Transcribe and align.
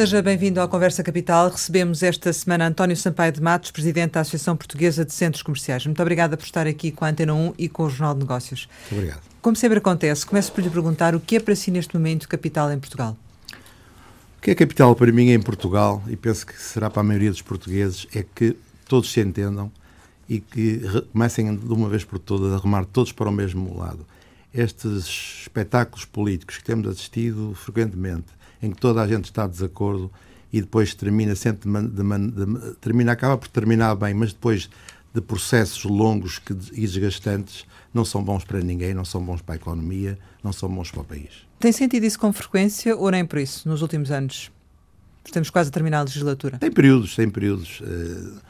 Seja 0.00 0.22
bem-vindo 0.22 0.62
à 0.62 0.66
Conversa 0.66 1.02
Capital. 1.02 1.50
Recebemos 1.50 2.02
esta 2.02 2.32
semana 2.32 2.66
António 2.66 2.96
Sampaio 2.96 3.32
de 3.32 3.42
Matos, 3.42 3.70
Presidente 3.70 4.12
da 4.12 4.20
Associação 4.20 4.56
Portuguesa 4.56 5.04
de 5.04 5.12
Centros 5.12 5.42
Comerciais. 5.42 5.84
Muito 5.84 6.00
obrigada 6.00 6.38
por 6.38 6.44
estar 6.44 6.66
aqui 6.66 6.90
com 6.90 7.04
a 7.04 7.08
Antena 7.10 7.34
1 7.34 7.52
e 7.58 7.68
com 7.68 7.82
o 7.82 7.90
Jornal 7.90 8.14
de 8.14 8.20
Negócios. 8.20 8.66
Muito 8.84 8.94
obrigado. 8.94 9.20
Como 9.42 9.54
sempre 9.56 9.76
acontece, 9.76 10.24
começo 10.24 10.50
por 10.52 10.64
lhe 10.64 10.70
perguntar 10.70 11.14
o 11.14 11.20
que 11.20 11.36
é 11.36 11.40
para 11.40 11.54
si 11.54 11.70
neste 11.70 11.94
momento 11.94 12.26
capital 12.30 12.72
em 12.72 12.78
Portugal? 12.78 13.14
O 14.38 14.40
que 14.40 14.52
é 14.52 14.54
capital 14.54 14.96
para 14.96 15.12
mim 15.12 15.32
em 15.32 15.38
Portugal, 15.42 16.02
e 16.08 16.16
penso 16.16 16.46
que 16.46 16.58
será 16.58 16.88
para 16.88 17.00
a 17.00 17.04
maioria 17.04 17.30
dos 17.30 17.42
portugueses, 17.42 18.06
é 18.14 18.22
que 18.22 18.56
todos 18.88 19.12
se 19.12 19.20
entendam 19.20 19.70
e 20.26 20.40
que 20.40 20.80
comecem 21.12 21.54
de 21.54 21.72
uma 21.74 21.90
vez 21.90 22.04
por 22.04 22.18
todas 22.18 22.54
a 22.54 22.56
remar 22.56 22.86
todos 22.86 23.12
para 23.12 23.28
o 23.28 23.32
mesmo 23.32 23.78
lado. 23.78 24.06
Estes 24.54 25.42
espetáculos 25.42 26.06
políticos 26.06 26.56
que 26.56 26.64
temos 26.64 26.88
assistido 26.88 27.52
frequentemente, 27.54 28.39
em 28.62 28.70
que 28.70 28.78
toda 28.78 29.02
a 29.02 29.06
gente 29.06 29.24
está 29.24 29.46
de 29.46 29.52
desacordo 29.52 30.10
e 30.52 30.60
depois 30.60 30.94
termina 30.94 31.34
sempre 31.34 31.70
de, 31.70 31.88
de, 31.88 32.02
de, 32.02 32.74
termina 32.80 33.12
acaba 33.12 33.38
por 33.38 33.48
terminar 33.48 33.94
bem, 33.94 34.14
mas 34.14 34.32
depois 34.32 34.68
de 35.12 35.20
processos 35.20 35.84
longos 35.84 36.38
que, 36.38 36.52
e 36.72 36.82
desgastantes 36.82 37.66
não 37.92 38.04
são 38.04 38.22
bons 38.22 38.44
para 38.44 38.60
ninguém, 38.60 38.94
não 38.94 39.04
são 39.04 39.24
bons 39.24 39.42
para 39.42 39.54
a 39.54 39.56
economia, 39.56 40.18
não 40.42 40.52
são 40.52 40.68
bons 40.68 40.90
para 40.90 41.00
o 41.00 41.04
país. 41.04 41.46
Tem 41.58 41.72
sentido 41.72 42.04
isso 42.04 42.18
com 42.18 42.32
frequência 42.32 42.96
ou 42.96 43.10
nem 43.10 43.24
por 43.24 43.38
isso, 43.38 43.68
nos 43.68 43.82
últimos 43.82 44.10
anos? 44.10 44.50
Estamos 45.24 45.50
quase 45.50 45.68
a 45.68 45.72
terminar 45.72 46.00
a 46.00 46.02
legislatura. 46.02 46.58
Tem 46.58 46.70
períodos, 46.70 47.14
tem 47.14 47.28
períodos. 47.28 47.80
Uh, 47.80 48.40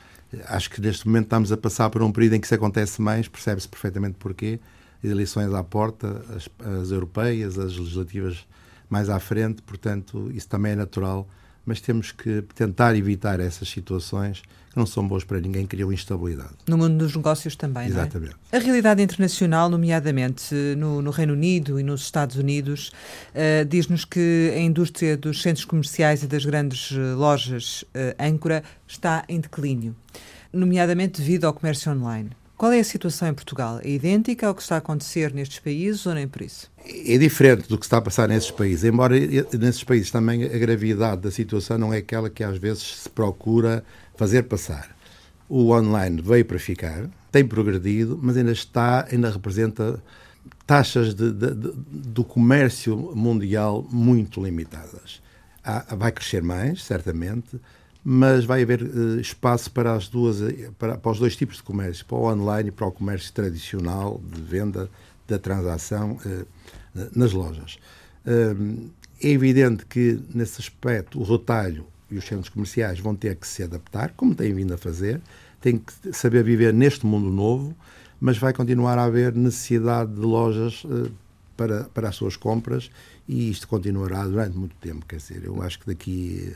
acho 0.47 0.71
que 0.71 0.81
neste 0.81 1.07
momento 1.07 1.25
estamos 1.25 1.51
a 1.51 1.57
passar 1.57 1.91
por 1.91 2.03
um 2.03 2.13
período 2.13 2.35
em 2.35 2.41
que 2.41 2.47
isso 2.47 2.55
acontece 2.55 3.03
mais, 3.03 3.27
percebe-se 3.27 3.69
perfeitamente 3.69 4.17
porquê. 4.19 4.61
Eleições 5.03 5.53
à 5.53 5.65
porta, 5.65 6.23
as, 6.37 6.49
as 6.81 6.91
europeias, 6.91 7.59
as 7.59 7.77
legislativas 7.77 8.47
mais 8.91 9.09
à 9.09 9.19
frente, 9.19 9.63
portanto, 9.63 10.31
isso 10.35 10.49
também 10.49 10.73
é 10.73 10.77
natural 10.77 11.27
mas 11.65 11.81
temos 11.81 12.11
que 12.11 12.43
tentar 12.55 12.97
evitar 12.97 13.39
essas 13.39 13.69
situações 13.69 14.43
que 14.71 14.77
não 14.77 14.87
são 14.87 15.07
boas 15.07 15.25
para 15.25 15.41
ninguém, 15.41 15.67
criam 15.67 15.93
instabilidade. 15.93 16.51
No 16.69 16.79
mundo 16.79 16.97
dos 16.99 17.15
negócios 17.15 17.57
também, 17.57 17.89
Exatamente. 17.89 18.37
É? 18.53 18.57
A 18.57 18.61
realidade 18.61 19.03
internacional, 19.03 19.69
nomeadamente 19.69 20.55
no, 20.77 21.03
no, 21.03 21.11
Reino 21.11 21.33
Unido 21.33 21.79
e 21.79 21.83
nos 21.83 22.03
Estados 22.03 22.37
Unidos, 22.37 22.93
uh, 23.35 23.65
diz-nos 23.65 24.05
que 24.05 24.53
a 24.55 24.61
indústria 24.61 25.17
dos 25.17 25.43
centros 25.43 25.65
comerciais 25.65 26.23
e 26.23 26.27
das 26.27 26.45
grandes 26.45 26.93
uh, 26.93 27.17
lojas 27.17 27.83
uh, 27.83 28.15
âncora 28.19 28.63
está 28.87 29.25
em 29.29 29.41
declínio, 29.41 29.95
nomeadamente 30.53 31.21
devido 31.21 31.47
ao 31.47 31.53
comércio 31.53 31.91
online. 31.93 32.31
Qual 32.61 32.75
é 32.75 32.81
a 32.81 32.85
situação 32.85 33.27
em 33.27 33.33
Portugal? 33.33 33.81
É 33.83 33.89
idêntica 33.89 34.47
ao 34.47 34.55
que 34.55 34.61
está 34.61 34.75
a 34.75 34.79
acontecer 34.81 35.33
nestes 35.33 35.59
países 35.61 36.05
ou 36.05 36.13
nem 36.13 36.29
por 36.29 36.43
isso? 36.43 36.71
É 36.85 37.17
diferente 37.17 37.67
do 37.67 37.79
que 37.79 37.87
está 37.87 37.97
a 37.97 38.03
passar 38.03 38.29
nesses 38.29 38.51
países, 38.51 38.85
embora 38.85 39.19
nesses 39.59 39.83
países 39.83 40.11
também 40.11 40.45
a 40.45 40.59
gravidade 40.59 41.23
da 41.23 41.31
situação 41.31 41.79
não 41.79 41.91
é 41.91 41.97
aquela 41.97 42.29
que 42.29 42.45
às 42.45 42.59
vezes 42.59 42.83
se 42.83 43.09
procura 43.09 43.83
fazer 44.15 44.43
passar. 44.43 44.95
O 45.49 45.73
online 45.73 46.21
veio 46.21 46.45
para 46.45 46.59
ficar, 46.59 47.09
tem 47.33 47.47
progredido, 47.47 48.21
mas 48.23 48.37
ainda 48.37 48.53
está, 48.53 49.09
ainda 49.11 49.31
representa 49.31 49.99
taxas 50.67 51.15
de, 51.15 51.33
de, 51.33 51.55
de, 51.55 51.73
do 51.73 52.23
comércio 52.23 52.95
mundial 53.17 53.89
muito 53.91 54.39
limitadas. 54.45 55.23
Há, 55.65 55.95
vai 55.97 56.13
crescer 56.13 56.43
mais, 56.43 56.85
certamente, 56.85 57.59
mas 58.05 58.45
vai 58.45 58.63
haver 58.63 58.83
uh, 58.83 59.21
espaço 59.21 59.71
para 59.71 59.93
as 59.93 60.09
duas 60.09 60.41
eh, 60.41 60.71
para, 60.79 60.97
para, 60.97 61.13
os 61.13 61.19
dois 61.19 61.37
tipos 61.37 61.57
de 61.57 61.63
comércio, 61.63 62.05
para 62.07 62.17
o 62.17 62.25
online 62.25 62.69
e 62.71 62.73
para 62.73 62.87
o 62.87 62.93
comércio 62.93 63.33
tradicional 63.33 64.21
de 64.25 64.41
venda 64.41 64.89
da 65.29 65.39
transação 65.39 66.13
uh, 66.25 66.47
nas 67.15 67.33
lojas. 67.33 67.79
Uh, 68.25 68.91
é 69.23 69.29
evidente 69.29 69.85
que 69.85 70.19
nesse 70.35 70.61
aspecto 70.61 71.21
o 71.21 71.23
retalho 71.23 71.87
e 72.11 72.17
os 72.17 72.25
centros 72.25 72.49
comerciais 72.49 72.99
vão 72.99 73.15
ter 73.15 73.37
que 73.37 73.47
se 73.47 73.63
adaptar, 73.63 74.13
como 74.17 74.35
têm 74.35 74.53
vindo 74.55 74.73
a 74.73 74.79
fazer, 74.79 75.21
têm 75.61 75.79
que 75.79 76.13
saber 76.13 76.43
viver 76.43 76.73
neste 76.73 77.05
mundo 77.05 77.29
novo, 77.29 77.77
mas 78.19 78.39
vai 78.39 78.53
continuar 78.53 78.99
a 78.99 79.05
haver 79.05 79.35
necessidade 79.35 80.13
de 80.13 80.21
lojas 80.21 80.85
para, 81.57 81.85
para 81.85 82.09
as 82.09 82.17
suas 82.17 82.37
compras 82.37 82.91
e 83.29 83.51
isto 83.51 83.69
continuará 83.69 84.25
durante 84.25 84.57
muito 84.57 84.75
tempo. 84.77 85.05
Quer 85.07 85.17
dizer, 85.17 85.45
eu 85.45 85.63
acho 85.63 85.79
que 85.79 85.87
daqui 85.87 86.55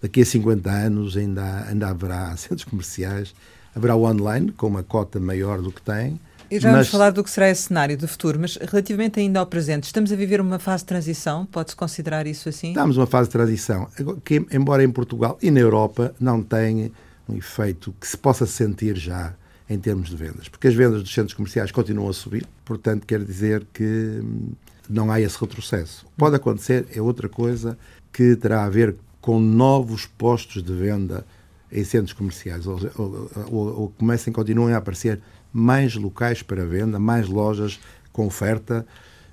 daqui 0.00 0.22
a 0.22 0.26
50 0.26 0.70
anos 0.70 1.16
ainda, 1.16 1.66
ainda 1.68 1.88
haverá 1.88 2.34
centros 2.38 2.64
comerciais, 2.64 3.34
haverá 3.74 3.94
o 3.94 4.04
online 4.04 4.52
com 4.52 4.66
uma 4.66 4.82
cota 4.82 5.20
maior 5.20 5.60
do 5.60 5.70
que 5.70 5.82
tem. 5.82 6.18
E 6.50 6.58
já 6.58 6.72
vamos 6.72 6.88
falar 6.88 7.10
do 7.10 7.22
que 7.22 7.30
será 7.30 7.48
esse 7.48 7.62
cenário 7.62 7.96
do 7.96 8.08
futuro, 8.08 8.40
mas 8.40 8.56
relativamente 8.56 9.20
ainda 9.20 9.38
ao 9.38 9.46
presente, 9.46 9.84
estamos 9.84 10.10
a 10.10 10.16
viver 10.16 10.40
uma 10.40 10.58
fase 10.58 10.82
de 10.82 10.88
transição? 10.88 11.46
Pode-se 11.46 11.76
considerar 11.76 12.26
isso 12.26 12.48
assim? 12.48 12.70
Estamos 12.70 12.96
numa 12.96 13.06
fase 13.06 13.28
de 13.28 13.32
transição, 13.32 13.88
que 14.24 14.44
embora 14.50 14.82
em 14.82 14.90
Portugal 14.90 15.38
e 15.40 15.48
na 15.48 15.60
Europa 15.60 16.12
não 16.18 16.42
tenha 16.42 16.90
um 17.28 17.36
efeito 17.36 17.94
que 18.00 18.06
se 18.06 18.16
possa 18.16 18.46
sentir 18.46 18.96
já 18.96 19.32
em 19.68 19.78
termos 19.78 20.08
de 20.08 20.16
vendas, 20.16 20.48
porque 20.48 20.66
as 20.66 20.74
vendas 20.74 21.00
dos 21.00 21.14
centros 21.14 21.34
comerciais 21.34 21.70
continuam 21.70 22.08
a 22.08 22.12
subir, 22.12 22.44
portanto 22.64 23.06
quer 23.06 23.22
dizer 23.22 23.64
que 23.72 24.20
hum, 24.20 24.50
não 24.88 25.12
há 25.12 25.20
esse 25.20 25.38
retrocesso. 25.40 26.04
Pode 26.16 26.34
acontecer, 26.34 26.88
é 26.92 27.00
outra 27.00 27.28
coisa 27.28 27.78
que 28.12 28.34
terá 28.34 28.64
a 28.64 28.68
ver 28.68 28.96
com 29.20 29.38
novos 29.38 30.06
postos 30.06 30.62
de 30.62 30.72
venda 30.72 31.26
em 31.70 31.84
centros 31.84 32.12
comerciais, 32.12 32.66
ou, 32.66 32.78
ou, 32.96 33.80
ou, 33.80 33.88
comecem, 33.90 34.32
continuem 34.32 34.74
a 34.74 34.78
aparecer 34.78 35.20
mais 35.52 35.94
locais 35.94 36.42
para 36.42 36.64
venda, 36.64 36.98
mais 36.98 37.28
lojas 37.28 37.78
com 38.12 38.26
oferta, 38.26 38.86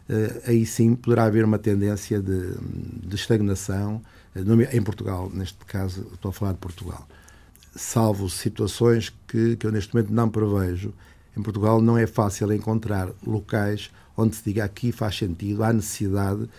eh, 0.07 0.41
aí 0.45 0.65
sim 0.65 0.93
poderá 0.95 1.25
haver 1.25 1.43
uma 1.43 1.57
tendência 1.57 2.21
de, 2.21 2.53
de 3.07 3.15
estagnação, 3.15 4.01
eh, 4.35 4.75
em 4.77 4.81
Portugal, 4.81 5.31
neste 5.33 5.57
caso 5.65 6.07
estou 6.13 6.29
a 6.29 6.33
falar 6.33 6.51
de 6.53 6.59
Portugal. 6.59 7.07
Salvo 7.75 8.29
situações 8.29 9.11
que, 9.27 9.55
que 9.55 9.65
eu 9.65 9.71
neste 9.71 9.93
momento 9.93 10.13
não 10.13 10.29
prevejo. 10.29 10.93
Em 11.35 11.41
Portugal 11.41 11.81
não 11.81 11.97
é 11.97 12.07
fácil 12.07 12.51
encontrar 12.53 13.09
locais 13.25 13.91
onde 14.15 14.35
se 14.35 14.43
diga 14.43 14.63
aqui 14.63 14.91
faz 14.91 15.15
sentido, 15.17 15.63
há 15.63 15.71
necessidade 15.71 16.49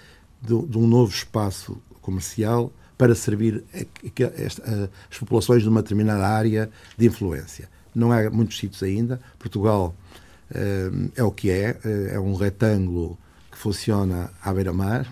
de, 0.40 0.66
de 0.66 0.78
um 0.78 0.86
novo 0.86 1.12
espaço 1.12 1.80
comercial 2.00 2.72
para 2.98 3.14
servir 3.14 3.64
as 5.08 5.18
populações 5.18 5.62
de 5.62 5.68
uma 5.68 5.80
determinada 5.80 6.26
área 6.26 6.68
de 6.96 7.06
influência. 7.06 7.68
Não 7.94 8.10
há 8.12 8.28
muitos 8.28 8.58
sítios 8.58 8.82
ainda. 8.82 9.20
Portugal 9.38 9.94
eh, 10.52 10.90
é 11.16 11.22
o 11.22 11.30
que 11.30 11.50
é, 11.50 11.78
eh, 11.84 12.10
é 12.14 12.20
um 12.20 12.34
retângulo 12.34 13.16
que 13.50 13.56
funciona 13.56 14.30
à 14.42 14.52
beira-mar. 14.52 15.06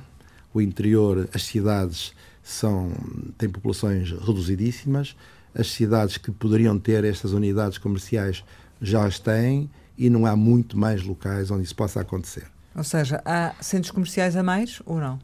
O 0.53 0.61
interior, 0.61 1.29
as 1.33 1.45
cidades 1.45 2.13
são, 2.43 2.93
têm 3.39 3.49
populações 3.49 4.11
reduzidíssimas. 4.11 5.17
As 5.55 5.71
cidades 5.71 6.17
que 6.17 6.31
poderiam 6.31 6.79
ter 6.79 7.05
estas 7.05 7.33
unidades 7.33 7.79
comerciais 7.79 8.45
já 8.83 9.07
as 9.07 9.19
têm 9.19 9.71
e 9.97 10.11
não 10.11 10.27
há 10.27 10.37
muito 10.37 10.77
mais 10.77 11.03
locais 11.03 11.51
onde 11.51 11.63
isso 11.63 11.75
possa 11.75 12.01
acontecer. 12.01 12.45
Ou 12.75 12.85
seja, 12.85 13.23
há 13.25 13.55
centros 13.61 13.91
comerciais 13.91 14.37
a 14.37 14.43
mais 14.43 14.83
ou 14.85 14.99
não? 15.01 15.19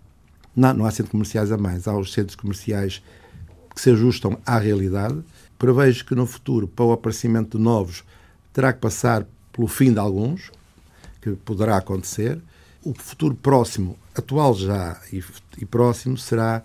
Não, 0.54 0.74
não 0.74 0.86
há 0.86 0.90
centros 0.90 1.10
comerciais 1.10 1.50
a 1.50 1.56
mais. 1.56 1.88
Há 1.88 1.96
os 1.96 2.12
centros 2.12 2.36
comerciais 2.36 3.02
que 3.74 3.80
se 3.80 3.90
ajustam 3.90 4.38
à 4.44 4.58
realidade. 4.58 5.22
Prevejo 5.58 6.04
que 6.04 6.14
no 6.14 6.26
futuro, 6.26 6.66
para 6.68 6.84
o 6.84 6.92
aparecimento 6.92 7.56
de 7.56 7.62
novos, 7.62 8.04
terá 8.52 8.72
que 8.72 8.80
passar 8.80 9.26
pelo 9.52 9.68
fim 9.68 9.92
de 9.92 9.98
alguns, 9.98 10.50
que 11.20 11.32
poderá 11.32 11.76
acontecer. 11.76 12.40
O 12.84 12.92
futuro 12.94 13.34
próximo, 13.34 13.96
atual 14.14 14.54
já 14.54 15.00
e, 15.12 15.22
e 15.58 15.64
próximo, 15.64 16.18
será 16.18 16.62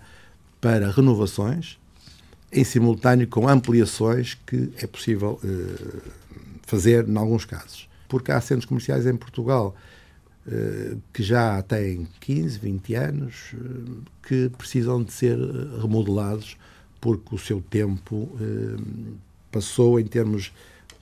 para 0.60 0.90
renovações, 0.90 1.78
em 2.52 2.64
simultâneo 2.64 3.28
com 3.28 3.48
ampliações 3.48 4.36
que 4.46 4.72
é 4.82 4.86
possível 4.86 5.38
eh, 5.44 6.00
fazer 6.62 7.08
em 7.08 7.16
alguns 7.16 7.44
casos. 7.44 7.88
Porque 8.08 8.32
há 8.32 8.40
centros 8.40 8.64
comerciais 8.64 9.06
em 9.06 9.14
Portugal 9.14 9.76
que 11.12 11.22
já 11.22 11.60
têm 11.62 12.06
15, 12.20 12.58
20 12.58 12.94
anos, 12.94 13.34
eh, 13.54 13.58
que 14.26 14.50
precisam 14.56 15.02
de 15.02 15.12
ser 15.12 15.38
eh, 15.38 15.80
remodelados 15.80 16.56
porque 17.00 17.34
o 17.34 17.38
seu 17.38 17.60
tempo 17.60 18.28
passou 19.52 20.00
em 20.00 20.04
termos 20.04 20.52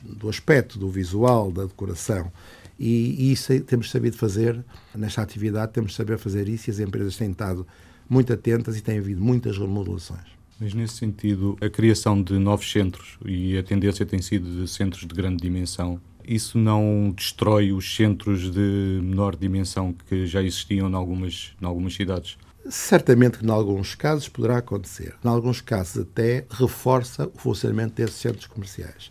do 0.05 0.29
aspecto, 0.29 0.79
do 0.79 0.91
visual, 0.91 1.51
da 1.51 1.65
decoração. 1.65 2.31
E, 2.79 3.33
isso 3.33 3.59
temos 3.61 3.91
sabido 3.91 4.17
fazer 4.17 4.63
nesta 4.95 5.23
atividade, 5.23 5.73
temos 5.73 5.95
saber 5.95 6.19
fazer 6.19 6.49
isso 6.49 6.69
e 6.69 6.71
as 6.71 6.79
empresas 6.79 7.17
têm 7.17 7.31
estado 7.31 7.67
muito 8.09 8.33
atentas 8.33 8.77
e 8.77 8.83
têm 8.83 8.99
havido 8.99 9.23
muitas 9.23 9.57
remodelações. 9.57 10.37
Mas 10.61 10.73
nesse 10.73 10.95
sentido, 10.95 11.57
a 11.61 11.69
criação 11.69 12.23
de 12.23 12.39
novos 12.39 12.71
centros 12.71 13.19
e 13.25 13.59
a 13.59 13.63
tendência 13.63 14.07
tem 14.07 14.23
sido 14.23 14.63
de 14.63 14.69
centros 14.69 15.07
de 15.07 15.15
grande 15.15 15.43
dimensão 15.43 16.01
isso 16.27 16.59
não 16.59 17.13
destrói 17.15 17.73
os 17.73 17.95
centros 17.95 18.51
de 18.51 19.01
menor 19.03 19.37
dimensão 19.37 19.95
que 20.09 20.27
já 20.27 20.43
existiam 20.43 20.89
em 20.89 20.95
algumas, 20.95 21.55
em 21.61 21.65
algumas 21.67 21.95
cidades? 21.95 22.37
Certamente 22.69 23.39
que, 23.39 23.47
em 23.47 23.51
alguns 23.51 23.95
casos, 23.95 24.29
poderá 24.29 24.59
acontecer. 24.59 25.15
Em 25.25 25.29
alguns 25.29 25.61
casos, 25.61 26.03
até 26.03 26.45
reforça 26.51 27.31
o 27.33 27.39
funcionamento 27.39 27.95
desses 27.95 28.17
centros 28.17 28.47
comerciais. 28.47 29.11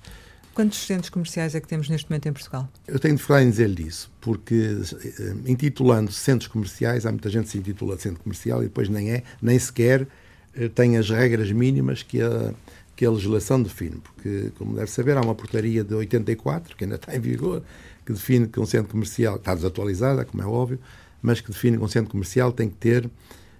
Quantos 0.53 0.79
centros 0.79 1.09
comerciais 1.09 1.53
é 1.53 1.59
que 1.59 1.67
temos 1.67 1.89
neste 1.89 2.09
momento 2.09 2.27
em 2.27 2.33
Portugal? 2.33 2.69
Eu 2.87 2.97
tenho 2.97 3.15
dificuldade 3.15 3.47
em 3.47 3.49
dizer-lhe 3.49 3.87
isso, 3.87 4.09
porque 4.21 4.77
eh, 5.03 5.35
intitulando 5.45 6.13
centros 6.13 6.47
comerciais, 6.47 7.05
há 7.05 7.11
muita 7.11 7.29
gente 7.29 7.45
que 7.45 7.51
se 7.51 7.57
intitula 7.57 7.97
centro 7.97 8.23
comercial 8.23 8.61
e 8.61 8.67
depois 8.67 8.87
nem 8.87 9.11
é, 9.11 9.23
nem 9.41 9.59
sequer 9.59 10.07
eh, 10.55 10.69
tem 10.69 10.95
as 10.95 11.09
regras 11.09 11.51
mínimas 11.51 12.03
que 12.03 12.21
a, 12.21 12.53
que 12.95 13.05
a 13.05 13.11
legislação 13.11 13.61
define, 13.61 13.97
porque, 13.97 14.51
como 14.57 14.75
deve 14.75 14.89
saber, 14.89 15.17
há 15.17 15.21
uma 15.21 15.35
portaria 15.35 15.83
de 15.83 15.93
84, 15.93 16.75
que 16.75 16.85
ainda 16.85 16.95
está 16.95 17.15
em 17.15 17.19
vigor, 17.19 17.61
que 18.05 18.13
define 18.13 18.47
que 18.47 18.59
um 18.59 18.65
centro 18.65 18.91
comercial, 18.91 19.35
está 19.35 19.53
desatualizada, 19.53 20.23
como 20.23 20.41
é 20.41 20.45
óbvio, 20.45 20.79
mas 21.21 21.41
que 21.41 21.51
define 21.51 21.77
que 21.77 21.83
um 21.83 21.87
centro 21.87 22.11
comercial 22.11 22.51
tem 22.51 22.69
que 22.69 22.75
ter 22.75 23.09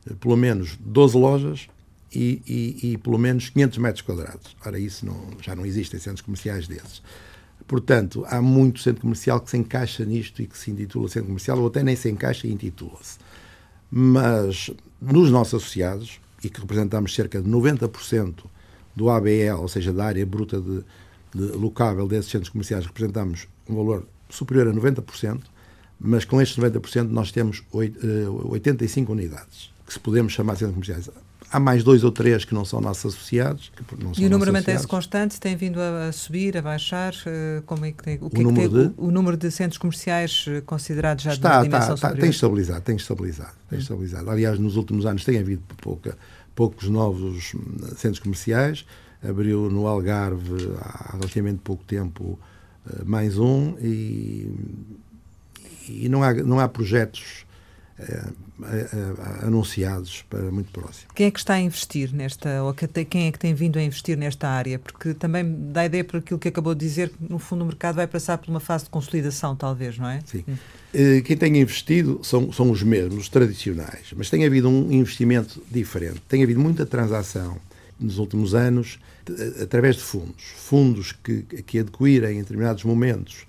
eh, 0.09 0.13
pelo 0.19 0.37
menos 0.37 0.77
12 0.79 1.17
lojas 1.17 1.67
e, 2.13 2.41
e, 2.47 2.91
e, 2.91 2.97
pelo 2.97 3.17
menos 3.17 3.49
500 3.49 3.77
metros 3.79 4.01
quadrados. 4.03 4.55
Ora, 4.65 4.79
isso 4.79 5.05
não, 5.05 5.31
já 5.41 5.53
não 5.53 5.65
existem 5.65 5.99
centros 5.99 6.21
comerciais 6.21 6.67
desses. 6.67 7.01
Portanto, 7.67 8.23
há 8.27 8.41
muito 8.41 8.79
centro 8.79 9.01
comercial 9.01 9.41
que 9.41 9.49
se 9.49 9.57
encaixa 9.57 10.05
nisto 10.05 10.41
e 10.41 10.47
que 10.47 10.57
se 10.57 10.71
intitula 10.71 11.09
centro 11.09 11.27
comercial, 11.27 11.59
ou 11.59 11.67
até 11.67 11.83
nem 11.83 11.95
se 11.95 12.09
encaixa 12.09 12.47
e 12.47 12.51
intitula-se. 12.53 13.17
Mas 13.91 14.69
nos 15.01 15.31
nossos 15.31 15.55
associados, 15.55 16.21
e 16.43 16.49
que 16.49 16.61
representamos 16.61 17.13
cerca 17.13 17.41
de 17.41 17.49
90% 17.49 18.43
do 18.95 19.09
ABL, 19.09 19.59
ou 19.59 19.67
seja, 19.67 19.91
da 19.91 20.05
área 20.05 20.25
bruta 20.25 20.59
de, 20.59 20.83
de 21.33 21.57
locável 21.57 22.07
desses 22.07 22.31
centros 22.31 22.49
comerciais, 22.49 22.85
representamos 22.85 23.47
um 23.69 23.75
valor 23.75 24.07
superior 24.29 24.67
a 24.67 24.73
90%, 24.73 25.41
mas 25.99 26.25
com 26.25 26.41
estes 26.41 26.57
90% 26.57 27.09
nós 27.09 27.31
temos 27.31 27.63
85 27.71 29.11
eh, 29.11 29.13
unidades, 29.13 29.71
que 29.85 29.93
se 29.93 29.99
podemos 29.99 30.33
chamar 30.33 30.55
centros 30.55 30.73
comerciais. 30.73 31.09
Há 31.51 31.59
mais 31.59 31.83
dois 31.83 32.03
ou 32.03 32.11
três 32.11 32.43
que 32.43 32.53
não 32.53 32.65
são 32.65 32.81
nossos 32.81 33.13
associados. 33.13 33.71
Não 33.97 34.13
são 34.13 34.23
e 34.23 34.27
o 34.27 34.29
número 34.29 34.51
mantém-se 34.51 34.85
constante? 34.87 35.39
Tem 35.39 35.55
vindo 35.55 35.79
a, 35.79 36.11
subir, 36.11 36.57
a 36.57 36.61
baixar? 36.61 37.13
Eh, 37.25 37.61
como 37.65 37.85
é 37.85 37.91
que 37.91 38.03
tem, 38.03 38.17
o, 38.19 38.29
que 38.29 38.37
o, 38.37 38.41
é 38.41 38.43
número, 38.43 38.69
que 38.69 38.75
tem, 38.75 38.87
de... 38.89 38.93
o, 38.97 39.05
o, 39.05 39.11
número 39.11 39.37
de 39.37 39.51
centros 39.51 39.77
comerciais 39.77 40.45
eh, 40.47 40.61
considerados 40.61 41.23
já 41.23 41.33
está, 41.33 41.61
de 41.61 41.69
dimensão 41.69 41.95
está, 41.95 42.09
está, 42.09 42.19
Tem 42.19 42.29
estabilizado, 42.29 42.81
tem 42.81 42.95
estabilizado, 42.95 43.53
tem 43.69 43.77
hum. 43.77 43.81
estabilizado. 43.81 44.29
Aliás, 44.29 44.59
nos 44.59 44.75
últimos 44.75 45.05
anos 45.05 45.23
tem 45.23 45.37
havido 45.37 45.61
pouca, 45.81 46.17
poucos 46.55 46.89
novos 46.89 47.53
centros 47.97 48.19
comerciais. 48.19 48.85
Abriu 49.27 49.69
no 49.69 49.87
Algarve 49.87 50.71
há 50.79 51.11
relativamente 51.13 51.59
pouco 51.63 51.83
tempo 51.83 52.39
eh, 52.89 53.03
mais 53.05 53.37
um 53.37 53.75
e, 53.79 54.49
e 55.87 56.09
não, 56.09 56.23
há, 56.23 56.33
não 56.33 56.59
há 56.59 56.67
projetos 56.67 57.44
anunciados 59.41 60.23
para 60.29 60.51
muito 60.51 60.71
próximo. 60.71 61.07
Quem 61.15 61.27
é 61.27 61.31
que 61.31 61.39
está 61.39 61.53
a 61.53 61.61
investir 61.61 62.13
nesta, 62.13 62.61
ou 62.63 62.73
quem 62.73 63.27
é 63.27 63.31
que 63.31 63.39
tem 63.39 63.53
vindo 63.53 63.79
a 63.79 63.83
investir 63.83 64.17
nesta 64.17 64.49
área? 64.49 64.77
Porque 64.77 65.13
também 65.13 65.45
dá 65.71 65.81
a 65.81 65.85
ideia 65.85 66.03
por 66.03 66.17
aquilo 66.17 66.37
que 66.37 66.49
acabou 66.49 66.75
de 66.75 66.85
dizer, 66.85 67.09
que 67.09 67.15
no 67.29 67.39
fundo 67.39 67.63
o 67.63 67.67
mercado 67.67 67.95
vai 67.95 68.07
passar 68.07 68.37
por 68.37 68.49
uma 68.49 68.59
fase 68.59 68.85
de 68.85 68.89
consolidação, 68.89 69.55
talvez, 69.55 69.97
não 69.97 70.09
é? 70.09 70.19
Sim. 70.25 70.43
Hum. 70.47 70.55
Quem 71.23 71.37
tem 71.37 71.57
investido 71.57 72.19
são, 72.23 72.51
são 72.51 72.69
os 72.71 72.81
mesmos, 72.83 73.15
os 73.15 73.29
tradicionais, 73.29 74.13
mas 74.15 74.29
tem 74.29 74.45
havido 74.45 74.69
um 74.69 74.91
investimento 74.91 75.61
diferente. 75.71 76.21
Tem 76.27 76.43
havido 76.43 76.59
muita 76.59 76.85
transação 76.85 77.57
nos 77.99 78.17
últimos 78.17 78.53
anos 78.53 78.99
através 79.61 79.95
de 79.95 80.01
fundos. 80.01 80.43
Fundos 80.57 81.11
que, 81.11 81.41
que 81.43 81.79
adquirem 81.79 82.37
em 82.37 82.41
determinados 82.41 82.83
momentos 82.83 83.45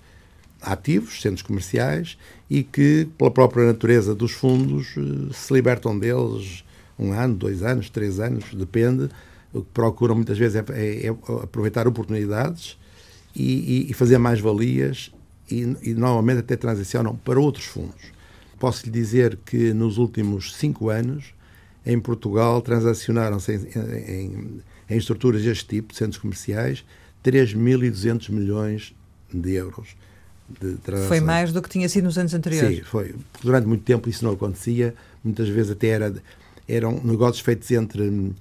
ativos, 0.61 1.21
centros 1.21 1.41
comerciais, 1.41 2.17
e 2.49 2.63
que, 2.63 3.07
pela 3.17 3.31
própria 3.31 3.65
natureza 3.65 4.15
dos 4.15 4.31
fundos, 4.31 4.95
eh, 4.97 5.33
se 5.33 5.53
libertam 5.53 5.97
deles 5.97 6.63
um 6.97 7.11
ano, 7.11 7.35
dois 7.35 7.61
anos, 7.63 7.89
três 7.89 8.19
anos, 8.19 8.53
depende. 8.53 9.09
O 9.53 9.61
que 9.61 9.69
procuram 9.73 10.15
muitas 10.15 10.37
vezes 10.37 10.55
é, 10.55 10.63
é, 10.69 11.07
é 11.07 11.09
aproveitar 11.43 11.87
oportunidades 11.87 12.77
e, 13.35 13.87
e, 13.87 13.91
e 13.91 13.93
fazer 13.93 14.17
mais-valias 14.17 15.11
e, 15.49 15.61
e, 15.81 15.93
normalmente 15.93 16.39
até 16.39 16.55
transicionam 16.55 17.15
para 17.15 17.39
outros 17.39 17.65
fundos. 17.65 18.11
Posso 18.59 18.85
lhe 18.85 18.91
dizer 18.91 19.37
que 19.45 19.73
nos 19.73 19.97
últimos 19.97 20.55
cinco 20.55 20.89
anos, 20.89 21.33
em 21.85 21.99
Portugal, 21.99 22.61
transacionaram-se 22.61 23.53
em, 23.53 24.25
em, 24.25 24.61
em 24.89 24.97
estruturas 24.97 25.43
deste 25.43 25.67
tipo, 25.67 25.95
centros 25.95 26.17
comerciais, 26.17 26.83
3.200 27.23 28.29
milhões 28.31 28.95
de 29.31 29.53
euros 29.53 29.95
foi 31.07 31.19
mais 31.19 31.51
do 31.51 31.61
que 31.61 31.69
tinha 31.69 31.89
sido 31.89 32.05
nos 32.05 32.17
anos 32.17 32.33
anteriores. 32.33 32.77
Sim, 32.77 32.83
foi. 32.83 33.15
Durante 33.41 33.67
muito 33.67 33.83
tempo 33.83 34.09
isso 34.09 34.23
não 34.23 34.33
acontecia. 34.33 34.95
Muitas 35.23 35.49
vezes 35.49 35.71
até 35.71 35.87
era, 35.87 36.13
eram 36.67 37.01
negócios 37.03 37.41
feitos 37.41 37.69
entre 37.71 38.03
hum, 38.03 38.33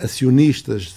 acionistas 0.00 0.96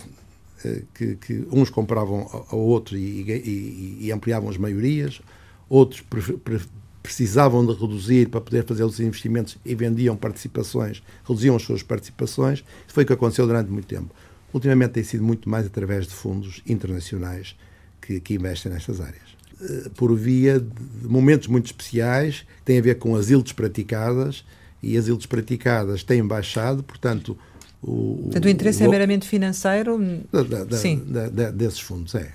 eh, 0.63 0.81
que, 0.93 1.15
que 1.15 1.47
uns 1.51 1.69
compravam 1.69 2.27
ao 2.49 2.59
outro 2.59 2.97
e, 2.97 3.21
e, 3.21 3.97
e, 4.01 4.11
ampliavam 4.11 4.49
as 4.49 4.57
maiorias, 4.57 5.21
outros 5.69 6.01
pre, 6.01 6.21
pre, 6.37 6.59
precisavam 7.01 7.65
de 7.65 7.73
reduzir 7.73 8.29
para 8.29 8.41
poder 8.41 8.65
fazer 8.65 8.83
os 8.83 8.99
investimentos 8.99 9.57
e 9.63 9.75
vendiam 9.75 10.17
participações, 10.17 11.03
reduziam 11.27 11.55
as 11.55 11.61
suas 11.61 11.83
participações. 11.83 12.59
Isso 12.59 12.93
foi 12.93 13.03
o 13.03 13.07
que 13.07 13.13
aconteceu 13.13 13.45
durante 13.45 13.69
muito 13.69 13.85
tempo. 13.85 14.13
Ultimamente 14.51 14.91
tem 14.91 15.03
sido 15.03 15.23
muito 15.23 15.47
mais 15.47 15.65
através 15.67 16.07
de 16.07 16.13
fundos 16.13 16.61
internacionais 16.67 17.55
que, 18.01 18.19
que 18.19 18.33
investem 18.33 18.71
nestas 18.71 18.99
áreas. 18.99 19.35
Eh, 19.61 19.89
por 19.95 20.13
via 20.15 20.59
de 20.59 21.07
momentos 21.07 21.47
muito 21.47 21.67
especiais, 21.67 22.45
tem 22.65 22.77
a 22.77 22.81
ver 22.81 22.95
com 22.95 23.15
as 23.15 23.29
ildes 23.29 23.53
praticadas, 23.53 24.43
e 24.83 24.97
as 24.97 25.07
ildes 25.07 25.25
praticadas 25.25 26.03
têm 26.03 26.25
baixado, 26.25 26.83
portanto... 26.83 27.37
O, 27.81 28.19
portanto, 28.23 28.45
o 28.45 28.49
interesse 28.49 28.83
o, 28.83 28.85
é 28.85 28.89
meramente 28.89 29.27
financeiro? 29.27 29.99
Da, 30.31 30.63
da, 30.63 30.77
Sim. 30.77 31.03
Da, 31.05 31.51
desses 31.51 31.79
fundos, 31.79 32.15
é. 32.15 32.31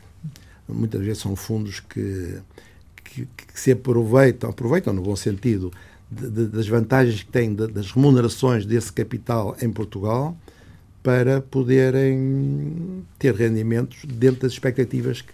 Muitas 0.69 1.01
vezes 1.03 1.19
são 1.19 1.37
fundos 1.37 1.81
que, 1.81 2.39
que, 3.05 3.27
que 3.27 3.61
se 3.61 3.73
aproveitam, 3.73 4.49
aproveitam 4.49 4.93
no 4.93 5.03
bom 5.03 5.17
sentido, 5.17 5.73
de, 6.11 6.31
de, 6.31 6.47
das 6.47 6.67
vantagens 6.67 7.23
que 7.23 7.31
têm, 7.31 7.55
de, 7.55 7.67
das 7.67 7.93
remunerações 7.93 8.65
desse 8.65 8.93
capital 8.93 9.57
em 9.61 9.71
Portugal, 9.71 10.37
para 11.03 11.41
poderem 11.41 13.05
ter 13.19 13.35
rendimentos 13.35 14.05
dentro 14.07 14.43
das 14.43 14.53
expectativas 14.53 15.21
que, 15.21 15.33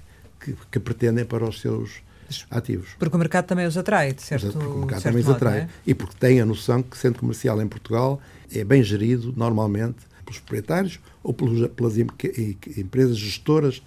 que, 0.55 0.67
que 0.73 0.81
pretendem 0.81 1.25
para 1.25 1.45
os 1.49 1.61
seus 1.61 2.03
ativos. 2.51 2.91
Porque 2.99 3.15
o 3.15 3.19
mercado 3.19 3.47
também 3.47 3.67
os 3.67 3.77
atrai, 3.77 4.13
de 4.13 4.23
certo 4.23 4.53
Porque 4.53 4.67
o 4.67 4.79
mercado 4.79 5.03
também 5.03 5.23
os 5.23 5.29
atrai. 5.29 5.59
É? 5.61 5.69
E 5.87 5.95
porque 5.95 6.17
tem 6.19 6.41
a 6.41 6.47
noção 6.47 6.83
que 6.83 6.97
centro 6.97 7.21
comercial 7.21 7.61
em 7.61 7.69
Portugal 7.69 8.21
é 8.53 8.65
bem 8.65 8.83
gerido, 8.83 9.33
normalmente, 9.37 9.99
pelos 10.25 10.41
proprietários 10.41 10.99
ou 11.23 11.33
pelos, 11.33 11.69
pelas 11.71 11.97
empresas 11.99 13.17
gestoras 13.17 13.83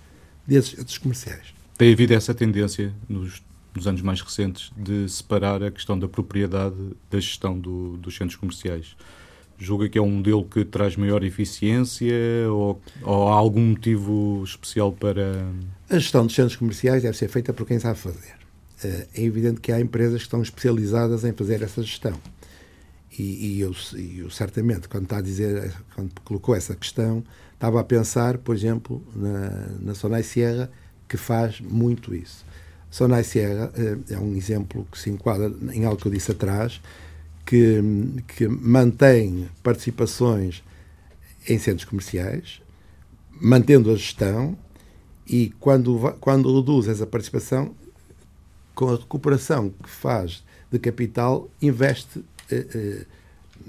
desses, 0.48 0.74
desses 0.74 0.98
comerciais. 0.98 1.54
Tem 1.78 1.94
havido 1.94 2.14
essa 2.14 2.34
tendência 2.34 2.94
nos, 3.08 3.42
nos, 3.74 3.88
anos 3.88 4.02
mais 4.02 4.22
recentes 4.22 4.72
de 4.76 5.08
separar 5.08 5.64
a 5.64 5.72
questão 5.72 5.98
da 5.98 6.08
propriedade 6.08 6.76
da 7.10 7.20
gestão 7.20 7.58
do, 7.58 7.98
dos 7.98 8.16
centros 8.16 8.36
comerciais. 8.36 8.96
Julga 9.60 9.90
que 9.90 9.98
é 9.98 10.02
um 10.02 10.10
modelo 10.10 10.46
que 10.46 10.64
traz 10.64 10.96
maior 10.96 11.22
eficiência 11.24 12.16
ou, 12.50 12.82
ou 13.04 13.28
há 13.28 13.36
algum 13.36 13.62
motivo 13.62 14.42
especial 14.44 14.94
para. 14.94 15.46
A 15.90 16.00
gestão 16.00 16.26
dos 16.26 16.34
centros 16.34 16.56
comerciais 16.56 17.04
deve 17.04 17.18
ser 17.18 17.28
feita 17.28 17.52
por 17.52 17.68
quem 17.68 17.78
sabe 17.78 18.00
fazer. 18.00 18.36
Eh, 18.84 19.08
é 19.16 19.24
evidente 19.24 19.60
que 19.60 19.72
há 19.72 19.80
empresas 19.80 20.20
que 20.20 20.24
estão 20.24 20.42
especializadas 20.42 21.26
em 21.26 21.34
fazer 21.34 21.62
essa 21.62 21.82
gestão. 21.82 22.14
E, 23.18 23.58
e 23.58 23.60
eu, 23.60 23.76
eu, 24.18 24.30
certamente, 24.30 24.88
quando 24.88 25.04
está 25.04 25.18
a 25.18 25.22
dizer, 25.22 25.74
quando 25.94 26.12
colocou 26.24 26.56
essa 26.56 26.74
questão, 26.74 27.24
estava 27.54 27.82
a 27.82 27.84
pensar, 27.84 28.38
por 28.38 28.56
exemplo, 28.56 29.04
na, 29.14 29.50
na 29.82 29.94
Sonai 29.94 30.24
Sierra, 30.24 30.72
que 31.08 31.18
faz 31.18 31.60
muito 31.60 32.16
isso. 32.16 32.46
Sonai 32.90 33.24
Sierra 33.24 33.72
eh, 33.76 33.98
é 34.14 34.18
um 34.18 34.36
exemplo 34.36 34.88
que 34.90 34.98
se 34.98 35.10
enquadra 35.10 35.52
em 35.74 35.84
algo 35.84 36.00
que 36.00 36.08
eu 36.08 36.12
disse 36.12 36.32
atrás, 36.32 36.82
que, 37.50 37.82
que 38.28 38.48
mantém 38.48 39.50
participações 39.64 40.64
em 41.48 41.58
centros 41.58 41.84
comerciais, 41.84 42.62
mantendo 43.42 43.90
a 43.90 43.96
gestão, 43.96 44.56
e 45.26 45.52
quando, 45.60 46.16
quando 46.20 46.56
reduz 46.56 46.88
essa 46.88 47.08
participação, 47.08 47.74
com 48.76 48.90
a 48.90 48.98
recuperação 48.98 49.74
que 49.82 49.90
faz 49.90 50.44
de 50.72 50.78
capital, 50.78 51.50
investe 51.60 52.24
eh, 52.52 52.68
eh, 52.72 53.06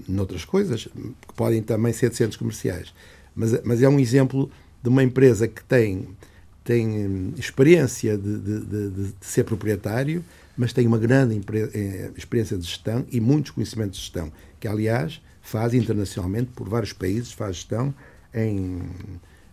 noutras 0.06 0.44
coisas, 0.44 0.84
que 0.84 1.34
podem 1.34 1.62
também 1.62 1.94
ser 1.94 2.10
de 2.10 2.16
centros 2.16 2.36
comerciais. 2.36 2.92
Mas, 3.34 3.62
mas 3.64 3.80
é 3.80 3.88
um 3.88 3.98
exemplo 3.98 4.50
de 4.82 4.90
uma 4.90 5.02
empresa 5.02 5.48
que 5.48 5.64
tem, 5.64 6.06
tem 6.62 6.86
hum, 6.86 7.32
experiência 7.38 8.18
de, 8.18 8.38
de, 8.40 8.60
de, 8.60 8.90
de 8.90 9.14
ser 9.22 9.44
proprietário, 9.44 10.22
mas 10.60 10.74
tem 10.74 10.86
uma 10.86 10.98
grande 10.98 11.40
eh, 11.72 12.10
experiência 12.14 12.54
de 12.58 12.64
gestão 12.64 13.06
e 13.10 13.18
muitos 13.18 13.50
conhecimentos 13.50 13.98
de 13.98 14.04
gestão, 14.04 14.30
que, 14.60 14.68
aliás, 14.68 15.22
faz 15.40 15.72
internacionalmente 15.72 16.50
por 16.54 16.68
vários 16.68 16.92
países, 16.92 17.32
faz 17.32 17.56
gestão 17.56 17.94
em, 18.34 18.82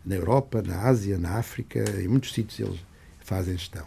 na 0.05 0.15
Europa, 0.15 0.61
na 0.61 0.81
Ásia, 0.81 1.17
na 1.17 1.37
África, 1.37 1.81
em 1.97 2.09
muitos 2.09 2.33
sítios 2.33 2.59
eles 2.59 2.85
fazem 3.21 3.57
gestão. 3.57 3.85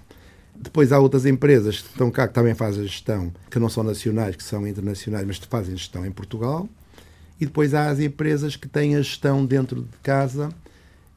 Depois 0.57 0.93
há 0.93 0.99
outras 0.99 1.27
empresas 1.27 1.83
que 1.83 1.89
estão 1.89 2.11
cá 2.11 2.27
que 2.27 2.33
também 2.33 2.55
fazem 2.55 2.85
gestão, 2.85 3.31
que 3.51 3.59
não 3.59 3.69
são 3.69 3.85
nacionais, 3.85 4.35
que 4.35 4.43
são 4.43 4.67
internacionais, 4.67 5.27
mas 5.27 5.39
que 5.39 5.47
fazem 5.47 5.77
gestão 5.77 6.07
em 6.07 6.11
Portugal. 6.11 6.67
E 7.39 7.45
depois 7.45 7.75
há 7.75 7.91
as 7.91 8.01
empresas 8.01 8.57
que 8.57 8.67
têm 8.67 8.97
a 8.97 9.03
gestão 9.03 9.45
dentro 9.45 9.83
de 9.83 9.99
casa 10.03 10.49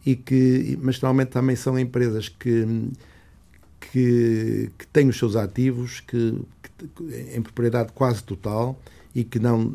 e 0.06 0.18
que, 0.18 0.78
mas 0.82 1.00
normalmente 1.00 1.30
também 1.30 1.56
são 1.56 1.80
empresas 1.80 2.28
que 2.28 2.92
que, 3.92 4.72
que 4.78 4.88
tem 4.88 5.10
os 5.10 5.18
seus 5.18 5.36
ativos 5.36 6.00
que, 6.02 6.40
que, 6.78 7.36
em 7.36 7.42
propriedade 7.42 7.92
quase 7.94 8.24
total 8.24 8.80
e 9.16 9.24
que 9.24 9.40
não, 9.40 9.72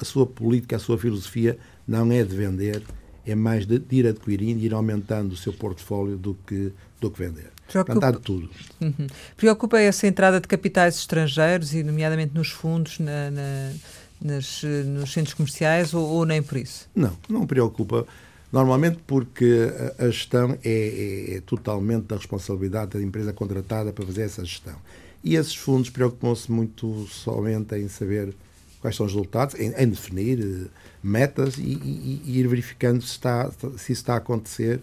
a 0.00 0.04
sua 0.04 0.26
política, 0.26 0.76
a 0.76 0.78
sua 0.78 0.98
filosofia 0.98 1.58
não 1.86 2.10
é 2.10 2.24
de 2.24 2.34
vender, 2.34 2.82
é 3.26 3.34
mais 3.34 3.66
de, 3.66 3.78
de 3.78 3.96
ir 3.96 4.06
adquirindo, 4.06 4.60
de 4.60 4.66
ir 4.66 4.74
aumentando 4.74 5.32
o 5.32 5.36
seu 5.36 5.52
portfólio 5.52 6.16
do 6.16 6.34
que, 6.46 6.72
do 7.00 7.10
que 7.10 7.18
vender. 7.18 7.50
Preocupa... 7.70 8.12
tudo. 8.12 8.50
Uhum. 8.80 9.06
Preocupa 9.36 9.78
essa 9.78 10.06
entrada 10.06 10.40
de 10.40 10.48
capitais 10.48 10.96
estrangeiros, 10.96 11.72
e 11.72 11.82
nomeadamente 11.82 12.34
nos 12.34 12.50
fundos, 12.50 12.98
na, 12.98 13.30
na, 13.30 13.72
nas, 14.20 14.62
nos 14.86 15.12
centros 15.12 15.34
comerciais, 15.34 15.94
ou, 15.94 16.08
ou, 16.08 16.24
nem 16.24 16.42
por 16.42 16.58
isso? 16.58 16.88
Não, 16.94 17.16
não 17.28 17.46
preocupa. 17.46 18.06
Normalmente 18.52 18.98
porque 19.06 19.70
a, 19.98 20.06
gestão 20.06 20.58
é, 20.64 20.70
é, 20.70 21.36
é, 21.36 21.40
totalmente 21.40 22.06
da 22.06 22.16
responsabilidade 22.16 22.92
da 22.92 23.02
empresa 23.02 23.32
contratada 23.32 23.92
para 23.92 24.04
fazer 24.04 24.22
essa 24.22 24.44
gestão. 24.44 24.74
E 25.22 25.36
esses 25.36 25.54
fundos 25.54 25.90
preocupam-se 25.90 26.50
muito 26.50 27.06
somente 27.06 27.76
em 27.76 27.88
saber 27.88 28.34
quais 28.80 28.96
são 28.96 29.06
os 29.06 29.12
resultados, 29.12 29.54
em, 29.54 29.72
em 29.76 29.88
definir 29.88 30.40
uh, 30.40 30.70
metas 31.02 31.58
e, 31.58 31.62
e, 31.62 32.22
e, 32.24 32.38
ir 32.38 32.48
verificando 32.48 33.02
se, 33.02 33.12
está, 33.12 33.50
se 33.50 33.92
isso 33.92 33.92
está 33.92 34.14
a 34.14 34.16
acontecer, 34.16 34.80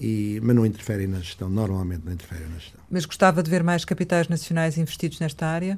e, 0.00 0.40
mas 0.42 0.54
não 0.56 0.64
interferem 0.64 1.06
na 1.06 1.18
gestão, 1.18 1.50
normalmente 1.50 2.02
não 2.04 2.12
interferem 2.12 2.48
na 2.48 2.58
gestão. 2.58 2.80
Mas 2.88 3.04
gostava 3.04 3.42
de 3.42 3.50
ver 3.50 3.62
mais 3.62 3.84
capitais 3.84 4.28
nacionais 4.28 4.78
investidos 4.78 5.18
nesta 5.18 5.46
área? 5.46 5.76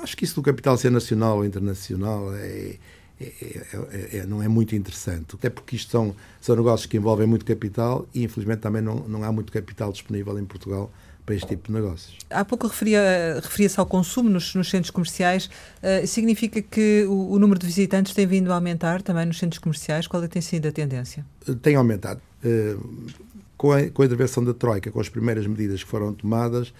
Acho 0.00 0.16
que 0.16 0.24
isso 0.24 0.36
do 0.36 0.42
capital 0.42 0.76
ser 0.76 0.90
nacional 0.90 1.38
ou 1.38 1.44
internacional 1.44 2.32
é, 2.34 2.76
é, 3.20 3.24
é, 3.26 4.16
é, 4.18 4.26
não 4.26 4.42
é 4.42 4.46
muito 4.46 4.76
interessante, 4.76 5.34
até 5.34 5.50
porque 5.50 5.74
isto 5.74 5.90
são, 5.90 6.14
são 6.40 6.54
negócios 6.54 6.86
que 6.86 6.96
envolvem 6.96 7.26
muito 7.26 7.44
capital 7.44 8.06
e 8.14 8.22
infelizmente 8.22 8.60
também 8.60 8.80
não, 8.80 8.96
não 9.08 9.24
há 9.24 9.32
muito 9.32 9.52
capital 9.52 9.90
disponível 9.90 10.38
em 10.38 10.44
Portugal 10.44 10.90
para 11.26 11.34
este 11.34 11.48
tipo 11.48 11.66
de 11.66 11.74
negócios. 11.74 12.16
Há 12.30 12.44
pouco 12.44 12.66
referia-se 12.68 13.40
referia 13.42 13.68
ao 13.76 13.84
consumo 13.84 14.30
nos, 14.30 14.54
nos 14.54 14.70
centros 14.70 14.90
comerciais. 14.90 15.50
Uh, 15.82 16.06
significa 16.06 16.62
que 16.62 17.04
o, 17.06 17.32
o, 17.32 17.38
número 17.38 17.60
de 17.60 17.66
visitantes 17.66 18.14
tem 18.14 18.26
vindo 18.26 18.50
a 18.50 18.54
aumentar 18.54 19.02
também 19.02 19.26
nos 19.26 19.38
centros 19.38 19.58
comerciais? 19.58 20.06
Qual 20.06 20.22
é, 20.22 20.28
tem 20.28 20.40
sido 20.40 20.68
a 20.68 20.72
tendência? 20.72 21.26
Tem 21.60 21.74
aumentado. 21.76 22.22
Uh, 22.42 23.10
com, 23.58 23.72
a, 23.72 23.90
com 23.90 24.02
a 24.02 24.06
intervenção 24.06 24.42
da 24.42 24.54
Troika, 24.54 24.90
com 24.90 25.00
as 25.00 25.10
primeiras 25.10 25.46
medidas 25.46 25.84
que 25.84 25.90
foram 25.90 26.14
tomadas, 26.14 26.72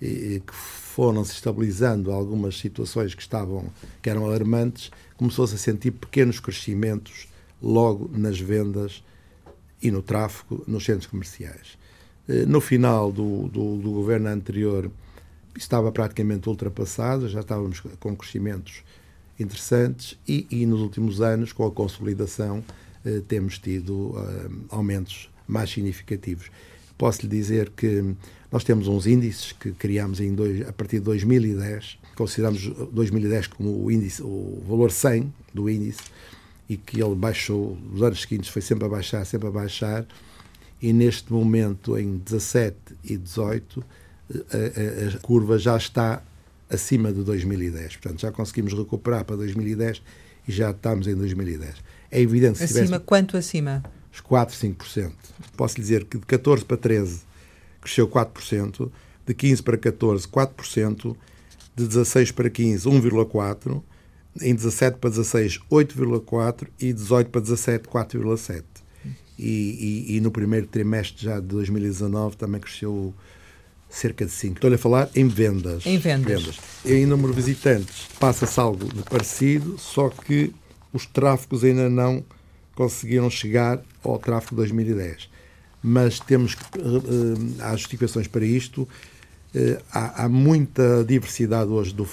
e, 0.00 0.06
e 0.06 0.40
que 0.40 0.52
foram 0.52 1.24
se 1.24 1.34
estabilizando 1.34 2.10
algumas 2.10 2.58
situações 2.58 3.14
que 3.14 3.22
estavam 3.22 3.66
que 4.02 4.10
eram 4.10 4.24
alarmantes, 4.26 4.90
começou-se 5.22 5.54
a 5.54 5.58
sentir 5.58 5.92
pequenos 5.92 6.40
crescimentos 6.40 7.28
logo 7.62 8.10
nas 8.12 8.40
vendas 8.40 9.04
e 9.80 9.88
no 9.88 10.02
tráfego 10.02 10.64
nos 10.66 10.84
centros 10.84 11.06
comerciais. 11.06 11.78
Eh, 12.28 12.44
no 12.44 12.60
final 12.60 13.12
do, 13.12 13.46
do, 13.46 13.76
do 13.76 13.92
governo 13.92 14.28
anterior, 14.28 14.90
estava 15.56 15.92
praticamente 15.92 16.48
ultrapassado, 16.48 17.28
já 17.28 17.38
estávamos 17.38 17.78
com 18.00 18.16
crescimentos 18.16 18.82
interessantes 19.38 20.18
e, 20.26 20.44
e 20.50 20.66
nos 20.66 20.80
últimos 20.80 21.20
anos, 21.20 21.52
com 21.52 21.64
a 21.64 21.70
consolidação, 21.70 22.64
eh, 23.04 23.22
temos 23.28 23.60
tido 23.60 24.14
eh, 24.16 24.50
aumentos 24.70 25.30
mais 25.46 25.70
significativos. 25.70 26.50
Posso 27.02 27.22
lhe 27.22 27.28
dizer 27.28 27.70
que 27.70 28.14
nós 28.52 28.62
temos 28.62 28.86
uns 28.86 29.08
índices 29.08 29.50
que 29.50 29.72
criámos 29.72 30.20
em 30.20 30.32
dois, 30.32 30.64
a 30.68 30.72
partir 30.72 31.00
de 31.00 31.06
2010, 31.06 31.98
consideramos 32.14 32.64
2010 32.92 33.48
como 33.48 33.84
o, 33.84 33.90
índice, 33.90 34.22
o 34.22 34.62
valor 34.68 34.92
100 34.92 35.34
do 35.52 35.68
índice, 35.68 36.02
e 36.68 36.76
que 36.76 37.02
ele 37.02 37.16
baixou, 37.16 37.76
nos 37.90 38.04
anos 38.04 38.20
seguintes 38.20 38.50
foi 38.50 38.62
sempre 38.62 38.84
a 38.84 38.88
baixar, 38.88 39.26
sempre 39.26 39.48
a 39.48 39.50
baixar, 39.50 40.06
e 40.80 40.92
neste 40.92 41.32
momento, 41.32 41.98
em 41.98 42.18
17 42.18 42.76
e 43.02 43.16
18, 43.16 43.84
a, 44.30 44.36
a, 44.36 45.16
a 45.16 45.18
curva 45.18 45.58
já 45.58 45.76
está 45.76 46.22
acima 46.70 47.12
de 47.12 47.24
2010. 47.24 47.96
Portanto, 47.96 48.20
já 48.20 48.30
conseguimos 48.30 48.74
recuperar 48.74 49.24
para 49.24 49.34
2010 49.38 50.00
e 50.46 50.52
já 50.52 50.70
estamos 50.70 51.08
em 51.08 51.16
2010. 51.16 51.74
É 52.12 52.20
evidente 52.20 52.62
Acima, 52.62 52.84
tivesse... 52.84 53.04
quanto 53.04 53.36
acima? 53.36 53.82
Os 54.12 54.20
4, 54.20 54.54
5%. 54.54 55.12
Posso 55.56 55.76
lhe 55.76 55.82
dizer 55.82 56.04
que 56.04 56.18
de 56.18 56.26
14 56.26 56.64
para 56.64 56.76
13 56.76 57.20
cresceu 57.80 58.06
4%, 58.06 58.90
de 59.26 59.34
15 59.34 59.62
para 59.62 59.76
14, 59.76 60.28
4%, 60.28 61.16
de 61.74 61.86
16 61.86 62.30
para 62.32 62.50
15, 62.50 62.88
1,4%, 62.88 63.82
em 64.40 64.54
17 64.54 64.98
para 64.98 65.10
16, 65.10 65.60
8,4% 65.70 66.68
e 66.80 66.92
18 66.92 67.30
para 67.30 67.40
17, 67.40 67.88
4,7% 67.88 68.62
e, 69.38 70.06
e, 70.08 70.16
e, 70.16 70.20
no 70.20 70.30
primeiro 70.30 70.66
trimestre 70.66 71.24
já 71.24 71.40
de 71.40 71.46
2019 71.46 72.36
também 72.36 72.60
cresceu 72.60 73.12
cerca 73.88 74.24
de 74.24 74.30
5. 74.30 74.54
Estou-lhe 74.54 74.76
a 74.76 74.78
falar 74.78 75.10
em 75.14 75.26
vendas. 75.26 75.84
Em 75.84 75.98
vendas. 75.98 76.42
vendas. 76.42 76.60
Em 76.84 77.04
número 77.04 77.34
de 77.34 77.42
visitantes 77.42 78.08
passa-se 78.18 78.58
algo 78.58 78.86
de 78.86 79.02
parecido, 79.02 79.76
só 79.78 80.08
que 80.08 80.52
os 80.92 81.06
tráfegos 81.06 81.64
ainda 81.64 81.90
não 81.90 82.24
conseguiram 82.74 83.28
chegar 83.28 83.82
ao 84.02 84.18
tráfego 84.18 84.50
de 84.50 84.56
2010. 84.56 85.28
Mas 85.82 86.20
temos, 86.20 86.54
uh, 86.54 86.58
há 87.60 87.72
justificações 87.72 88.26
para 88.26 88.44
isto, 88.44 88.82
uh, 88.82 88.88
há, 89.92 90.24
há, 90.24 90.28
muita 90.28 91.04
diversidade 91.04 91.70
hoje 91.70 91.92
do, 91.92 92.06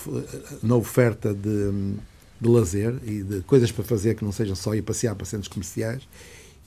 na 0.64 0.76
oferta 0.76 1.34
de, 1.34 1.96
de 2.42 2.48
lazer 2.48 2.96
e 3.06 3.24
de 3.24 3.42
coisas 3.42 3.72
para 3.72 3.84
fazer 3.84 4.16
que 4.16 4.24
não 4.24 4.32
sejam 4.32 4.56
só 4.56 4.74
ir 4.74 4.82
passear 4.82 5.16
para 5.16 5.26
centros 5.26 5.48
comerciais 5.48 6.08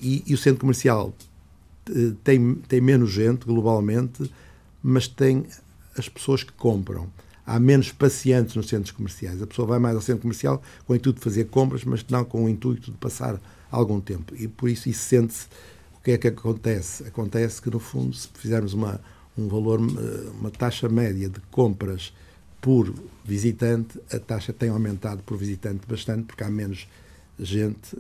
e, 0.01 0.23
e 0.27 0.35
o 0.35 0.39
centro 0.39 0.61
comercial 0.61 1.15
eh, 1.89 2.13
tem, 2.23 2.55
tem 2.69 2.81
menos 2.81 3.11
gente 3.11 3.47
globalmente, 3.47 4.31
mas 4.83 5.07
tem 5.07 5.47
as 5.97 6.09
pessoas 6.09 6.43
que 6.43 6.53
compram. 6.53 7.09
Há 7.45 7.59
menos 7.59 7.91
pacientes 7.91 8.55
nos 8.55 8.69
centros 8.69 8.93
comerciais. 8.93 9.43
A 9.43 9.47
pessoa 9.47 9.67
vai 9.67 9.79
mais 9.79 9.97
ao 9.97 10.01
centro 10.01 10.23
comercial 10.23 10.63
com 10.87 10.93
o 10.93 10.97
intuito 10.97 11.19
de 11.19 11.25
fazer 11.25 11.45
compras, 11.47 11.85
mas 11.85 12.05
não 12.09 12.25
com 12.25 12.45
o 12.45 12.49
intuito 12.49 12.91
de 12.91 12.97
passar 12.97 13.41
algum 13.71 14.01
tempo. 14.01 14.35
E 14.37 14.47
por 14.47 14.69
isso, 14.69 14.89
isso 14.89 15.03
sente-se. 15.05 15.47
O 15.97 16.01
que 16.03 16.13
é 16.13 16.19
que 16.19 16.29
acontece? 16.29 17.05
Acontece 17.05 17.61
que, 17.61 17.71
no 17.71 17.79
fundo, 17.79 18.15
se 18.15 18.29
fizermos 18.35 18.75
uma, 18.75 19.01
um 19.37 19.49
valor, 19.49 19.81
eh, 19.81 20.31
uma 20.39 20.51
taxa 20.51 20.89
média 20.89 21.29
de 21.29 21.41
compras 21.51 22.13
por 22.61 22.95
visitante, 23.25 24.01
a 24.13 24.21
taxa 24.21 24.53
tem 24.53 24.69
aumentado 24.69 25.23
por 25.25 25.37
visitante 25.37 25.87
bastante, 25.87 26.25
porque 26.27 26.45
há 26.45 26.51
menos 26.51 26.89
gente 27.39 27.97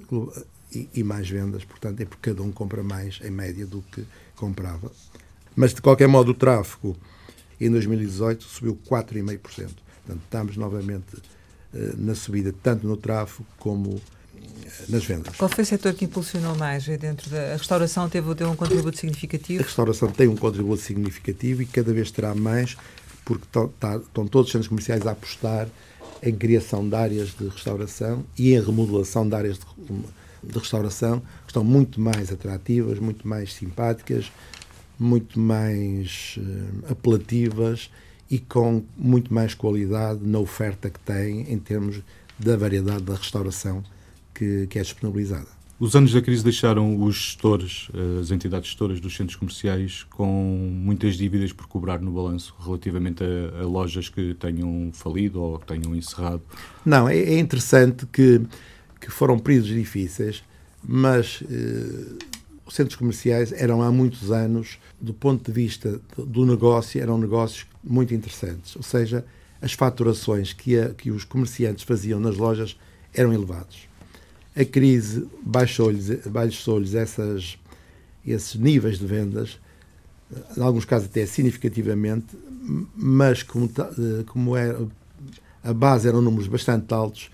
e, 0.73 0.89
e, 0.95 1.03
mais 1.03 1.29
vendas, 1.29 1.65
portanto, 1.65 2.01
é 2.01 2.05
porque 2.05 2.31
cada 2.31 2.43
um 2.43 2.53
compra 2.53 2.83
mais 2.83 3.21
em 3.23 3.31
média 3.31 3.67
do 3.67 3.83
que 3.83 4.05
comprava. 4.37 4.91
Mas, 5.55 5.75
de 5.75 5.83
qualquer 5.83 6.07
modo, 6.07 6.31
o 6.31 6.35
tráfego 6.35 6.97
em 7.67 7.71
2018 7.71 8.45
subiu 8.45 8.79
4,5%. 8.89 9.39
Portanto, 9.43 10.23
estamos 10.25 10.57
novamente 10.57 11.17
uh, 11.17 11.97
na 11.97 12.15
subida, 12.15 12.55
tanto 12.63 12.87
no 12.87 12.97
tráfego 12.97 13.47
como 13.59 14.01
eh, 14.37 14.85
nas 14.89 15.05
vendas. 15.05 15.37
Qual 15.37 15.49
foi 15.49 15.63
o 15.63 15.67
setor 15.67 15.95
que 15.95 16.05
impulsionou 16.05 16.57
mais 16.57 16.85
dentro 16.87 17.31
da 17.31 17.53
a 17.53 17.57
restauração? 17.57 18.09
Teve, 18.09 18.35
teve 18.35 18.51
um 18.51 18.57
contributo 18.57 18.99
significativo? 18.99 19.63
A 19.63 19.67
restauração 19.67 20.11
tem 20.11 20.29
um 20.29 20.37
contributo 20.37 20.83
significativo 20.83 21.63
e 21.63 21.67
cada 21.67 21.93
vez 21.93 22.11
terá 22.11 22.35
mais, 22.35 22.77
porque 23.25 23.45
estão, 23.45 23.69
tá, 23.69 23.97
estão 23.97 24.27
todos 24.27 24.49
os 24.49 24.53
centros 24.53 24.69
comerciais 24.69 25.07
a 25.07 25.13
apostar 25.13 25.69
em 26.23 26.35
criação 26.35 26.89
de 26.89 26.95
áreas 26.95 27.31
de 27.31 27.49
restauração 27.49 28.25
e 28.39 28.55
em 28.55 28.61
remodelação 28.61 29.29
de 29.29 29.35
áreas 29.35 29.59
de 29.59 29.65
de 30.43 30.59
restauração 30.59 31.21
que 31.21 31.51
estão 31.51 31.63
muito 31.63 32.01
mais 32.01 32.33
atrativas, 32.33 32.99
muito 32.99 33.27
mais 33.27 33.53
simpáticas, 33.53 34.31
muito 34.99 35.39
mais 35.39 36.39
uh, 36.39 36.93
apelativas 36.93 37.91
e 38.31 38.39
com 38.39 38.83
muito 38.97 39.33
mais 39.33 39.55
qualidade 39.55 40.21
na 40.23 40.39
oferta 40.39 40.89
que 40.89 41.01
têm 41.01 41.53
em 41.53 41.59
termos 41.59 42.01
da 42.39 42.57
variedade 42.57 43.03
da 43.03 43.15
restauração 43.15 43.83
que, 44.35 44.67
que 44.69 44.79
é 44.79 44.83
disponibilizada. 44.83 45.49
Os 45.79 45.97
anos 45.97 46.13
da 46.13 46.23
crise 46.23 46.45
deixaram 46.45 47.03
os 47.03 47.17
gestores, 47.17 47.89
eh, 47.93 48.21
as 48.21 48.31
entidades 48.31 48.69
gestoras 48.69 49.01
dos 49.01 49.17
centros 49.17 49.35
comerciais, 49.35 50.07
com 50.11 50.71
muitas 50.73 51.17
dívidas 51.17 51.53
por 51.53 51.67
cobrar 51.67 52.01
no 52.01 52.13
balanço 52.13 52.55
relativamente 52.61 53.25
a, 53.25 53.63
a 53.63 53.67
lojas 53.67 54.09
que 54.09 54.33
tenham 54.35 54.91
falido 54.93 55.43
ou 55.43 55.59
que 55.59 55.67
tenham 55.67 55.95
encerrado. 55.97 56.41
Não, 56.87 57.09
é, 57.09 57.19
é 57.19 57.39
interessante 57.39 58.07
que 58.07 58.41
que 59.03 59.11
foram 59.11 59.39
períodos 59.39 59.69
difíceis, 59.69 60.45
mas 60.83 61.43
eh, 61.51 62.25
centros 62.75 62.97
comerciais 62.97 63.53
eram 63.53 63.83
há 63.83 63.91
muitos 63.91 64.31
anos, 64.31 64.79
do 65.01 65.13
ponto 65.13 65.45
de 65.45 65.53
vista 65.53 66.01
do 66.17 66.47
negócio, 66.47 67.01
eram 67.01 67.19
negócios 67.19 67.67
muito 67.83 68.15
interessantes. 68.15 68.77
Ou 68.77 68.83
seja, 68.83 69.25
as 69.61 69.73
faturações 69.73 70.53
que, 70.53 70.79
a, 70.79 70.91
que 70.91 71.11
os 71.11 71.25
comerciantes 71.25 71.85
faziam 71.85 72.19
nas 72.19 72.37
lojas 72.37 72.77
eram 73.15 73.33
elevados. 73.33 73.89
A 74.57 74.65
crise 74.65 75.27
baixou-lhes 75.43 76.27
baixou 76.27 76.83
essas, 76.83 77.59
esses 78.27 78.55
níveis 78.55 78.99
de 78.99 79.07
vendas, 79.07 79.59
em 80.57 80.63
alguns 80.63 80.85
casos 80.85 81.09
até 81.09 81.25
significativamente, 81.27 82.37
mas 82.97 83.43
como, 83.43 83.67
eh, 83.67 84.25
como 84.27 84.57
era, 84.57 84.87
a 85.63 85.73
base 85.73 86.09
eram 86.09 86.21
números 86.21 86.49
bastante 86.49 86.93
altos, 86.93 87.31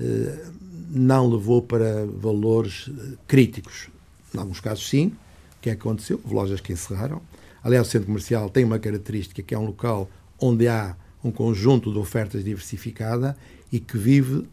eh, 0.00 0.46
não 0.90 1.28
levou 1.28 1.62
para 1.62 2.06
valores 2.06 2.88
eh, 2.88 3.16
críticos. 3.26 3.88
Em 4.34 4.38
alguns 4.38 4.60
casos, 4.60 4.88
sim. 4.88 5.08
O 5.08 5.60
que 5.60 5.70
é 5.70 5.74
que 5.74 5.80
aconteceu? 5.80 6.20
Houve 6.22 6.34
lojas 6.34 6.60
que 6.60 6.72
encerraram. 6.72 7.20
Aliás, 7.62 7.86
o 7.86 7.90
centro 7.90 8.06
comercial 8.06 8.48
tem 8.48 8.64
uma 8.64 8.78
característica 8.78 9.42
que 9.42 9.54
é 9.54 9.58
um 9.58 9.66
local 9.66 10.08
onde 10.40 10.68
há 10.68 10.96
um 11.22 11.30
conjunto 11.30 11.92
de 11.92 11.98
ofertas 11.98 12.44
diversificada 12.44 13.36
e 13.72 13.80
que 13.80 13.98
vive 13.98 14.46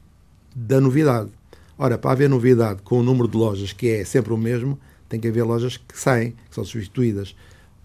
da 0.55 0.82
novidade. 0.82 1.29
Ora, 1.77 1.98
para 1.98 2.12
haver 2.12 2.29
novidade 2.29 2.82
com 2.82 3.00
o 3.00 3.03
número 3.03 3.27
de 3.27 3.38
lojas 3.38 3.74
que 3.74 3.88
é 3.89 4.05
sempre 4.05 4.34
o 4.34 4.38
mesmo, 4.38 4.79
tem 5.08 5.20
que 5.20 5.27
haver 5.27 5.44
lojas 5.44 5.77
que 5.77 5.98
saem, 5.98 6.32
que 6.50 6.55
são 6.55 6.63
substituídas, 6.63 7.36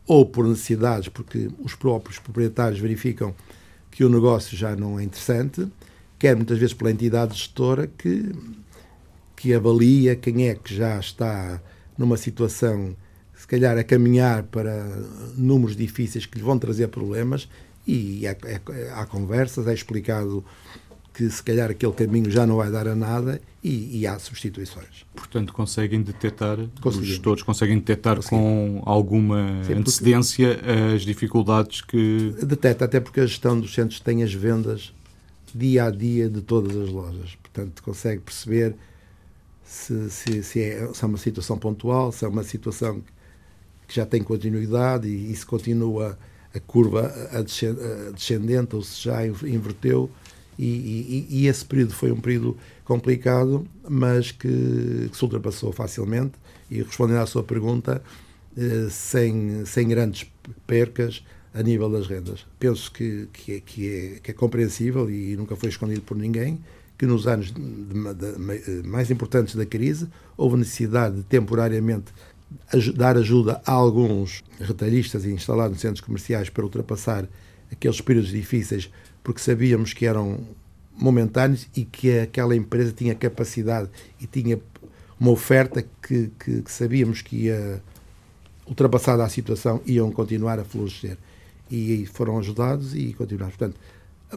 ou 0.07 0.25
por 0.25 0.47
necessidades, 0.47 1.09
porque 1.09 1.51
os 1.61 1.75
próprios 1.75 2.19
proprietários 2.19 2.81
verificam 2.81 3.35
que 3.91 4.05
o 4.05 4.09
negócio 4.09 4.57
já 4.57 4.75
não 4.75 4.99
é 4.99 5.05
interessante, 5.05 5.69
quer 6.19 6.37
muitas 6.37 6.59
vezes 6.59 6.75
pela 6.75 6.91
entidade 6.91 7.37
gestora 7.37 7.87
que, 7.87 8.33
que 9.37 9.53
avalia 9.53 10.17
quem 10.17 10.49
é 10.49 10.55
que 10.55 10.75
já 10.75 10.99
está 10.99 11.61
numa 12.01 12.17
situação, 12.17 12.97
se 13.35 13.47
calhar, 13.47 13.77
a 13.77 13.85
caminhar 13.85 14.45
para 14.45 14.87
números 15.37 15.77
difíceis 15.77 16.25
que 16.25 16.39
lhe 16.39 16.43
vão 16.43 16.59
trazer 16.59 16.89
problemas, 16.89 17.47
e 17.87 18.27
há, 18.27 18.33
há, 18.33 19.03
há 19.03 19.07
conversas, 19.07 19.67
é 19.67 19.75
explicado 19.75 20.43
que 21.13 21.29
se 21.29 21.43
calhar 21.43 21.71
aquele 21.71 21.93
caminho 21.93 22.31
já 22.31 22.47
não 22.47 22.57
vai 22.57 22.71
dar 22.71 22.89
a 22.89 22.95
nada 22.95 23.39
e, 23.63 23.99
e 23.99 24.07
há 24.07 24.19
substituições. 24.19 25.05
Portanto, 25.15 25.53
conseguem 25.53 26.01
detectar, 26.01 26.59
os 26.83 26.97
gestores 27.05 27.43
conseguem 27.43 27.79
detectar 27.79 28.23
com 28.27 28.81
alguma 28.87 29.63
Sim, 29.65 29.75
antecedência 29.75 30.59
as 30.95 31.03
dificuldades 31.03 31.83
que... 31.83 32.35
Detecta, 32.43 32.87
até 32.87 32.99
porque 32.99 33.21
a 33.21 33.27
gestão 33.27 33.61
dos 33.61 33.75
centros 33.75 34.01
tem 34.01 34.23
as 34.23 34.33
vendas 34.33 34.95
dia 35.55 35.85
a 35.85 35.91
dia 35.91 36.31
de 36.31 36.41
todas 36.41 36.75
as 36.75 36.89
lojas. 36.89 37.37
Portanto, 37.43 37.83
consegue 37.83 38.23
perceber 38.23 38.75
se, 39.71 40.11
se, 40.11 40.43
se, 40.43 40.61
é, 40.61 40.93
se 40.93 41.05
é 41.05 41.07
uma 41.07 41.17
situação 41.17 41.57
pontual, 41.57 42.11
se 42.11 42.25
é 42.25 42.29
uma 42.29 42.43
situação 42.43 43.01
que 43.87 43.95
já 43.95 44.05
tem 44.05 44.21
continuidade 44.21 45.07
e, 45.07 45.31
e 45.31 45.37
se 45.37 45.47
continua 45.47 46.19
a 46.53 46.59
curva 46.59 47.15
descendente 48.13 48.75
ou 48.75 48.83
se 48.83 49.05
já 49.05 49.25
inverteu 49.25 50.11
e, 50.59 50.65
e, 50.65 51.27
e, 51.31 51.47
esse 51.47 51.65
período 51.65 51.93
foi 51.95 52.11
um 52.11 52.21
período 52.21 52.57
complicado, 52.85 53.65
mas 53.89 54.33
que, 54.33 55.09
que 55.09 55.17
se 55.17 55.25
ultrapassou 55.25 55.73
facilmente. 55.73 56.33
E 56.71 56.83
respondendo 56.83 57.21
à 57.21 57.27
sua 57.27 57.43
pergunta, 57.43 58.03
eh, 58.59 58.89
sem, 58.91 59.65
sem 59.65 59.89
grandes 59.89 60.31
percas 60.67 61.25
a 61.55 61.63
nível 61.63 61.89
das 61.89 62.07
rendas. 62.07 62.45
Penso 62.59 62.93
que, 62.93 63.27
que, 63.33 63.53
é, 63.55 63.61
que, 63.61 63.89
é, 63.89 64.21
que 64.21 64.31
é 64.33 64.35
compreensível 64.35 65.09
e 65.09 65.35
nunca 65.35 65.57
foi 65.57 65.71
escondido 65.71 66.03
por 66.03 66.17
ninguém 66.17 66.61
que 67.01 67.07
nos 67.07 67.27
anos 67.27 67.51
mais 68.85 69.11
importantes 69.11 69.55
da 69.55 69.65
crise 69.65 70.07
houve 70.37 70.59
necessidade 70.59 71.17
de 71.17 71.23
temporariamente 71.23 72.13
dar 72.95 73.17
ajuda 73.17 73.59
a 73.65 73.73
alguns 73.73 74.45
retalhistas 74.61 75.25
instalados 75.25 75.73
nos 75.73 75.81
centros 75.81 76.03
comerciais 76.03 76.51
para 76.51 76.63
ultrapassar 76.63 77.27
aqueles 77.73 78.03
períodos 78.03 78.29
difíceis 78.29 78.91
porque 79.25 79.41
sabíamos 79.41 79.95
que 79.95 80.05
eram 80.05 80.41
momentâneos 80.95 81.67
e 81.75 81.87
que 81.87 82.19
aquela 82.19 82.55
empresa 82.55 82.93
tinha 82.93 83.15
capacidade 83.15 83.89
e 84.21 84.27
tinha 84.27 84.61
uma 85.19 85.31
oferta 85.31 85.83
que, 86.03 86.31
que, 86.39 86.61
que 86.61 86.71
sabíamos 86.71 87.23
que 87.23 87.45
ia, 87.45 87.83
ultrapassada 88.67 89.25
a 89.25 89.29
situação, 89.31 89.81
iam 89.87 90.13
continuar 90.13 90.59
a 90.59 90.65
florescer. 90.65 91.17
E 91.71 92.05
foram 92.13 92.39
ajudados 92.39 92.95
e 92.95 93.15
continuaram. 93.15 93.57
Portanto, 93.57 93.81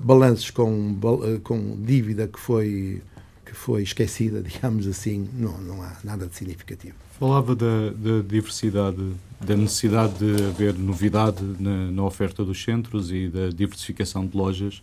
balanços 0.02 0.50
com, 0.50 0.98
com 1.44 1.78
dívida 1.82 2.28
que 2.28 2.40
foi, 2.40 3.02
que 3.46 3.54
foi 3.54 3.84
esquecida, 3.84 4.42
digamos 4.44 4.88
assim, 4.88 5.28
não, 5.34 5.58
não 5.60 5.82
há 5.82 5.98
nada 6.04 6.28
de 6.28 6.36
significativo. 6.36 6.96
Falava 7.20 7.56
da, 7.56 7.92
da 7.92 8.22
diversidade, 8.28 9.12
da 9.40 9.56
necessidade 9.56 10.14
de 10.18 10.44
haver 10.46 10.74
novidade 10.74 11.44
na, 11.60 11.92
na, 11.92 12.04
oferta 12.04 12.44
dos 12.44 12.62
centros 12.62 13.12
e 13.12 13.30
da 13.30 13.50
diversificação 13.50 14.26
de 14.26 14.36
lojas, 14.36 14.82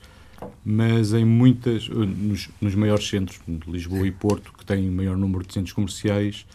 mas 0.64 1.12
em 1.12 1.24
muitas, 1.24 1.88
nos, 1.88 2.48
nos 2.60 2.74
maiores 2.74 3.06
centros, 3.06 3.40
Lisboa 3.66 4.06
e 4.06 4.10
Porto, 4.10 4.52
que 4.56 4.64
têm 4.64 4.90
maior 4.90 5.16
número 5.16 5.46
de 5.46 5.52
centros 5.52 5.72
comerciais, 5.72 6.46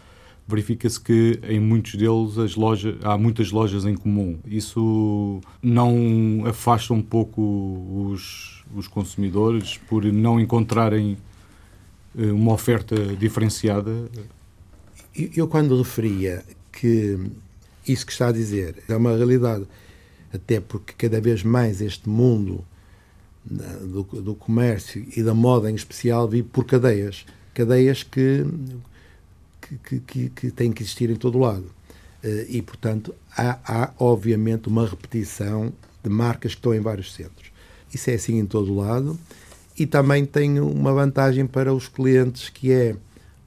verifica-se 0.48 1.00
que 1.00 1.40
em 1.44 1.60
muitos 1.60 1.96
deles 1.96 2.38
as 2.38 2.56
lojas, 2.56 2.96
há 3.04 3.18
muitas 3.18 3.52
lojas 3.52 3.86
em 3.86 3.96
comum. 3.96 4.38
Isso 4.46 5.42
não 5.62 6.44
afasta 6.46 6.94
um 6.94 7.02
pouco 7.02 8.12
os, 8.12 8.64
os 8.76 8.88
consumidores 8.88 9.78
por 9.88 10.04
não 10.06 10.40
encontrarem 10.40 11.18
eh, 12.18 12.32
uma 12.32 12.54
oferta 12.54 12.96
diferenciada? 13.16 13.92
Eu, 15.36 15.48
quando 15.48 15.78
referia 15.78 16.44
que 16.72 17.18
isso 17.88 18.06
que 18.06 18.12
está 18.12 18.28
a 18.28 18.32
dizer 18.32 18.84
é 18.88 18.96
uma 18.96 19.16
realidade, 19.16 19.66
até 20.34 20.60
porque 20.60 20.94
cada 20.98 21.22
vez 21.22 21.44
mais 21.44 21.82
este 21.82 22.10
mundo 22.10 22.66
do, 23.46 24.04
do 24.04 24.36
comércio 24.36 25.06
e 25.16 25.22
da 25.22 25.34
moda 25.34 25.70
em 25.70 25.76
especial 25.76 26.28
vive 26.28 26.48
por 26.52 26.66
cadeias. 26.66 27.26
Cadeias 27.54 28.04
que, 28.04 28.46
que, 29.84 30.00
que, 30.00 30.30
que 30.30 30.52
têm 30.52 30.72
que 30.72 30.84
existir 30.84 31.10
em 31.10 31.16
todo 31.16 31.38
o 31.38 31.42
lado. 31.42 31.66
Eh, 32.24 32.46
e, 32.50 32.62
portanto, 32.62 33.14
há, 33.36 33.60
há 33.66 33.94
obviamente 34.00 34.68
uma 34.68 34.88
repetição 34.88 35.72
de 36.04 36.10
marcas 36.10 36.54
que 36.54 36.60
estão 36.60 36.74
em 36.74 36.80
vários 36.80 37.14
centros. 37.14 37.52
Isso 37.94 38.10
é 38.10 38.16
assim 38.16 38.40
em 38.40 38.46
todo 38.46 38.74
o 38.74 38.78
lado. 38.78 39.18
E 39.78 39.86
também 39.86 40.26
tem 40.26 40.60
uma 40.60 40.94
vantagem 40.94 41.46
para 41.46 41.74
os 41.74 41.88
clientes 41.88 42.50
que 42.50 42.72
é 42.72 42.96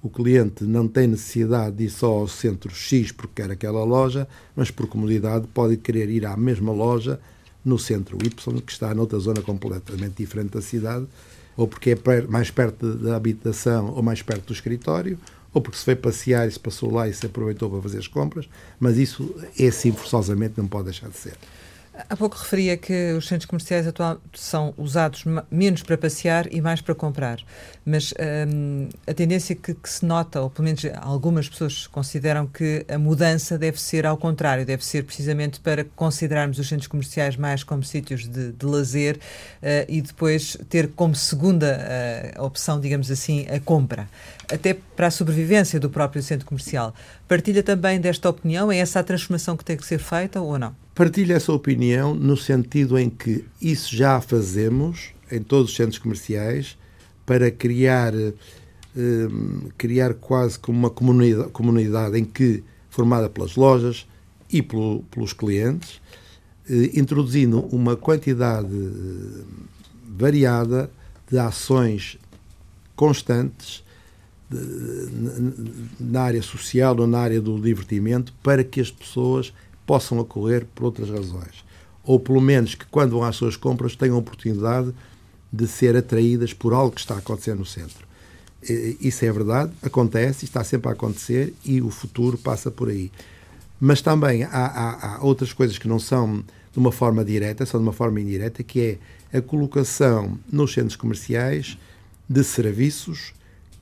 o 0.00 0.08
cliente 0.08 0.62
não 0.62 0.86
tem 0.86 1.08
necessidade 1.08 1.76
de 1.76 1.84
ir 1.84 1.90
só 1.90 2.06
ao 2.06 2.28
centro 2.28 2.72
X 2.72 3.10
porque 3.10 3.42
quer 3.42 3.50
aquela 3.50 3.82
loja, 3.82 4.28
mas 4.54 4.70
por 4.70 4.86
comodidade 4.86 5.46
pode 5.48 5.76
querer 5.76 6.08
ir 6.08 6.24
à 6.24 6.36
mesma 6.36 6.72
loja 6.72 7.18
no 7.64 7.78
centro 7.78 8.16
Y, 8.24 8.60
que 8.60 8.72
está 8.72 8.94
noutra 8.94 9.18
zona 9.18 9.42
completamente 9.42 10.14
diferente 10.16 10.52
da 10.52 10.62
cidade, 10.62 11.06
ou 11.56 11.66
porque 11.66 11.90
é 11.90 12.22
mais 12.28 12.50
perto 12.50 12.94
da 12.94 13.16
habitação 13.16 13.92
ou 13.92 14.02
mais 14.02 14.22
perto 14.22 14.46
do 14.46 14.52
escritório, 14.52 15.18
ou 15.58 15.62
porque 15.62 15.76
se 15.76 15.84
foi 15.84 15.96
passear 15.96 16.46
e 16.46 16.50
se 16.52 16.58
passou 16.58 16.92
lá 16.92 17.08
e 17.08 17.12
se 17.12 17.26
aproveitou 17.26 17.68
para 17.68 17.82
fazer 17.82 17.98
as 17.98 18.06
compras, 18.06 18.48
mas 18.78 18.96
isso 18.96 19.34
é 19.58 19.66
assim 19.66 19.90
forçosamente, 19.92 20.54
não 20.56 20.68
pode 20.68 20.84
deixar 20.84 21.08
de 21.08 21.16
ser. 21.16 21.34
Há 22.08 22.16
pouco 22.16 22.36
referia 22.36 22.76
que 22.76 23.12
os 23.14 23.26
centros 23.26 23.46
comerciais 23.46 23.84
atualmente 23.84 24.20
são 24.34 24.72
usados 24.76 25.24
menos 25.50 25.82
para 25.82 25.98
passear 25.98 26.46
e 26.52 26.60
mais 26.60 26.80
para 26.80 26.94
comprar. 26.94 27.40
Mas 27.84 28.14
hum, 28.48 28.88
a 29.04 29.12
tendência 29.12 29.56
que, 29.56 29.74
que, 29.74 29.90
se 29.90 30.04
nota, 30.04 30.40
ou 30.40 30.48
pelo 30.48 30.66
menos 30.66 30.82
algumas 31.00 31.48
pessoas 31.48 31.88
consideram 31.88 32.46
que 32.46 32.86
a 32.88 32.98
mudança 32.98 33.58
deve 33.58 33.80
ser 33.80 34.06
ao 34.06 34.16
contrário, 34.16 34.64
deve 34.64 34.84
ser 34.84 35.04
precisamente 35.04 35.58
para 35.58 35.82
considerarmos 35.96 36.60
os 36.60 36.68
centros 36.68 36.86
comerciais 36.86 37.36
mais 37.36 37.64
como 37.64 37.82
sítios 37.82 38.28
de, 38.28 38.52
de 38.52 38.66
lazer 38.66 39.16
uh, 39.16 39.84
e 39.88 40.00
depois 40.00 40.56
ter 40.68 40.88
como 40.94 41.16
segunda 41.16 41.80
uh, 42.38 42.44
opção, 42.44 42.80
digamos 42.80 43.10
assim, 43.10 43.44
a 43.48 43.58
compra. 43.58 44.08
Até 44.52 44.72
para 44.72 45.08
a 45.08 45.10
sobrevivência 45.10 45.80
do 45.80 45.90
próprio 45.90 46.22
centro 46.22 46.46
comercial. 46.46 46.94
Partilha 47.26 47.62
também 47.62 48.00
desta 48.00 48.30
opinião? 48.30 48.70
É 48.70 48.78
essa 48.78 49.00
a 49.00 49.02
transformação 49.02 49.56
que 49.56 49.64
tem 49.64 49.76
que 49.76 49.84
ser 49.84 49.98
feita 49.98 50.40
ou 50.40 50.58
não? 50.58 50.74
Partilho 50.98 51.32
essa 51.32 51.52
opinião 51.52 52.12
no 52.12 52.36
sentido 52.36 52.98
em 52.98 53.08
que 53.08 53.44
isso 53.62 53.94
já 53.94 54.20
fazemos 54.20 55.10
em 55.30 55.40
todos 55.40 55.70
os 55.70 55.76
centros 55.76 55.96
comerciais 55.96 56.76
para 57.24 57.52
criar, 57.52 58.12
eh, 58.12 58.34
criar 59.76 60.14
quase 60.14 60.58
como 60.58 60.76
uma 60.76 60.90
comunidade, 60.90 61.50
comunidade 61.50 62.18
em 62.18 62.24
que, 62.24 62.64
formada 62.90 63.30
pelas 63.30 63.54
lojas 63.54 64.08
e 64.50 64.60
pelo, 64.60 65.04
pelos 65.04 65.32
clientes, 65.32 66.00
eh, 66.68 66.90
introduzindo 66.94 67.60
uma 67.66 67.94
quantidade 67.94 68.66
eh, 68.66 69.44
variada 70.16 70.90
de 71.30 71.38
ações 71.38 72.18
constantes 72.96 73.84
na 76.00 76.22
área 76.22 76.42
social 76.42 76.96
ou 76.98 77.06
na 77.06 77.20
área 77.20 77.40
do 77.40 77.60
divertimento 77.60 78.34
para 78.42 78.64
que 78.64 78.80
as 78.80 78.90
pessoas 78.90 79.52
possam 79.88 80.18
ocorrer 80.18 80.66
por 80.74 80.84
outras 80.84 81.08
razões. 81.08 81.64
Ou 82.04 82.20
pelo 82.20 82.42
menos 82.42 82.74
que 82.74 82.84
quando 82.84 83.12
vão 83.12 83.24
às 83.24 83.36
suas 83.36 83.56
compras 83.56 83.96
tenham 83.96 84.16
a 84.16 84.18
oportunidade 84.18 84.94
de 85.50 85.66
ser 85.66 85.96
atraídas 85.96 86.52
por 86.52 86.74
algo 86.74 86.94
que 86.94 87.00
está 87.00 87.14
a 87.14 87.18
acontecer 87.18 87.54
no 87.54 87.64
centro. 87.64 88.06
Isso 89.00 89.24
é 89.24 89.32
verdade, 89.32 89.72
acontece, 89.82 90.44
está 90.44 90.62
sempre 90.62 90.90
a 90.90 90.92
acontecer 90.92 91.54
e 91.64 91.80
o 91.80 91.88
futuro 91.88 92.36
passa 92.36 92.70
por 92.70 92.90
aí. 92.90 93.10
Mas 93.80 94.02
também 94.02 94.42
há, 94.42 94.50
há, 94.50 95.16
há 95.16 95.24
outras 95.24 95.54
coisas 95.54 95.78
que 95.78 95.88
não 95.88 95.98
são 95.98 96.44
de 96.70 96.78
uma 96.78 96.92
forma 96.92 97.24
direta, 97.24 97.64
são 97.64 97.80
de 97.80 97.86
uma 97.86 97.92
forma 97.94 98.20
indireta, 98.20 98.62
que 98.62 98.98
é 99.32 99.38
a 99.38 99.40
colocação 99.40 100.38
nos 100.52 100.74
centros 100.74 100.96
comerciais 100.96 101.78
de 102.28 102.44
serviços 102.44 103.32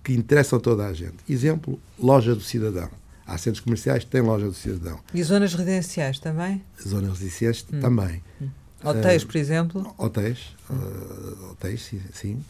que 0.04 0.12
interessam 0.12 0.60
a 0.60 0.62
toda 0.62 0.86
a 0.86 0.92
gente. 0.92 1.16
Exemplo, 1.28 1.80
loja 1.98 2.32
do 2.32 2.42
cidadão. 2.42 2.90
Há 3.26 3.36
centros 3.38 3.60
comerciais 3.60 4.04
que 4.04 4.10
têm 4.10 4.20
loja 4.20 4.46
do 4.46 4.54
cidadão. 4.54 5.00
E 5.12 5.22
zonas 5.22 5.52
residenciais 5.52 6.18
também? 6.18 6.62
Zonas 6.86 7.10
residenciais 7.10 7.66
hum. 7.72 7.80
também. 7.80 8.22
Hum. 8.40 8.48
Hotéis, 8.84 9.24
por 9.24 9.36
exemplo? 9.36 9.94
Hotéis, 9.98 10.54
uh, 10.70 11.50
hotéis, 11.50 11.82
sim, 11.82 12.00
sim. 12.12 12.44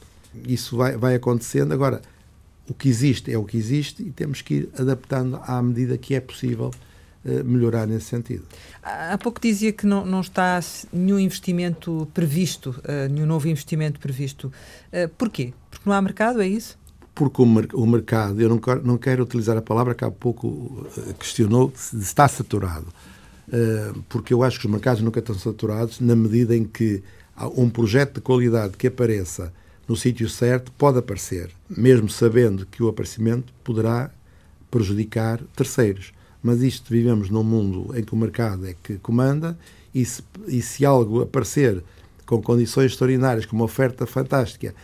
Isso 0.47 0.77
vai, 0.77 0.97
vai 0.97 1.15
acontecendo. 1.15 1.73
Agora, 1.73 2.03
o 2.69 2.75
que 2.75 2.89
existe 2.89 3.33
é 3.33 3.39
o 3.39 3.45
que 3.45 3.57
existe 3.57 4.03
e 4.03 4.11
temos 4.11 4.43
que 4.43 4.55
ir 4.55 4.69
adaptando 4.79 5.41
à 5.43 5.63
medida 5.63 5.97
que 5.97 6.15
é 6.15 6.21
possível 6.21 6.71
uh, 7.25 7.45
melhorar 7.45 7.87
nesse 7.87 8.07
sentido. 8.07 8.45
Há 8.83 9.17
pouco 9.17 9.41
dizia 9.41 9.73
que 9.73 9.87
não, 9.87 10.05
não 10.05 10.21
está 10.21 10.61
nenhum 10.93 11.19
investimento 11.19 12.07
previsto, 12.13 12.75
nenhum 13.11 13.27
novo 13.27 13.49
investimento 13.49 13.99
previsto. 13.99 14.53
porquê? 15.19 15.53
Porque 15.71 15.89
não 15.89 15.97
há 15.97 16.03
mercado, 16.03 16.41
é 16.41 16.47
isso? 16.47 16.79
Porque 17.17 17.41
o, 17.41 17.87
mercado, 17.87 18.43
eu 18.43 18.49
não 18.51 18.59
quero, 18.59 18.87
não 18.87 18.99
quero 18.99 19.23
utilizar 19.23 19.57
a 19.57 19.63
palavra 19.63 19.95
que 19.95 20.05
há 20.05 20.11
pouco 20.11 20.87
eh, 20.99 21.15
questionou, 21.19 21.73
está 21.95 22.29
saturado. 22.29 22.87
Uh, 23.49 24.03
porque 24.11 24.35
eu 24.35 24.43
acho 24.43 24.61
que 24.61 24.67
os 24.67 24.71
mercados 24.71 25.01
nunca 25.01 25.21
estão 25.21 25.35
saturados 25.35 25.99
na 25.99 26.15
medida 26.15 26.55
em 26.55 26.65
que 26.65 27.03
um 27.57 27.71
projeto 27.71 28.17
de 28.17 28.21
qualidade 28.21 28.77
que 28.77 28.89
apareça 28.89 29.51
no 29.89 29.97
sítio 29.97 30.29
certo 30.29 30.71
pode 30.73 30.99
aparecer, 30.99 31.51
mesmo 31.71 32.11
sabendo 32.11 32.67
que 32.67 32.83
o 32.83 32.89
aparecimento 32.89 33.51
poderá 33.65 34.11
prejudicar 34.71 35.41
terceiros. 35.57 36.13
Mas 36.43 36.61
isto 36.61 36.91
vivemos 36.91 37.31
num 37.31 37.45
mundo 37.45 37.97
em 37.97 38.03
que 38.03 38.13
o 38.13 38.17
mercado 38.17 38.67
é 38.67 38.75
que 38.83 38.99
comanda 38.99 39.59
e 39.95 40.05
se, 40.05 40.23
e 40.49 40.61
se 40.61 40.85
algo 40.85 41.23
aparecer 41.23 41.83
com 42.27 42.43
condições 42.43 42.93
extraordinárias, 42.93 43.47
com 43.47 43.57
uma 43.57 43.65
oferta 43.65 44.05
fantástica 44.05 44.75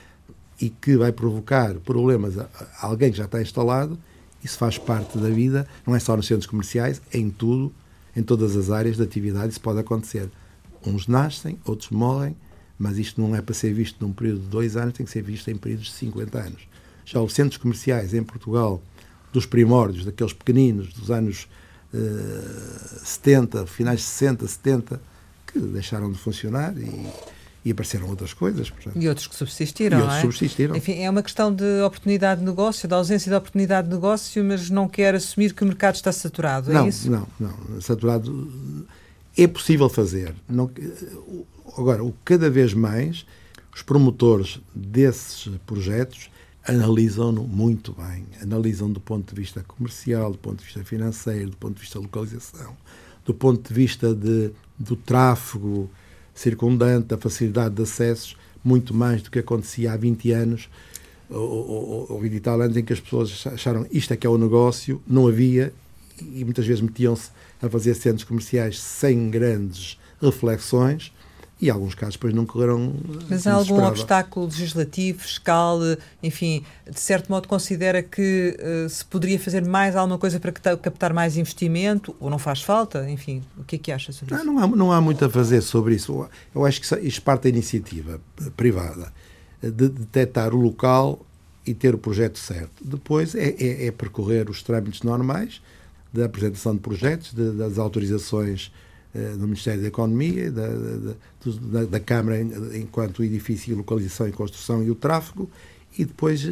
e 0.62 0.70
que 0.70 0.96
vai 0.96 1.10
provocar 1.10 1.74
problemas 1.80 2.38
a 2.38 2.48
alguém 2.80 3.10
que 3.10 3.18
já 3.18 3.24
está 3.24 3.42
instalado, 3.42 3.98
isso 4.44 4.56
faz 4.56 4.78
parte 4.78 5.18
da 5.18 5.28
vida, 5.28 5.66
não 5.84 5.94
é 5.94 5.98
só 5.98 6.16
nos 6.16 6.28
centros 6.28 6.46
comerciais, 6.46 7.02
é 7.12 7.18
em 7.18 7.30
tudo, 7.30 7.74
em 8.14 8.22
todas 8.22 8.56
as 8.56 8.70
áreas 8.70 8.96
de 8.96 9.02
atividade, 9.02 9.50
isso 9.50 9.60
pode 9.60 9.80
acontecer. 9.80 10.30
Uns 10.86 11.08
nascem, 11.08 11.58
outros 11.64 11.90
morrem, 11.90 12.36
mas 12.78 12.96
isto 12.96 13.20
não 13.20 13.34
é 13.34 13.42
para 13.42 13.54
ser 13.54 13.74
visto 13.74 13.96
num 14.00 14.12
período 14.12 14.42
de 14.42 14.46
dois 14.46 14.76
anos, 14.76 14.94
tem 14.94 15.04
que 15.04 15.10
ser 15.10 15.22
visto 15.22 15.50
em 15.50 15.56
períodos 15.56 15.86
de 15.86 15.92
50 15.94 16.38
anos. 16.38 16.68
Já 17.04 17.20
os 17.20 17.32
centros 17.32 17.56
comerciais 17.56 18.14
em 18.14 18.22
Portugal, 18.22 18.80
dos 19.32 19.46
primórdios, 19.46 20.04
daqueles 20.04 20.32
pequeninos, 20.32 20.92
dos 20.92 21.10
anos 21.10 21.48
uh, 21.92 23.04
70, 23.04 23.66
finais 23.66 23.98
de 23.98 24.06
60, 24.06 24.46
70, 24.46 25.02
que 25.44 25.58
deixaram 25.58 26.12
de 26.12 26.18
funcionar 26.18 26.76
e 26.78 27.08
e 27.64 27.70
apareceram 27.70 28.08
outras 28.08 28.32
coisas. 28.34 28.70
Portanto. 28.70 29.00
E 29.00 29.08
outros 29.08 29.26
que 29.26 29.36
subsistiram, 29.36 29.98
e 29.98 30.02
outros 30.02 30.18
é? 30.18 30.22
subsistiram. 30.22 30.76
Enfim, 30.76 31.00
é 31.00 31.08
uma 31.08 31.22
questão 31.22 31.54
de 31.54 31.80
oportunidade 31.82 32.40
de 32.40 32.46
negócio, 32.46 32.88
da 32.88 32.96
ausência 32.96 33.30
de 33.30 33.36
oportunidade 33.36 33.88
de 33.88 33.94
negócio, 33.94 34.44
mas 34.44 34.68
não 34.68 34.88
quer 34.88 35.14
assumir 35.14 35.54
que 35.54 35.62
o 35.62 35.66
mercado 35.66 35.94
está 35.94 36.12
saturado, 36.12 36.70
é 36.70 36.74
não, 36.74 36.88
isso? 36.88 37.10
Não, 37.10 37.26
não. 37.38 37.80
Saturado 37.80 38.86
é 39.36 39.46
possível 39.46 39.88
fazer. 39.88 40.34
Não, 40.48 40.70
agora, 41.76 42.04
o 42.04 42.14
cada 42.24 42.50
vez 42.50 42.74
mais 42.74 43.24
os 43.74 43.82
promotores 43.82 44.60
desses 44.74 45.48
projetos 45.64 46.30
analisam-no 46.66 47.42
muito 47.44 47.92
bem. 47.92 48.26
Analisam 48.40 48.90
do 48.90 49.00
ponto 49.00 49.34
de 49.34 49.40
vista 49.40 49.62
comercial, 49.62 50.32
do 50.32 50.38
ponto 50.38 50.58
de 50.58 50.64
vista 50.64 50.84
financeiro, 50.84 51.50
do 51.50 51.56
ponto 51.56 51.74
de 51.74 51.80
vista 51.80 51.98
de 51.98 52.04
localização, 52.04 52.76
do 53.24 53.34
ponto 53.34 53.66
de 53.66 53.74
vista 53.74 54.14
de, 54.14 54.50
do 54.78 54.94
tráfego, 54.94 55.90
circundante, 56.34 57.14
a 57.14 57.18
facilidade 57.18 57.74
de 57.74 57.82
acessos, 57.82 58.36
muito 58.64 58.94
mais 58.94 59.22
do 59.22 59.30
que 59.30 59.38
acontecia 59.38 59.92
há 59.92 59.96
20 59.96 60.30
anos 60.32 60.68
ou, 61.28 62.06
ou, 62.10 62.20
20 62.20 62.34
e 62.34 62.40
tal 62.40 62.60
anos 62.60 62.76
em 62.76 62.84
que 62.84 62.92
as 62.92 63.00
pessoas 63.00 63.44
acharam 63.46 63.86
isto 63.90 64.12
é 64.12 64.16
que 64.16 64.26
é 64.26 64.30
o 64.30 64.38
negócio, 64.38 65.00
não 65.06 65.26
havia 65.26 65.72
e 66.20 66.44
muitas 66.44 66.66
vezes 66.66 66.80
metiam-se 66.80 67.30
a 67.60 67.68
fazer 67.68 67.94
centros 67.94 68.24
comerciais 68.24 68.78
sem 68.78 69.30
grandes 69.30 69.98
reflexões 70.20 71.12
e 71.62 71.70
alguns 71.70 71.94
casos 71.94 72.16
depois 72.16 72.34
não 72.34 72.44
correram. 72.44 72.92
Mas 73.30 73.46
há 73.46 73.54
algum 73.54 73.84
obstáculo 73.84 74.46
legislativo, 74.46 75.20
fiscal, 75.20 75.78
enfim, 76.20 76.64
de 76.90 76.98
certo 76.98 77.30
modo 77.30 77.46
considera 77.46 78.02
que 78.02 78.58
uh, 78.58 78.88
se 78.88 79.04
poderia 79.04 79.38
fazer 79.38 79.64
mais 79.64 79.94
alguma 79.94 80.18
coisa 80.18 80.40
para 80.40 80.50
captar 80.50 81.12
mais 81.12 81.36
investimento 81.36 82.16
ou 82.18 82.28
não 82.28 82.38
faz 82.38 82.62
falta? 82.62 83.08
Enfim, 83.08 83.44
o 83.56 83.62
que 83.62 83.76
é 83.76 83.78
que 83.78 83.92
acha 83.92 84.10
sobre 84.10 84.34
isso? 84.34 84.44
Não, 84.44 84.54
não, 84.54 84.64
há, 84.64 84.66
não 84.66 84.92
há 84.92 85.00
muito 85.00 85.24
a 85.24 85.30
fazer 85.30 85.60
sobre 85.60 85.94
isso. 85.94 86.28
Eu 86.52 86.66
acho 86.66 86.80
que 86.80 87.06
isto 87.06 87.22
parte 87.22 87.44
da 87.44 87.50
iniciativa 87.50 88.20
privada 88.56 89.12
de 89.62 89.88
detectar 89.88 90.52
o 90.52 90.60
local 90.60 91.24
e 91.64 91.72
ter 91.72 91.94
o 91.94 91.98
projeto 91.98 92.40
certo. 92.40 92.82
Depois 92.84 93.36
é, 93.36 93.50
é, 93.50 93.86
é 93.86 93.92
percorrer 93.92 94.50
os 94.50 94.64
trâmites 94.64 95.02
normais 95.02 95.62
da 96.12 96.24
apresentação 96.24 96.74
de 96.74 96.80
projetos, 96.80 97.32
de, 97.32 97.52
das 97.52 97.78
autorizações 97.78 98.72
eh, 98.72 98.82
do 99.14 99.46
Ministério 99.46 99.82
da 99.82 99.88
Economia, 99.88 100.50
da, 100.50 100.68
da, 100.68 101.84
da 101.84 102.00
Câmara 102.00 102.40
enquanto 102.74 103.22
edifício, 103.22 103.76
localização 103.76 104.26
e 104.26 104.32
construção 104.32 104.82
e 104.82 104.90
o 104.90 104.94
tráfego, 104.94 105.50
e 105.98 106.04
depois 106.04 106.44
eh, 106.44 106.50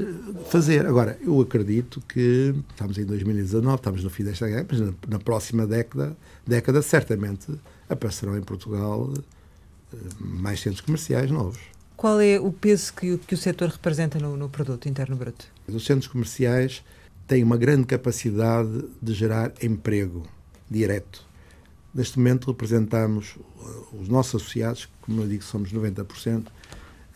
fazer. 0.51 0.87
Agora, 0.87 1.19
eu 1.23 1.41
acredito 1.41 2.01
que 2.03 2.55
estamos 2.71 2.99
em 2.99 3.05
2019, 3.05 3.77
estamos 3.77 4.05
no 4.05 4.11
fim 4.11 4.25
desta 4.25 4.47
guerra, 4.47 4.67
mas 4.71 4.81
na, 4.81 4.93
na 5.09 5.19
próxima 5.19 5.67
década, 5.67 6.17
década 6.47 6.83
certamente 6.83 7.51
aparecerão 7.89 8.37
em 8.37 8.43
Portugal 8.43 9.13
eh, 9.93 9.97
mais 10.19 10.61
centros 10.61 10.83
comerciais 10.83 11.31
novos. 11.31 11.61
Qual 11.97 12.21
é 12.21 12.39
o 12.39 12.53
peso 12.53 12.93
que, 12.95 13.19
que 13.19 13.35
o 13.35 13.39
setor 13.39 13.69
representa 13.69 14.19
no, 14.19 14.37
no 14.37 14.49
produto 14.49 14.89
interno 14.89 15.17
bruto? 15.17 15.47
Os 15.69 15.85
centros 15.85 16.07
comerciais 16.07 16.83
têm 17.27 17.43
uma 17.43 17.57
grande 17.57 17.87
capacidade 17.87 18.85
de 19.01 19.15
gerar 19.15 19.53
emprego 19.63 20.27
direto 20.71 21.30
Neste 21.95 22.19
momento 22.19 22.51
representamos 22.51 23.37
uh, 23.37 23.97
os 24.01 24.09
nossos 24.09 24.43
associados, 24.43 24.89
como 25.03 25.23
eu 25.23 25.29
digo, 25.29 25.43
somos 25.43 25.73
90%, 25.73 26.47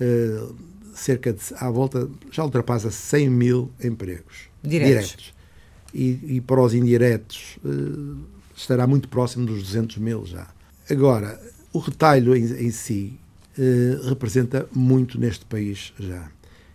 eh, 0.00 0.48
cerca 0.94 1.32
de, 1.32 1.40
à 1.56 1.70
volta, 1.70 2.08
já 2.30 2.44
ultrapassa 2.44 2.90
100 2.90 3.30
mil 3.30 3.70
empregos 3.82 4.48
diretos. 4.62 5.08
diretos. 5.08 5.34
E, 5.92 6.36
e, 6.36 6.40
para 6.40 6.60
os 6.60 6.74
indiretos 6.74 7.56
eh, 7.64 7.68
estará 8.56 8.86
muito 8.86 9.08
próximo 9.08 9.46
dos 9.46 9.62
200 9.62 9.98
mil 9.98 10.26
já. 10.26 10.48
Agora, 10.90 11.40
o 11.72 11.78
retalho 11.78 12.34
em, 12.36 12.44
em 12.66 12.70
si 12.70 13.18
eh, 13.56 13.98
representa 14.08 14.68
muito 14.72 15.18
neste 15.18 15.44
país 15.44 15.92
já. 15.98 16.28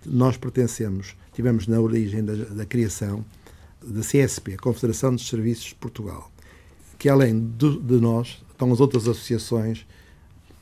Nós 0.06 0.38
pertencemos, 0.38 1.16
tivemos 1.34 1.68
na 1.68 1.80
origem 1.80 2.24
da, 2.24 2.34
da 2.34 2.66
criação 2.66 3.26
da 3.86 4.02
CSP, 4.02 4.54
a 4.54 4.58
Confederação 4.58 5.14
dos 5.14 5.28
Serviços 5.28 5.66
de 5.66 5.76
Portugal 5.76 6.32
que 7.00 7.08
além 7.10 7.40
do, 7.40 7.82
de 7.82 7.96
nós 7.96 8.44
estão 8.52 8.72
as 8.72 8.80
outras 8.82 9.08
associações 9.08 9.88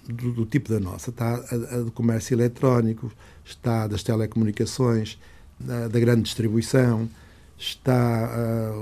do, 0.07 0.31
do 0.31 0.45
tipo 0.45 0.69
da 0.69 0.79
nossa. 0.79 1.09
Está 1.09 1.35
a, 1.35 1.75
a, 1.75 1.79
do 1.79 1.91
comércio 1.91 2.35
eletrónico, 2.35 3.11
está 3.43 3.87
das 3.87 4.03
telecomunicações, 4.03 5.19
da, 5.59 5.87
da 5.87 5.99
grande 5.99 6.21
distribuição, 6.21 7.09
está 7.57 8.27
a, 8.27 8.73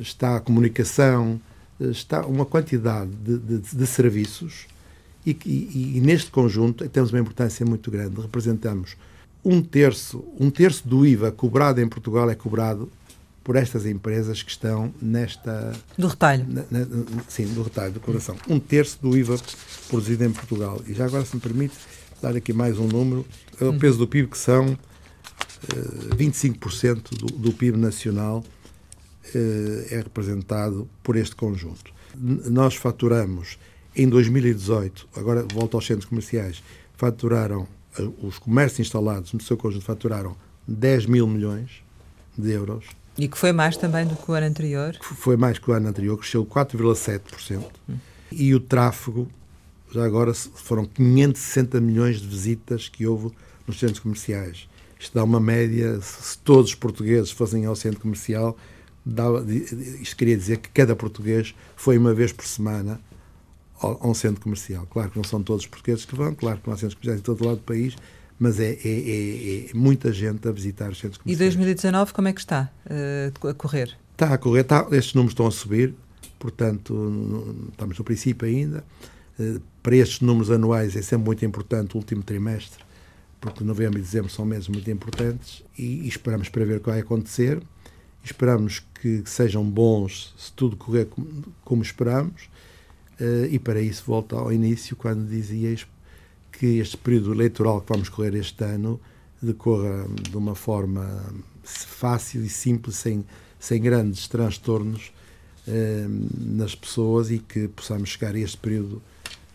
está 0.00 0.36
a 0.36 0.40
comunicação, 0.40 1.40
está 1.80 2.24
uma 2.24 2.46
quantidade 2.46 3.10
de, 3.10 3.38
de, 3.38 3.76
de 3.76 3.86
serviços 3.86 4.66
e, 5.26 5.36
e, 5.44 5.98
e, 5.98 6.00
neste 6.00 6.30
conjunto 6.30 6.88
temos 6.88 7.12
uma 7.12 7.18
importância 7.18 7.66
muito 7.66 7.90
grande. 7.90 8.20
Representamos 8.20 8.96
um 9.44 9.60
terço, 9.60 10.24
um 10.38 10.48
terço 10.48 10.86
do 10.86 11.04
IVA 11.04 11.32
cobrado 11.32 11.80
em 11.80 11.88
Portugal 11.88 12.30
é 12.30 12.34
cobrado 12.34 12.90
por 13.44 13.56
estas 13.56 13.84
empresas 13.84 14.42
que 14.42 14.50
estão 14.50 14.92
nesta. 15.00 15.72
Do 15.98 16.08
retalho. 16.08 16.46
Na, 16.48 16.64
na, 16.70 16.86
sim, 17.28 17.46
do 17.52 17.62
retalho, 17.62 17.92
do 17.92 18.00
coração. 18.00 18.34
Um 18.48 18.58
terço 18.58 18.98
do 19.02 19.16
IVA 19.16 19.38
produzido 19.88 20.24
em 20.24 20.32
Portugal. 20.32 20.80
E 20.86 20.94
já 20.94 21.04
agora, 21.04 21.24
se 21.26 21.36
me 21.36 21.42
permite, 21.42 21.74
dar 22.22 22.34
aqui 22.34 22.54
mais 22.54 22.78
um 22.78 22.88
número. 22.88 23.24
É 23.60 23.64
o 23.64 23.70
hum. 23.70 23.78
peso 23.78 23.98
do 23.98 24.08
PIB, 24.08 24.28
que 24.28 24.38
são 24.38 24.72
uh, 24.72 26.16
25% 26.16 27.18
do, 27.18 27.26
do 27.26 27.52
PIB 27.52 27.76
nacional, 27.76 28.38
uh, 28.38 29.86
é 29.90 29.96
representado 29.96 30.88
por 31.02 31.14
este 31.14 31.36
conjunto. 31.36 31.92
N 32.16 32.48
nós 32.48 32.74
faturamos 32.74 33.58
em 33.94 34.08
2018, 34.08 35.06
agora 35.14 35.46
volto 35.52 35.76
aos 35.76 35.86
centros 35.86 36.06
comerciais, 36.06 36.62
faturaram, 36.96 37.68
uh, 37.98 38.26
os 38.26 38.38
comércios 38.38 38.80
instalados 38.80 39.34
no 39.34 39.42
seu 39.42 39.58
conjunto 39.58 39.84
faturaram 39.84 40.34
10 40.66 41.04
mil 41.06 41.26
milhões 41.26 41.84
de 42.38 42.50
euros 42.50 42.86
e 43.16 43.28
que 43.28 43.38
foi 43.38 43.52
mais 43.52 43.76
também 43.76 44.06
do 44.06 44.16
que 44.16 44.30
o 44.30 44.34
ano 44.34 44.46
anterior? 44.46 44.96
Foi 45.00 45.36
mais 45.36 45.58
que 45.58 45.70
o 45.70 45.74
ano 45.74 45.88
anterior, 45.88 46.16
cresceu 46.18 46.44
4,7%. 46.44 47.64
Hum. 47.88 47.96
E 48.32 48.54
o 48.54 48.60
tráfego, 48.60 49.28
já 49.92 50.04
agora 50.04 50.34
foram 50.34 50.84
560 50.84 51.80
milhões 51.80 52.20
de 52.20 52.26
visitas 52.26 52.88
que 52.88 53.06
houve 53.06 53.30
nos 53.66 53.78
centros 53.78 54.00
comerciais. 54.00 54.68
Isto 54.98 55.14
dá 55.14 55.22
uma 55.22 55.38
média, 55.38 56.00
se 56.00 56.38
todos 56.38 56.70
os 56.70 56.74
portugueses 56.74 57.30
fossem 57.30 57.66
ao 57.66 57.76
centro 57.76 58.00
comercial, 58.00 58.56
dava, 59.04 59.44
isto 59.52 60.16
queria 60.16 60.36
dizer 60.36 60.58
que 60.58 60.68
cada 60.70 60.96
português 60.96 61.54
foi 61.76 61.98
uma 61.98 62.14
vez 62.14 62.32
por 62.32 62.46
semana 62.46 63.00
a 63.80 64.08
um 64.08 64.14
centro 64.14 64.40
comercial. 64.40 64.86
Claro 64.86 65.10
que 65.10 65.16
não 65.16 65.24
são 65.24 65.42
todos 65.42 65.64
os 65.64 65.68
portugueses 65.68 66.04
que 66.04 66.16
vão, 66.16 66.34
claro 66.34 66.58
que 66.58 66.66
não 66.66 66.74
há 66.74 66.76
centros 66.76 66.94
comerciais 66.94 67.20
em 67.20 67.22
todo 67.22 67.44
lado 67.44 67.58
do 67.58 67.64
país, 67.64 67.96
mas 68.38 68.58
é, 68.58 68.72
é, 68.72 68.78
é, 68.84 69.66
é, 69.70 69.74
muita 69.74 70.12
gente 70.12 70.46
a 70.48 70.52
visitar 70.52 70.90
os 70.90 70.98
centros 70.98 71.18
comerciais. 71.18 71.54
E 71.54 71.56
2019 71.56 72.12
como 72.12 72.28
é 72.28 72.32
que 72.32 72.40
está 72.40 72.70
uh, 72.86 73.48
a 73.48 73.54
correr? 73.54 73.96
Está 74.12 74.34
a 74.34 74.38
correr, 74.38 74.60
está, 74.60 74.86
estes 74.92 75.14
números 75.14 75.32
estão 75.32 75.46
a 75.46 75.50
subir, 75.50 75.94
portanto, 76.38 77.68
estamos 77.70 77.98
no 77.98 78.04
princípio 78.04 78.46
ainda. 78.46 78.84
Uh, 79.38 79.60
para 79.82 79.96
estes 79.96 80.20
números 80.20 80.50
anuais 80.50 80.96
é 80.96 81.02
sempre 81.02 81.26
muito 81.26 81.44
importante 81.44 81.94
o 81.94 81.98
último 81.98 82.22
trimestre, 82.22 82.84
porque 83.40 83.62
novembro 83.62 83.98
e 83.98 84.02
dezembro 84.02 84.30
são 84.30 84.44
meses 84.44 84.68
muito 84.68 84.90
importantes 84.90 85.62
e, 85.78 86.00
e 86.02 86.08
esperamos 86.08 86.48
para 86.48 86.64
ver 86.64 86.78
o 86.78 86.80
que 86.80 86.90
vai 86.90 87.00
acontecer. 87.00 87.62
Esperamos 88.24 88.82
que, 89.00 89.20
que 89.22 89.30
sejam 89.30 89.62
bons 89.62 90.34
se 90.38 90.50
tudo 90.52 90.76
correr 90.76 91.06
como, 91.06 91.44
como 91.62 91.82
esperamos. 91.82 92.48
Uh, 93.20 93.46
e 93.48 93.60
para 93.60 93.80
isso 93.80 94.02
volta 94.06 94.34
ao 94.34 94.52
início, 94.52 94.96
quando 94.96 95.28
dizias 95.28 95.86
que 96.58 96.78
este 96.78 96.96
período 96.96 97.32
eleitoral 97.32 97.80
que 97.80 97.92
vamos 97.92 98.08
correr 98.08 98.34
este 98.34 98.64
ano 98.64 99.00
decorra 99.40 100.06
de 100.30 100.36
uma 100.36 100.54
forma 100.54 101.32
fácil 101.62 102.44
e 102.44 102.48
simples, 102.48 102.96
sem, 102.96 103.24
sem 103.58 103.80
grandes 103.80 104.28
transtornos 104.28 105.12
eh, 105.66 106.06
nas 106.38 106.74
pessoas 106.74 107.30
e 107.30 107.38
que 107.38 107.68
possamos 107.68 108.10
chegar 108.10 108.34
a 108.34 108.38
este 108.38 108.56
período 108.56 109.02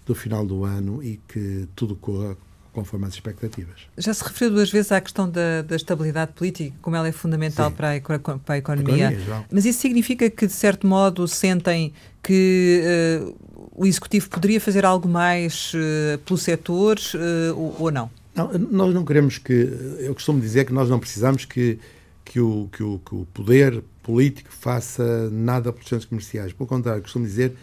do 0.05 0.15
final 0.15 0.45
do 0.45 0.65
ano 0.65 1.03
e 1.03 1.19
que 1.27 1.67
tudo 1.75 1.95
corra 1.95 2.35
conforme 2.73 3.05
as 3.07 3.13
expectativas. 3.13 3.81
Já 3.97 4.13
se 4.13 4.23
referiu 4.23 4.55
duas 4.55 4.71
vezes 4.71 4.91
à 4.91 5.01
questão 5.01 5.29
da, 5.29 5.61
da 5.61 5.75
estabilidade 5.75 6.33
política, 6.33 6.75
como 6.81 6.95
ela 6.95 7.07
é 7.07 7.11
fundamental 7.11 7.71
para 7.71 7.95
a, 7.95 8.19
para 8.19 8.55
a 8.55 8.57
economia. 8.57 9.11
economia 9.11 9.45
Mas 9.51 9.65
isso 9.65 9.79
significa 9.79 10.29
que, 10.29 10.47
de 10.47 10.53
certo 10.53 10.87
modo, 10.87 11.27
sentem 11.27 11.93
que 12.21 12.83
uh, 13.23 13.35
o 13.75 13.85
Executivo 13.85 14.29
poderia 14.29 14.59
fazer 14.59 14.85
algo 14.85 15.07
mais 15.07 15.73
uh, 15.73 16.17
pelo 16.19 16.37
setor 16.37 16.97
uh, 16.97 17.57
ou, 17.57 17.75
ou, 17.79 17.91
não? 17.91 18.09
Não, 18.35 18.51
nós 18.53 18.93
não 18.93 19.03
queremos 19.03 19.37
que. 19.37 19.53
Eu 19.99 20.13
costumo 20.13 20.39
dizer 20.39 20.65
que 20.65 20.73
nós 20.73 20.89
não 20.89 20.99
precisamos 20.99 21.45
que, 21.45 21.79
que, 22.23 22.39
o, 22.39 22.69
que, 22.71 22.83
o, 22.83 22.99
que 22.99 23.15
o 23.15 23.27
poder 23.33 23.83
político 24.03 24.49
faça 24.51 25.29
nada 25.29 25.73
pelos 25.73 25.87
centros 25.87 26.07
comerciais. 26.07 26.53
Pelo 26.53 26.67
contrário, 26.67 27.01
costumo 27.01 27.25
dizer 27.25 27.55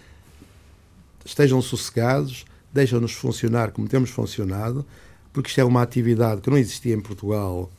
estejam 1.25 1.61
sossegados, 1.61 2.45
deixam-nos 2.77 3.13
funcionar 3.13 3.73
como 3.73 3.89
temos 3.89 4.11
funcionado, 4.11 4.85
porque 5.33 5.49
isto 5.49 5.61
é 5.61 5.65
uma 5.65 5.83
atividade 5.83 6.41
que 6.41 6.51
não 6.51 6.59
existia 6.59 6.95
em 6.95 7.01
Portugal 7.01 7.71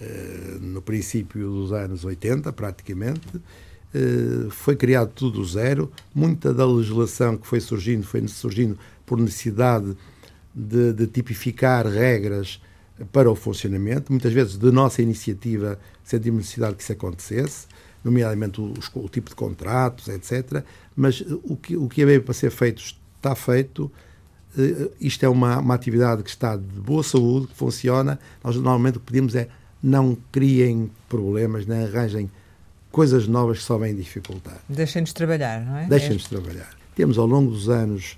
eh, 0.00 0.58
no 0.60 0.80
princípio 0.80 1.48
dos 1.50 1.72
anos 1.72 2.04
80, 2.04 2.52
praticamente. 2.52 3.26
Eh, 3.94 4.48
foi 4.50 4.76
criado 4.76 5.10
tudo 5.14 5.40
do 5.40 5.44
zero. 5.44 5.90
Muita 6.14 6.54
da 6.54 6.66
legislação 6.66 7.36
que 7.36 7.46
foi 7.46 7.60
surgindo 7.60 8.04
foi 8.04 8.26
surgindo 8.28 8.78
por 9.04 9.18
necessidade 9.18 9.96
de, 10.54 10.92
de 10.92 11.06
tipificar 11.06 11.86
regras 11.86 12.60
para 13.12 13.30
o 13.30 13.34
funcionamento. 13.34 14.12
Muitas 14.12 14.32
vezes, 14.32 14.56
de 14.56 14.70
nossa 14.70 15.02
iniciativa, 15.02 15.78
sentimos 16.04 16.38
necessidade 16.38 16.76
que 16.76 16.82
isso 16.82 16.92
acontecesse, 16.92 17.66
nomeadamente 18.02 18.60
o, 18.60 18.72
o 18.94 19.08
tipo 19.08 19.30
de 19.30 19.36
contratos, 19.36 20.08
etc. 20.08 20.64
Mas 20.94 21.20
o 21.42 21.56
que, 21.56 21.76
o 21.76 21.88
que 21.88 22.02
é 22.02 22.20
para 22.20 22.32
ser 22.32 22.50
feito 22.50 22.82
está 23.16 23.34
feito 23.34 23.90
isto 25.00 25.24
é 25.24 25.28
uma, 25.28 25.58
uma 25.58 25.74
atividade 25.74 26.22
que 26.22 26.30
está 26.30 26.56
de 26.56 26.80
boa 26.80 27.02
saúde, 27.02 27.48
que 27.48 27.54
funciona. 27.54 28.18
Nós 28.42 28.56
normalmente 28.56 28.96
o 28.96 29.00
que 29.00 29.06
pedimos 29.06 29.34
é 29.34 29.48
não 29.82 30.16
criem 30.32 30.90
problemas, 31.08 31.66
não 31.66 31.84
arranjem 31.84 32.30
coisas 32.90 33.28
novas 33.28 33.58
que 33.58 33.64
só 33.64 33.76
vêm 33.76 33.94
dificultar. 33.94 34.58
Deixem-nos 34.68 35.12
trabalhar, 35.12 35.64
não 35.64 35.76
é? 35.76 35.86
Deixem-nos 35.86 36.24
é. 36.24 36.28
trabalhar. 36.28 36.70
Temos 36.94 37.18
ao 37.18 37.26
longo 37.26 37.50
dos 37.50 37.68
anos, 37.68 38.16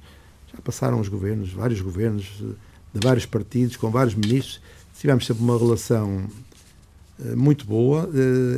já 0.55 0.61
passaram 0.62 1.01
os 1.01 1.09
governos, 1.09 1.53
vários 1.53 1.81
governos 1.81 2.24
de 2.94 3.07
vários 3.07 3.27
partidos, 3.27 3.77
com 3.77 3.90
vários 3.90 4.14
ministros, 4.14 4.61
tivemos 4.98 5.27
sempre 5.27 5.42
uma 5.42 5.59
relação 5.59 6.27
uh, 7.18 7.37
muito 7.37 7.66
boa, 7.66 8.09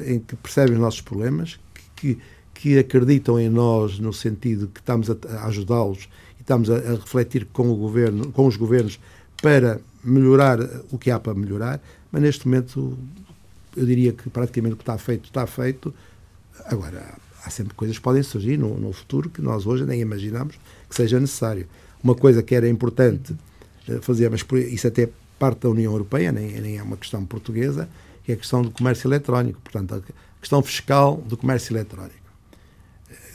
em 0.06 0.20
que 0.20 0.36
percebem 0.36 0.74
os 0.74 0.80
nossos 0.80 1.00
problemas, 1.00 1.58
que, 1.96 2.18
que 2.54 2.78
acreditam 2.78 3.40
em 3.40 3.48
nós 3.48 3.98
no 3.98 4.12
sentido 4.12 4.68
que 4.68 4.80
estamos 4.80 5.10
a 5.10 5.46
ajudá-los 5.46 6.08
estamos 6.50 6.68
a, 6.68 6.76
a, 6.76 6.94
refletir 6.96 7.46
com 7.52 7.70
o 7.70 7.76
governo, 7.76 8.32
com 8.32 8.46
os 8.46 8.56
governos 8.56 8.98
para 9.40 9.80
melhorar 10.02 10.58
o 10.90 10.98
que 10.98 11.10
há 11.10 11.20
para 11.20 11.32
melhorar, 11.32 11.80
mas 12.10 12.20
neste 12.20 12.46
momento 12.46 12.98
eu 13.76 13.86
diria 13.86 14.12
que 14.12 14.28
praticamente 14.28 14.74
o 14.74 14.76
que 14.76 14.82
está 14.82 14.98
feito 14.98 15.24
está 15.26 15.46
feito. 15.46 15.94
Agora, 16.64 17.14
há 17.44 17.50
sempre 17.50 17.74
coisas 17.74 17.96
que 17.96 18.02
podem 18.02 18.22
surgir 18.22 18.56
no, 18.56 18.76
no 18.76 18.92
futuro 18.92 19.30
que 19.30 19.40
nós 19.40 19.64
hoje 19.64 19.84
nem 19.86 20.00
imaginamos 20.00 20.58
que 20.88 20.94
seja 20.94 21.20
necessário. 21.20 21.66
Uma 22.02 22.16
coisa 22.16 22.42
que 22.42 22.54
era 22.54 22.68
importante 22.68 23.34
eh, 23.88 24.00
fazer, 24.00 24.28
mas 24.28 24.44
isso 24.72 24.88
até 24.88 25.08
parte 25.38 25.60
da 25.60 25.70
União 25.70 25.92
Europeia, 25.92 26.32
nem, 26.32 26.60
nem 26.60 26.78
é 26.78 26.82
uma 26.82 26.96
questão 26.96 27.24
portuguesa, 27.24 27.88
que 28.24 28.32
é 28.32 28.34
a 28.34 28.38
questão 28.38 28.62
do 28.62 28.70
comércio 28.70 29.06
eletrónico, 29.06 29.60
portanto, 29.62 29.94
a 29.94 30.40
questão 30.40 30.62
fiscal 30.62 31.16
do 31.16 31.36
comércio 31.36 31.74
eletrónico 31.74 32.19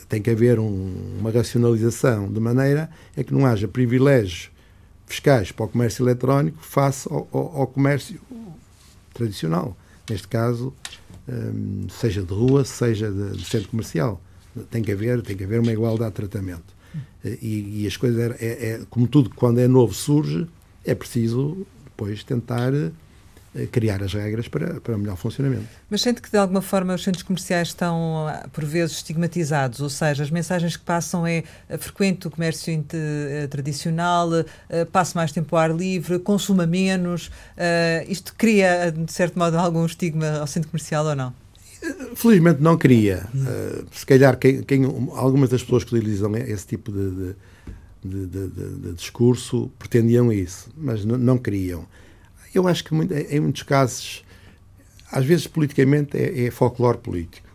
tem 0.08 0.22
que 0.22 0.30
haver 0.30 0.58
um, 0.58 1.16
uma 1.18 1.30
racionalização 1.30 2.32
de 2.32 2.40
maneira 2.40 2.90
a 3.16 3.24
que 3.24 3.32
não 3.32 3.44
haja 3.44 3.66
privilégios 3.66 4.50
fiscais 5.06 5.52
para 5.52 5.66
o 5.66 5.68
comércio 5.68 6.04
eletrónico 6.04 6.58
face 6.62 7.08
ao, 7.10 7.28
ao, 7.32 7.60
ao 7.60 7.66
comércio 7.66 8.20
tradicional. 9.12 9.76
Neste 10.08 10.28
caso, 10.28 10.72
um, 11.28 11.88
seja 11.88 12.22
de 12.22 12.32
rua, 12.32 12.64
seja 12.64 13.10
de, 13.10 13.36
de, 13.36 13.44
centro 13.44 13.68
comercial. 13.68 14.20
Tem 14.70 14.82
que 14.82 14.92
haver, 14.92 15.22
tem 15.22 15.36
que 15.36 15.44
haver 15.44 15.60
uma 15.60 15.72
igualdade 15.72 16.10
de 16.10 16.16
tratamento. 16.16 16.74
E, 17.24 17.82
e 17.82 17.86
as 17.86 17.96
coisas, 17.96 18.18
é, 18.18 18.36
é, 18.40 18.70
é, 18.70 18.80
como 18.88 19.06
tudo 19.06 19.30
quando 19.30 19.58
é 19.58 19.66
novo 19.66 19.92
surge, 19.92 20.46
é 20.84 20.94
preciso 20.94 21.66
depois 21.84 22.22
tentar 22.22 22.72
criar 23.70 24.02
as 24.02 24.12
regras 24.12 24.48
para, 24.48 24.80
para 24.80 24.96
melhor 24.98 25.16
funcionamento. 25.16 25.66
Mas 25.88 26.02
sente 26.02 26.20
que 26.20 26.30
de 26.30 26.36
alguma 26.36 26.60
forma 26.60 26.94
os 26.94 27.02
centros 27.02 27.22
comerciais 27.22 27.68
estão 27.68 28.26
por 28.52 28.64
vezes 28.64 28.96
estigmatizados, 28.96 29.80
ou 29.80 29.88
seja, 29.88 30.22
as 30.22 30.30
mensagens 30.30 30.76
que 30.76 30.84
passam 30.84 31.26
é 31.26 31.44
eh, 31.68 31.78
frequente 31.78 32.26
o 32.26 32.30
comércio 32.30 32.84
eh, 32.92 33.46
tradicional, 33.48 34.30
eh, 34.68 34.84
passe 34.84 35.14
mais 35.14 35.32
tempo 35.32 35.54
ao 35.56 35.62
ar 35.62 35.74
livre, 35.74 36.18
consuma 36.18 36.66
menos. 36.66 37.30
Isto 38.08 38.34
cria, 38.36 38.92
de 38.92 39.12
certo 39.12 39.38
modo, 39.38 39.56
algum 39.58 39.84
estigma 39.86 40.38
ao 40.38 40.46
centro 40.46 40.70
comercial 40.70 41.06
ou 41.06 41.16
não? 41.16 41.32
Felizmente 42.14 42.60
não 42.60 42.76
cria. 42.76 43.26
Se 43.92 44.04
calhar 44.04 44.36
quem, 44.38 44.62
quem, 44.62 44.84
algumas 45.14 45.50
das 45.50 45.62
pessoas 45.62 45.84
que 45.84 45.94
utilizam 45.94 46.34
esse 46.36 46.66
tipo 46.66 46.90
de, 46.90 47.34
de, 48.04 48.26
de, 48.26 48.48
de 48.48 48.92
discurso 48.94 49.70
pretendiam 49.78 50.32
isso, 50.32 50.68
mas 50.76 51.04
não, 51.04 51.16
não 51.16 51.38
queriam. 51.38 51.86
Eu 52.56 52.66
acho 52.66 52.84
que 52.84 52.94
em 52.94 53.40
muitos 53.40 53.62
casos, 53.64 54.24
às 55.12 55.26
vezes 55.26 55.46
politicamente 55.46 56.16
é, 56.16 56.46
é 56.46 56.50
folclore 56.50 56.96
político. 56.96 57.46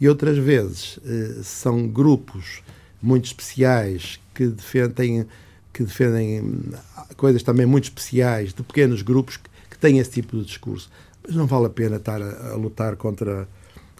E 0.00 0.08
outras 0.08 0.38
vezes 0.38 0.98
eh, 1.04 1.42
são 1.42 1.86
grupos 1.86 2.62
muito 3.02 3.26
especiais 3.26 4.18
que 4.34 4.46
defendem, 4.46 5.26
que 5.74 5.84
defendem 5.84 6.72
coisas 7.18 7.42
também 7.42 7.66
muito 7.66 7.84
especiais 7.84 8.54
de 8.54 8.62
pequenos 8.62 9.02
grupos 9.02 9.36
que, 9.36 9.48
que 9.70 9.78
têm 9.78 9.98
esse 9.98 10.10
tipo 10.10 10.38
de 10.38 10.46
discurso. 10.46 10.90
Mas 11.22 11.36
não 11.36 11.46
vale 11.46 11.66
a 11.66 11.70
pena 11.70 11.96
estar 11.96 12.22
a, 12.22 12.52
a 12.52 12.56
lutar 12.56 12.96
contra, 12.96 13.46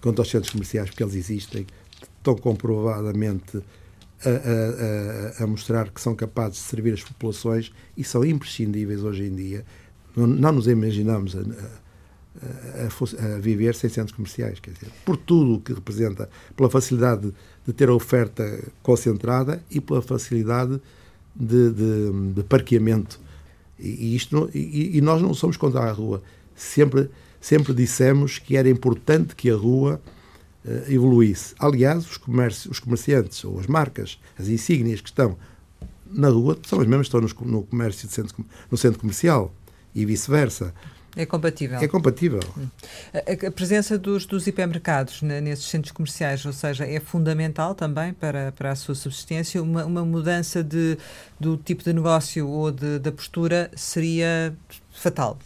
contra 0.01 0.23
os 0.23 0.29
centros 0.29 0.51
comerciais 0.51 0.89
porque 0.89 1.03
eles 1.03 1.15
existem, 1.15 1.67
estão 2.17 2.35
comprovadamente 2.35 3.61
a, 4.25 5.39
a, 5.39 5.43
a, 5.43 5.47
mostrar 5.47 5.89
que 5.89 6.01
são 6.01 6.15
capazes 6.15 6.57
de 6.57 6.63
servir 6.63 6.95
as 6.95 7.03
populações 7.03 7.71
e 7.95 8.03
são 8.03 8.25
imprescindíveis 8.25 9.03
hoje 9.03 9.23
em 9.23 9.35
dia 9.35 9.63
não, 10.17 10.25
não 10.25 10.51
nos 10.53 10.67
imaginamos 10.67 11.35
a, 11.35 11.39
a, 11.39 13.35
a, 13.35 13.39
viver 13.39 13.75
sem 13.75 13.89
centros 13.89 14.15
comerciais, 14.15 14.59
quer 14.59 14.71
dizer, 14.71 14.89
por 15.05 15.15
tudo 15.15 15.55
o 15.55 15.61
que 15.61 15.73
representa, 15.73 16.27
pela 16.55 16.69
facilidade 16.69 17.31
de 17.65 17.73
ter 17.73 17.87
a 17.89 17.93
oferta 17.93 18.63
concentrada 18.81 19.63
e 19.69 19.79
pela 19.79 20.01
facilidade 20.01 20.81
de, 21.35 21.71
de, 21.71 22.33
de 22.33 22.43
parqueamento. 22.43 23.19
E, 23.79 24.15
isto, 24.15 24.49
e, 24.53 24.97
e, 24.97 25.01
nós 25.01 25.21
não 25.21 25.33
somos 25.35 25.55
contra 25.55 25.81
a 25.81 25.91
rua. 25.91 26.23
Sempre, 26.55 27.11
sempre 27.39 27.73
dissemos 27.73 28.39
que 28.39 28.57
era 28.57 28.67
importante 28.67 29.35
que 29.35 29.51
a 29.51 29.55
rua 29.55 30.01
uh, 30.65 30.91
evoluísse. 30.91 31.53
Aliás, 31.59 32.09
os, 32.09 32.17
comércios, 32.17 32.65
os 32.71 32.79
comerciantes 32.79 33.45
ou 33.45 33.59
as 33.59 33.67
marcas, 33.67 34.19
as 34.39 34.47
insígnias 34.47 34.99
que 34.99 35.09
estão 35.09 35.37
na 36.09 36.29
rua, 36.29 36.57
são 36.65 36.79
as 36.79 36.87
mesmas 36.87 37.07
que 37.07 37.15
estão 37.15 37.45
no, 37.45 37.51
no 37.51 37.63
comércio 37.63 38.09
centro, 38.09 38.43
no 38.71 38.77
centro 38.77 38.99
comercial 38.99 39.53
e 39.97 40.05
vice-versa. 40.05 40.73
É 41.15 41.25
compatível. 41.25 41.79
É 41.79 41.87
compatível. 41.87 42.39
Hum. 42.55 42.67
A, 43.11 43.47
a 43.47 43.51
presença 43.51 43.97
dos, 43.97 44.27
dos 44.27 44.45
hipermercados 44.45 45.23
nesses 45.23 45.65
centros 45.65 45.91
comerciais, 45.91 46.45
ou 46.45 46.53
seja, 46.53 46.85
é 46.85 46.99
fundamental 46.99 47.73
também 47.73 48.13
para, 48.13 48.51
para 48.51 48.71
a 48.71 48.75
sua 48.75 48.93
subsistência. 48.93 49.61
Uma, 49.61 49.83
uma 49.83 50.05
mudança 50.05 50.63
de, 50.63 50.95
do 51.39 51.57
tipo 51.57 51.83
de 51.83 51.91
negócio 51.91 52.47
ou 52.47 52.71
de, 52.71 52.99
da 52.99 53.11
postura 53.11 53.71
seria 53.75 54.55
fatal. 54.91 55.39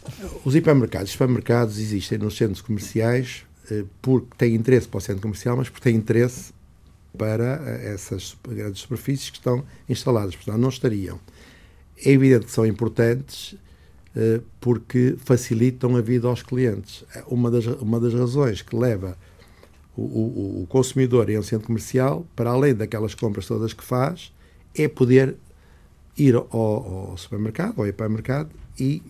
Os 0.44 0.54
hipermercados, 0.54 1.08
os 1.08 1.12
supermercados 1.12 1.78
existem 1.78 2.18
nos 2.18 2.36
centros 2.36 2.60
comerciais 2.60 3.46
eh, 3.70 3.84
porque 4.02 4.28
têm 4.36 4.54
interesse 4.54 4.86
para 4.86 4.98
o 4.98 5.00
centro 5.00 5.22
comercial, 5.22 5.56
mas 5.56 5.70
porque 5.70 5.84
têm 5.84 5.96
interesse 5.96 6.52
para 7.16 7.62
eh, 7.64 7.94
essas 7.94 8.36
grandes 8.46 8.82
superfícies 8.82 9.30
que 9.30 9.38
estão 9.38 9.64
instaladas. 9.88 10.36
Portanto, 10.36 10.58
não 10.58 10.68
estariam. 10.68 11.18
É 12.04 12.10
evidente 12.10 12.46
que 12.46 12.52
são 12.52 12.66
importantes 12.66 13.56
porque 14.60 15.16
facilitam 15.18 15.96
a 15.96 16.00
vida 16.00 16.28
aos 16.28 16.42
clientes. 16.42 17.04
Uma 17.26 17.50
das, 17.50 17.66
uma 17.66 17.98
das 17.98 18.12
razões 18.12 18.62
que 18.62 18.76
leva 18.76 19.16
o, 19.96 20.02
o, 20.02 20.62
o 20.62 20.66
consumidor 20.66 21.28
em 21.30 21.38
um 21.38 21.42
centro 21.42 21.66
comercial, 21.66 22.26
para 22.34 22.50
além 22.50 22.74
daquelas 22.74 23.14
compras 23.14 23.46
todas 23.46 23.72
que 23.72 23.84
faz, 23.84 24.32
é 24.74 24.88
poder 24.88 25.36
ir 26.16 26.34
ao, 26.34 26.46
ao 26.50 27.16
supermercado, 27.16 27.78
ao 27.78 27.86
hipermercado 27.86 28.50
e, 28.78 29.02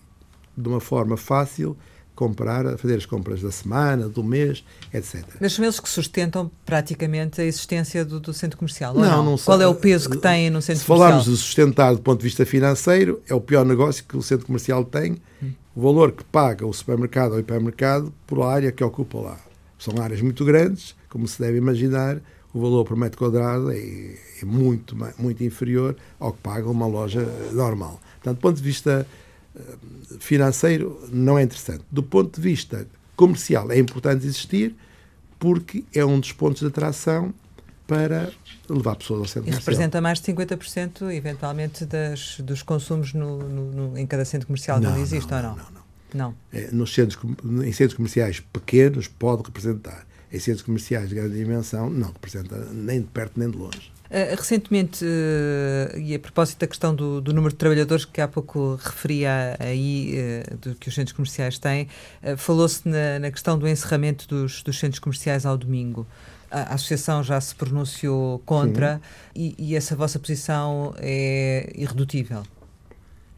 de 0.57 0.67
uma 0.67 0.79
forma 0.79 1.17
fácil, 1.17 1.77
comprar, 2.15 2.77
fazer 2.77 2.95
as 2.95 3.05
compras 3.05 3.41
da 3.41 3.51
semana, 3.51 4.07
do 4.07 4.23
mês, 4.23 4.63
etc. 4.93 5.23
Mas 5.39 5.53
são 5.53 5.65
eles 5.65 5.79
que 5.79 5.89
sustentam 5.89 6.51
praticamente 6.65 7.41
a 7.41 7.43
existência 7.43 8.05
do, 8.05 8.19
do 8.19 8.33
centro 8.33 8.57
comercial? 8.57 8.93
Não, 8.93 9.01
não? 9.01 9.25
não 9.31 9.37
Qual 9.37 9.61
é 9.61 9.67
o 9.67 9.75
peso 9.75 10.09
que 10.09 10.17
tem 10.17 10.49
no 10.49 10.61
centro 10.61 10.81
Se 10.81 10.87
comercial? 10.87 11.09
Se 11.09 11.11
falarmos 11.11 11.25
de 11.25 11.37
sustentar 11.37 11.93
do 11.93 12.01
ponto 12.01 12.19
de 12.19 12.23
vista 12.23 12.45
financeiro, 12.45 13.21
é 13.27 13.33
o 13.33 13.41
pior 13.41 13.65
negócio 13.65 14.03
que 14.03 14.15
o 14.15 14.21
centro 14.21 14.45
comercial 14.45 14.85
tem 14.85 15.21
o 15.75 15.81
valor 15.81 16.11
que 16.11 16.23
paga 16.23 16.65
o 16.65 16.73
supermercado 16.73 17.31
ou 17.31 17.37
o 17.37 17.39
hipermercado 17.39 18.13
por 18.27 18.43
área 18.43 18.71
que 18.71 18.83
ocupa 18.83 19.19
lá. 19.19 19.39
São 19.77 20.01
áreas 20.01 20.21
muito 20.21 20.45
grandes, 20.45 20.95
como 21.09 21.27
se 21.27 21.39
deve 21.41 21.57
imaginar, 21.57 22.21
o 22.53 22.61
valor 22.61 22.85
por 22.85 22.95
metro 22.95 23.17
quadrado 23.17 23.71
é, 23.71 23.77
é 23.77 24.45
muito, 24.45 24.95
muito 25.17 25.43
inferior 25.43 25.95
ao 26.19 26.31
que 26.31 26.39
paga 26.39 26.69
uma 26.69 26.85
loja 26.85 27.25
normal. 27.51 27.99
Portanto, 28.15 28.37
do 28.37 28.41
ponto 28.41 28.57
de 28.57 28.63
vista 28.63 29.07
financeiro, 30.19 31.07
não 31.11 31.37
é 31.37 31.43
interessante. 31.43 31.83
Do 31.91 32.03
ponto 32.03 32.35
de 32.35 32.41
vista 32.41 32.87
comercial, 33.15 33.71
é 33.71 33.77
importante 33.77 34.25
existir 34.25 34.75
porque 35.39 35.83
é 35.93 36.03
um 36.05 36.19
dos 36.19 36.31
pontos 36.31 36.61
de 36.61 36.67
atração 36.67 37.33
para 37.85 38.31
levar 38.69 38.95
pessoas 38.95 39.19
ao 39.19 39.25
centro 39.25 39.41
e 39.41 39.51
comercial. 39.51 39.59
representa 39.59 40.01
mais 40.01 40.19
de 40.19 40.33
50% 40.33 41.13
eventualmente 41.13 41.85
das, 41.85 42.39
dos 42.39 42.63
consumos 42.63 43.13
no, 43.13 43.37
no, 43.37 43.71
no, 43.71 43.97
em 43.97 44.07
cada 44.07 44.23
centro 44.23 44.47
comercial 44.47 44.79
não, 44.79 44.91
não 44.91 44.97
existe 44.99 45.29
não, 45.29 45.37
ou 45.37 45.43
não? 45.43 45.55
Não, 45.55 45.65
não. 45.65 45.81
não. 46.13 46.35
É, 46.51 46.71
nos 46.71 46.93
centros, 46.93 47.19
em 47.43 47.71
centros 47.73 47.93
comerciais 47.93 48.39
pequenos 48.39 49.07
pode 49.07 49.43
representar. 49.43 50.07
Em 50.31 50.39
centros 50.39 50.63
comerciais 50.63 51.09
de 51.09 51.15
grande 51.15 51.35
dimensão 51.35 51.89
não 51.89 52.07
representa 52.07 52.57
nem 52.71 53.01
de 53.01 53.07
perto 53.07 53.39
nem 53.39 53.51
de 53.51 53.57
longe. 53.57 53.92
Uh, 54.05 54.35
recentemente, 54.35 55.03
uh, 55.03 55.97
e 55.97 56.13
a 56.13 56.19
propósito 56.19 56.59
da 56.59 56.67
questão 56.67 56.93
do, 56.93 57.19
do, 57.19 57.33
número 57.33 57.51
de 57.51 57.57
trabalhadores 57.57 58.05
que 58.05 58.21
há 58.21 58.27
pouco 58.27 58.75
referia 58.75 59.55
aí, 59.59 60.15
uh, 60.51 60.57
do 60.57 60.75
que 60.75 60.87
os 60.87 60.93
centros 60.93 61.15
comerciais 61.15 61.57
têm, 61.57 61.87
falou-se 62.37 62.87
na, 62.87 63.17
na, 63.19 63.31
questão 63.31 63.57
do 63.57 63.67
encerramento 63.67 64.27
dos, 64.27 64.61
dos 64.61 64.77
centros 64.77 64.99
comerciais 64.99 65.45
ao 65.45 65.57
domingo 65.57 66.05
a 66.53 66.75
associação 66.75 67.23
já 67.23 67.41
se 67.41 67.55
pronunciou 67.55 68.37
contra 68.45 69.01
e, 69.35 69.55
e, 69.57 69.75
essa 69.75 69.95
vossa 69.95 70.19
posição 70.19 70.93
é 70.99 71.73
irredutível. 71.75 72.43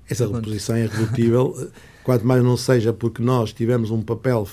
Essa 0.10 0.26
segundo. 0.26 0.44
posição 0.44 0.76
é 0.76 0.84
irredutível, 0.84 1.72
quanto 2.04 2.28
mais 2.28 2.44
não 2.44 2.58
seja 2.58 2.92
porque 2.92 3.24
nós 3.24 3.54
tivemos 3.54 3.90
um 3.90 4.02
papel 4.02 4.46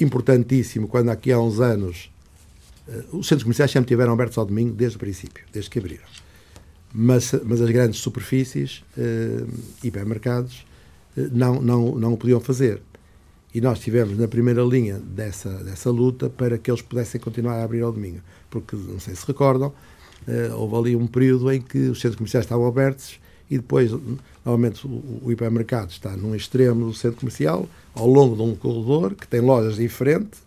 importantíssimo 0.00 0.86
quando 0.86 1.10
aqui 1.10 1.32
há 1.32 1.40
uns 1.40 1.58
anos 1.60 2.08
eh, 2.08 2.17
os 3.12 3.26
centros 3.26 3.42
comerciais 3.42 3.70
sempre 3.70 3.88
tiveram 3.88 4.12
abertos 4.12 4.38
ao 4.38 4.46
domingo 4.46 4.74
desde 4.74 4.96
o 4.96 5.00
princípio, 5.00 5.44
desde 5.52 5.70
que 5.70 5.78
abriram. 5.78 6.06
Mas, 6.92 7.32
mas 7.44 7.60
as 7.60 7.70
grandes 7.70 8.00
superfícies, 8.00 8.82
eh, 8.96 9.44
hipermercados, 9.84 10.64
eh, 11.16 11.28
não, 11.30 11.60
não, 11.60 11.94
não 11.96 12.12
o 12.14 12.16
podiam 12.16 12.40
fazer. 12.40 12.80
E 13.54 13.60
nós 13.60 13.78
estivemos 13.78 14.16
na 14.18 14.26
primeira 14.26 14.62
linha 14.62 14.98
dessa, 14.98 15.50
dessa 15.64 15.90
luta 15.90 16.30
para 16.30 16.56
que 16.56 16.70
eles 16.70 16.82
pudessem 16.82 17.20
continuar 17.20 17.54
a 17.54 17.64
abrir 17.64 17.82
ao 17.82 17.92
domingo. 17.92 18.20
Porque, 18.50 18.74
não 18.76 18.98
sei 18.98 19.14
se 19.14 19.26
recordam, 19.26 19.68
uh, 19.68 20.54
houve 20.56 20.76
ali 20.76 20.96
um 20.96 21.06
período 21.06 21.50
em 21.50 21.60
que 21.60 21.78
os 21.88 22.00
centros 22.00 22.16
comerciais 22.16 22.44
estavam 22.44 22.66
abertos 22.66 23.18
e 23.50 23.56
depois, 23.56 23.90
normalmente, 24.44 24.86
o, 24.86 25.22
o 25.24 25.32
hipermercado 25.32 25.90
está 25.90 26.14
num 26.16 26.34
extremo 26.34 26.86
do 26.86 26.94
centro 26.94 27.20
comercial, 27.20 27.66
ao 27.94 28.06
longo 28.06 28.36
de 28.36 28.42
um 28.42 28.54
corredor, 28.54 29.14
que 29.14 29.26
tem 29.26 29.40
lojas 29.40 29.76
diferentes 29.76 30.40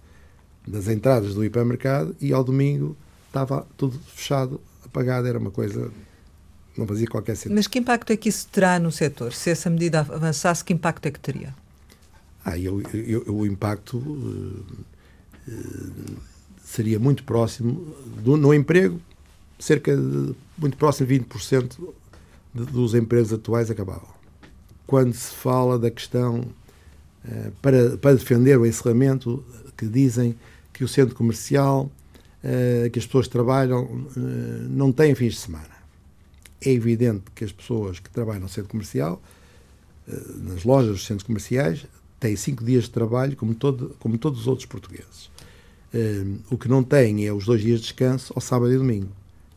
das 0.67 0.87
entradas 0.87 1.33
do 1.33 1.43
hipermercado, 1.43 2.15
e 2.19 2.31
ao 2.33 2.43
domingo 2.43 2.95
estava 3.27 3.65
tudo 3.77 3.99
fechado, 4.13 4.61
apagado, 4.85 5.27
era 5.27 5.39
uma 5.39 5.51
coisa 5.51 5.91
não 6.77 6.87
fazia 6.87 7.07
qualquer 7.07 7.35
sentido. 7.35 7.55
Mas 7.55 7.67
que 7.67 7.79
impacto 7.79 8.11
é 8.11 8.17
que 8.17 8.29
isso 8.29 8.47
terá 8.47 8.79
no 8.79 8.91
setor? 8.91 9.33
Se 9.33 9.49
essa 9.49 9.69
medida 9.69 9.99
avançasse, 9.99 10.63
que 10.63 10.73
impacto 10.73 11.05
é 11.05 11.11
que 11.11 11.19
teria? 11.19 11.53
Ah, 12.43 12.57
eu, 12.57 12.81
eu, 12.93 13.23
eu 13.25 13.35
o 13.35 13.45
impacto 13.45 13.97
uh, 13.97 14.65
uh, 15.47 16.17
seria 16.63 16.99
muito 16.99 17.23
próximo 17.23 17.93
do, 18.23 18.37
no 18.37 18.53
emprego, 18.53 18.99
cerca 19.59 19.95
de 19.95 20.33
muito 20.57 20.77
próximo 20.77 21.07
de 21.07 21.19
20% 21.19 21.77
de, 22.53 22.65
dos 22.65 22.95
empregos 22.95 23.31
atuais 23.33 23.69
acabavam. 23.69 24.09
Quando 24.87 25.13
se 25.13 25.33
fala 25.33 25.77
da 25.77 25.91
questão 25.91 26.39
uh, 26.39 27.51
para, 27.61 27.97
para 27.97 28.15
defender 28.15 28.57
o 28.57 28.65
encerramento, 28.65 29.43
que 29.77 29.85
dizem 29.85 30.35
que 30.73 30.83
o 30.83 30.87
centro 30.87 31.15
comercial, 31.15 31.91
que 32.91 32.97
as 32.97 33.05
pessoas 33.05 33.27
trabalham, 33.27 34.05
não 34.69 34.91
têm 34.91 35.13
fins 35.13 35.33
de 35.33 35.39
semana. 35.39 35.81
É 36.59 36.71
evidente 36.71 37.23
que 37.35 37.43
as 37.43 37.51
pessoas 37.51 37.99
que 37.99 38.09
trabalham 38.09 38.41
no 38.41 38.49
centro 38.49 38.69
comercial, 38.69 39.21
nas 40.37 40.63
lojas 40.63 40.91
dos 40.91 41.05
centros 41.05 41.25
comerciais, 41.25 41.85
tem 42.19 42.35
cinco 42.35 42.63
dias 42.63 42.83
de 42.85 42.91
trabalho, 42.91 43.35
como, 43.35 43.53
todo, 43.53 43.95
como 43.99 44.17
todos 44.17 44.41
os 44.41 44.47
outros 44.47 44.65
portugueses. 44.65 45.29
O 46.49 46.57
que 46.57 46.67
não 46.67 46.83
tem 46.83 47.25
é 47.25 47.33
os 47.33 47.45
dois 47.45 47.61
dias 47.61 47.79
de 47.79 47.87
descanso 47.87 48.31
ao 48.35 48.41
sábado 48.41 48.71
e 48.71 48.77
domingo. 48.77 49.09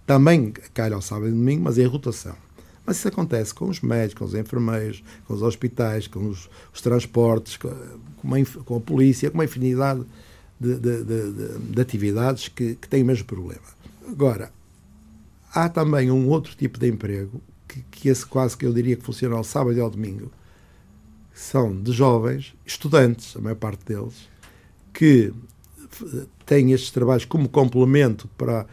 Também 0.06 0.52
cai 0.72 0.92
ao 0.92 1.00
sábado 1.00 1.28
e 1.28 1.30
domingo, 1.30 1.62
mas 1.64 1.78
é 1.78 1.84
rotação. 1.84 2.36
Mas 2.84 2.98
isso 2.98 3.08
acontece 3.08 3.54
com 3.54 3.68
os 3.68 3.80
médicos, 3.80 4.18
com 4.18 4.24
os 4.24 4.34
enfermeiros, 4.34 5.02
com 5.26 5.34
os 5.34 5.42
hospitais, 5.42 6.06
com 6.06 6.28
os, 6.28 6.50
os 6.72 6.80
transportes, 6.82 7.56
com, 7.56 7.68
a, 7.68 8.62
com, 8.64 8.76
a, 8.76 8.80
polícia, 8.80 9.30
com 9.30 9.38
uma 9.38 9.44
infinidade 9.44 10.04
de, 10.58 10.76
de, 10.76 11.04
de, 11.04 11.58
de 11.58 11.80
atividades 11.80 12.48
que, 12.48 12.74
que 12.76 12.88
têm 12.88 13.02
o 13.02 13.06
mesmo 13.06 13.24
problema. 13.24 13.62
Agora, 14.08 14.52
há 15.52 15.68
também 15.68 16.10
um 16.10 16.28
outro 16.28 16.54
tipo 16.56 16.78
de 16.78 16.88
emprego, 16.88 17.40
que, 17.68 17.82
que 17.90 18.08
esse 18.08 18.24
quase 18.24 18.56
que 18.56 18.66
eu 18.66 18.72
diria 18.72 18.96
que 18.96 19.02
funciona 19.02 19.36
ao 19.36 19.44
sábado 19.44 19.76
e 19.76 19.80
ao 19.80 19.90
domingo, 19.90 20.30
são 21.34 21.80
de 21.80 21.92
jovens, 21.92 22.54
estudantes, 22.64 23.36
a 23.36 23.40
maior 23.40 23.56
parte 23.56 23.84
deles, 23.84 24.28
que 24.92 25.32
têm 26.46 26.72
estes 26.72 26.90
trabalhos 26.90 27.24
como 27.24 27.48
complemento 27.48 28.28
para, 28.36 28.66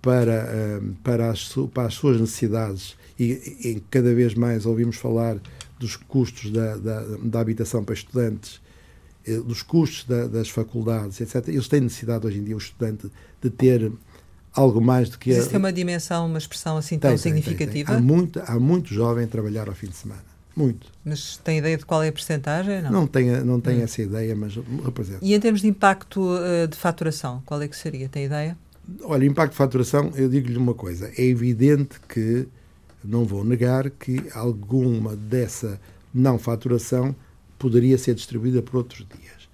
para, 0.00 0.32
eh, 0.32 0.80
para, 1.02 1.30
as, 1.30 1.54
para 1.72 1.88
as 1.88 1.94
suas 1.94 2.20
necessidades 2.20 2.96
e, 3.18 3.32
e 3.64 3.82
cada 3.90 4.14
vez 4.14 4.34
mais 4.34 4.66
ouvimos 4.66 4.96
falar 4.96 5.38
dos 5.78 5.96
custos 5.96 6.50
da, 6.50 6.76
da, 6.76 7.04
da 7.22 7.40
habitação 7.40 7.84
para 7.84 7.94
estudantes, 7.94 8.60
eh, 8.60 8.67
dos 9.44 9.62
custos 9.62 10.04
da, 10.04 10.26
das 10.26 10.48
faculdades, 10.48 11.20
etc. 11.20 11.48
Eles 11.48 11.68
têm 11.68 11.80
necessidade 11.80 12.26
hoje 12.26 12.38
em 12.38 12.44
dia, 12.44 12.54
o 12.54 12.58
estudante, 12.58 13.10
de 13.42 13.50
ter 13.50 13.92
algo 14.52 14.80
mais 14.80 15.08
do 15.08 15.18
que... 15.18 15.30
Existe 15.30 15.54
a... 15.54 15.58
uma 15.58 15.72
dimensão, 15.72 16.26
uma 16.26 16.38
expressão 16.38 16.76
assim 16.76 16.98
tão 16.98 17.10
tem, 17.10 17.18
significativa? 17.18 17.72
Tem, 17.72 17.84
tem. 17.84 17.96
Há, 17.96 18.00
muito, 18.00 18.42
há 18.44 18.58
muito 18.58 18.92
jovem 18.92 19.24
a 19.24 19.28
trabalhar 19.28 19.68
ao 19.68 19.74
fim 19.74 19.88
de 19.88 19.96
semana. 19.96 20.24
Muito. 20.56 20.88
Mas 21.04 21.36
tem 21.36 21.58
ideia 21.58 21.76
de 21.76 21.86
qual 21.86 22.02
é 22.02 22.08
a 22.08 22.12
percentagem? 22.12 22.82
Não, 22.82 22.90
não 22.90 23.06
tenho, 23.06 23.44
não 23.44 23.60
tenho 23.60 23.80
hum. 23.80 23.84
essa 23.84 24.02
ideia, 24.02 24.34
mas 24.34 24.56
representa. 24.84 25.20
E 25.22 25.32
em 25.32 25.38
termos 25.38 25.60
de 25.60 25.68
impacto 25.68 26.20
uh, 26.20 26.66
de 26.66 26.76
faturação, 26.76 27.40
qual 27.46 27.62
é 27.62 27.68
que 27.68 27.76
seria? 27.76 28.08
Tem 28.08 28.24
ideia? 28.24 28.58
Olha, 29.02 29.24
impacto 29.24 29.52
de 29.52 29.56
faturação, 29.56 30.10
eu 30.16 30.28
digo-lhe 30.28 30.56
uma 30.56 30.74
coisa. 30.74 31.12
É 31.16 31.22
evidente 31.22 32.00
que, 32.08 32.48
não 33.04 33.24
vou 33.24 33.44
negar, 33.44 33.88
que 33.88 34.24
alguma 34.34 35.14
dessa 35.14 35.80
não 36.12 36.38
faturação 36.38 37.14
poderia 37.58 37.98
ser 37.98 38.14
distribuída 38.14 38.62
por 38.62 38.76
outros 38.76 39.06
dias. 39.08 39.48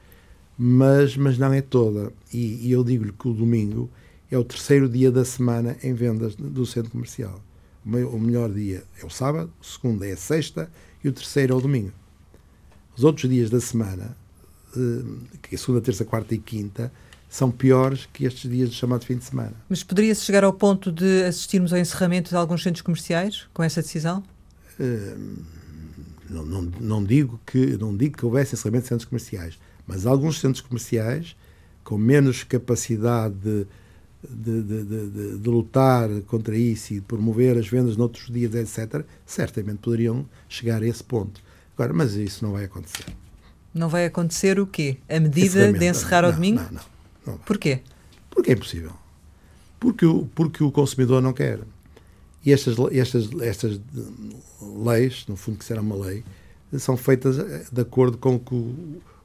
Mas, 0.56 1.16
mas 1.16 1.38
não 1.38 1.52
é 1.52 1.60
toda. 1.60 2.12
E, 2.32 2.66
e 2.66 2.72
eu 2.72 2.84
digo-lhe 2.84 3.12
que 3.12 3.28
o 3.28 3.32
domingo 3.32 3.90
é 4.30 4.38
o 4.38 4.44
terceiro 4.44 4.88
dia 4.88 5.10
da 5.10 5.24
semana 5.24 5.76
em 5.82 5.94
vendas 5.94 6.34
do 6.34 6.64
centro 6.66 6.90
comercial. 6.90 7.42
O 7.84 8.18
melhor 8.18 8.50
dia 8.50 8.82
é 9.00 9.04
o 9.04 9.10
sábado, 9.10 9.52
o 9.60 9.64
segundo 9.64 10.04
é 10.04 10.12
a 10.12 10.16
sexta 10.16 10.70
e 11.02 11.08
o 11.08 11.12
terceiro 11.12 11.54
é 11.54 11.56
o 11.56 11.60
domingo. 11.60 11.92
Os 12.96 13.04
outros 13.04 13.28
dias 13.28 13.50
da 13.50 13.60
semana, 13.60 14.16
eh, 14.76 15.38
que 15.42 15.54
é 15.54 15.58
segunda, 15.58 15.80
terça, 15.80 16.04
quarta 16.04 16.34
e 16.34 16.38
quinta, 16.38 16.90
são 17.28 17.50
piores 17.50 18.08
que 18.12 18.24
estes 18.24 18.48
dias 18.48 18.70
de 18.70 18.76
chamado 18.76 19.04
fim 19.04 19.16
de 19.16 19.24
semana. 19.24 19.54
Mas 19.68 19.82
poderia-se 19.82 20.24
chegar 20.24 20.44
ao 20.44 20.52
ponto 20.52 20.92
de 20.92 21.24
assistirmos 21.24 21.72
ao 21.72 21.78
encerramento 21.78 22.30
de 22.30 22.36
alguns 22.36 22.62
centros 22.62 22.80
comerciais 22.80 23.46
com 23.52 23.62
essa 23.62 23.82
decisão? 23.82 24.22
Uh, 24.78 25.42
não, 26.34 26.44
não, 26.44 26.62
não, 26.80 27.04
digo 27.04 27.40
que, 27.46 27.76
não 27.78 27.96
digo 27.96 28.18
que 28.18 28.24
houvesse 28.24 28.54
encerramento 28.54 28.84
de 28.84 28.88
centros 28.88 29.08
comerciais, 29.08 29.58
mas 29.86 30.06
alguns 30.06 30.40
centros 30.40 30.60
comerciais 30.60 31.36
com 31.82 31.96
menos 31.96 32.42
capacidade 32.42 33.34
de 33.34 33.66
de, 34.28 34.62
de, 34.62 34.84
de, 34.84 35.38
de, 35.38 35.48
lutar 35.50 36.08
contra 36.26 36.56
isso 36.56 36.94
e 36.94 37.00
promover 37.00 37.58
as 37.58 37.68
vendas 37.68 37.96
noutros 37.96 38.32
dias, 38.32 38.54
etc., 38.54 39.04
certamente 39.26 39.78
poderiam 39.78 40.26
chegar 40.48 40.82
a 40.82 40.86
esse 40.86 41.04
ponto. 41.04 41.42
Agora, 41.76 41.92
mas 41.92 42.14
isso 42.14 42.44
não 42.44 42.52
vai 42.52 42.64
acontecer. 42.64 43.04
Não 43.72 43.88
vai 43.88 44.06
acontecer 44.06 44.58
o 44.58 44.66
quê? 44.66 44.98
A 45.08 45.18
medida 45.18 45.72
de 45.72 45.86
encerrar 45.86 46.22
não, 46.22 46.28
ao 46.28 46.34
domingo? 46.34 46.62
Não, 46.62 46.72
não, 46.72 46.82
não. 47.26 47.38
Porquê? 47.38 47.80
Porque 48.30 48.50
é 48.50 48.54
impossível. 48.54 48.92
Porque 49.80 50.06
o, 50.06 50.26
porque 50.34 50.62
o 50.62 50.70
consumidor 50.70 51.20
não 51.20 51.32
quer. 51.32 51.60
E 52.44 52.52
estas, 52.52 52.76
estas, 52.92 53.28
estas 53.40 53.80
leis, 54.60 55.24
no 55.26 55.36
fundo 55.36 55.58
que 55.58 55.64
será 55.64 55.80
uma 55.80 55.96
lei, 55.96 56.22
são 56.78 56.96
feitas 56.96 57.36
de 57.70 57.80
acordo 57.80 58.18
com 58.18 58.34
o 58.36 58.40
que 58.40 58.54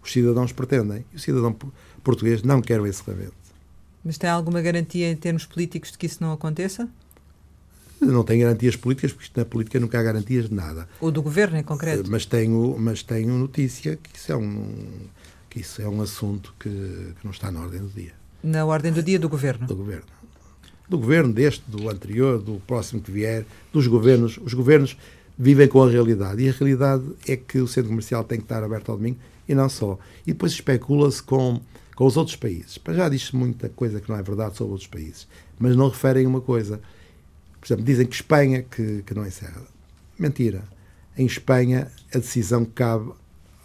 os 0.02 0.12
cidadãos 0.12 0.52
pretendem. 0.52 1.04
E 1.12 1.18
o 1.18 1.20
cidadão 1.20 1.56
português 2.04 2.42
não 2.44 2.62
quer 2.62 2.80
o 2.80 2.88
encerramento. 2.88 3.34
Mas 4.04 4.18
tem 4.18 4.30
alguma 4.30 4.62
garantia 4.62 5.12
em 5.12 5.16
termos 5.16 5.46
políticos 5.46 5.92
de 5.92 5.98
que 5.98 6.06
isso 6.06 6.24
não 6.24 6.32
aconteça? 6.32 6.88
Não 8.00 8.24
tenho 8.24 8.44
garantias 8.44 8.78
políticas, 8.78 9.12
porque 9.12 9.32
na 9.36 9.46
política 9.46 9.78
nunca 9.80 10.00
há 10.00 10.04
garantias 10.04 10.48
de 10.48 10.56
nada. 10.56 10.88
Ou 11.02 11.12
do 11.12 11.22
governo 11.22 11.58
em 11.58 11.64
concreto? 11.64 12.10
Mas 12.10 12.26
tenho, 12.26 12.78
mas 12.80 13.04
tenho 13.04 13.38
notícia 13.38 13.98
que 13.98 14.18
isso 14.18 14.32
é 14.32 14.38
um, 14.38 14.86
que 15.50 15.60
isso 15.60 15.82
é 15.82 15.90
um 15.90 16.02
assunto 16.02 16.54
que, 16.58 16.70
que 16.70 17.26
não 17.26 17.32
está 17.32 17.52
na 17.52 17.60
ordem 17.60 17.82
do 17.82 17.90
dia. 17.90 18.14
Na 18.42 18.66
ordem 18.66 18.94
do 18.94 19.04
dia 19.04 19.20
do 19.20 19.28
governo? 19.28 19.68
Do 19.68 19.76
governo. 19.76 20.06
Do 20.90 20.98
governo, 20.98 21.32
deste, 21.32 21.64
do 21.70 21.88
anterior, 21.90 22.42
do 22.42 22.60
próximo 22.66 23.02
que 23.02 23.12
vier, 23.12 23.46
dos 23.72 23.86
governos. 23.86 24.40
Os 24.44 24.54
governos 24.54 24.98
vivem 25.38 25.68
com 25.68 25.84
a 25.84 25.90
realidade. 25.90 26.44
E 26.44 26.50
a 26.50 26.52
realidade 26.52 27.04
é 27.28 27.38
que 27.38 27.60
o 27.60 27.68
centro 27.68 27.90
comercial 27.90 28.24
tem 28.24 28.40
que 28.40 28.46
estar 28.46 28.64
aberto 28.64 28.92
ao 28.92 28.98
domingo 28.98 29.18
e 29.48 29.56
não 29.56 29.70
só. 29.70 29.98
E 30.28 30.34
depois 30.34 30.52
especula-se 30.52 31.24
com, 31.24 31.62
com 31.96 32.06
os 32.06 32.18
outros 32.18 32.36
países. 32.36 32.78
Para 32.78 32.94
já 32.94 33.10
diz-se 33.10 33.36
muita 33.36 33.70
coisa 33.70 34.02
que 34.02 34.10
não 34.10 34.18
é 34.18 34.22
verdade 34.22 34.58
sobre 34.58 34.74
outros 34.74 34.90
países, 34.90 35.28
mas 35.58 35.76
não 35.76 35.90
referem 35.90 36.28
uma 36.28 36.42
coisa. 36.42 36.82
Por 37.60 37.68
exemplo, 37.68 37.86
dizem 37.86 38.06
que 38.06 38.16
Espanha 38.16 38.64
que, 38.64 39.04
que 39.04 39.14
não 39.14 39.26
encerra. 39.26 39.62
Mentira. 40.18 40.64
Em 41.18 41.26
Espanha, 41.26 41.92
a 42.14 42.18
decisão 42.18 42.66
cabe 42.66 43.12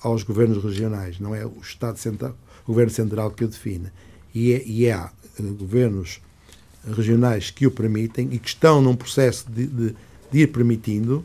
aos 0.01 0.23
governos 0.23 0.63
regionais, 0.63 1.19
não 1.19 1.35
é 1.35 1.47
o 1.47 1.59
Estado 1.63 1.99
Central, 1.99 2.37
o 2.65 2.67
Governo 2.67 2.91
Central 2.91 3.31
que 3.31 3.45
o 3.45 3.49
define. 3.49 3.91
E, 4.35 4.53
é, 4.53 4.63
e 4.67 4.91
há 4.91 5.11
uh, 5.39 5.55
governos 5.55 6.21
regionais 6.97 7.51
que 7.51 7.67
o 7.67 7.71
permitem 7.71 8.29
e 8.33 8.39
que 8.39 8.49
estão 8.49 8.81
num 8.81 8.95
processo 8.95 9.51
de, 9.51 9.67
de, 9.67 9.95
de 10.31 10.39
ir 10.41 10.47
permitindo 10.49 11.25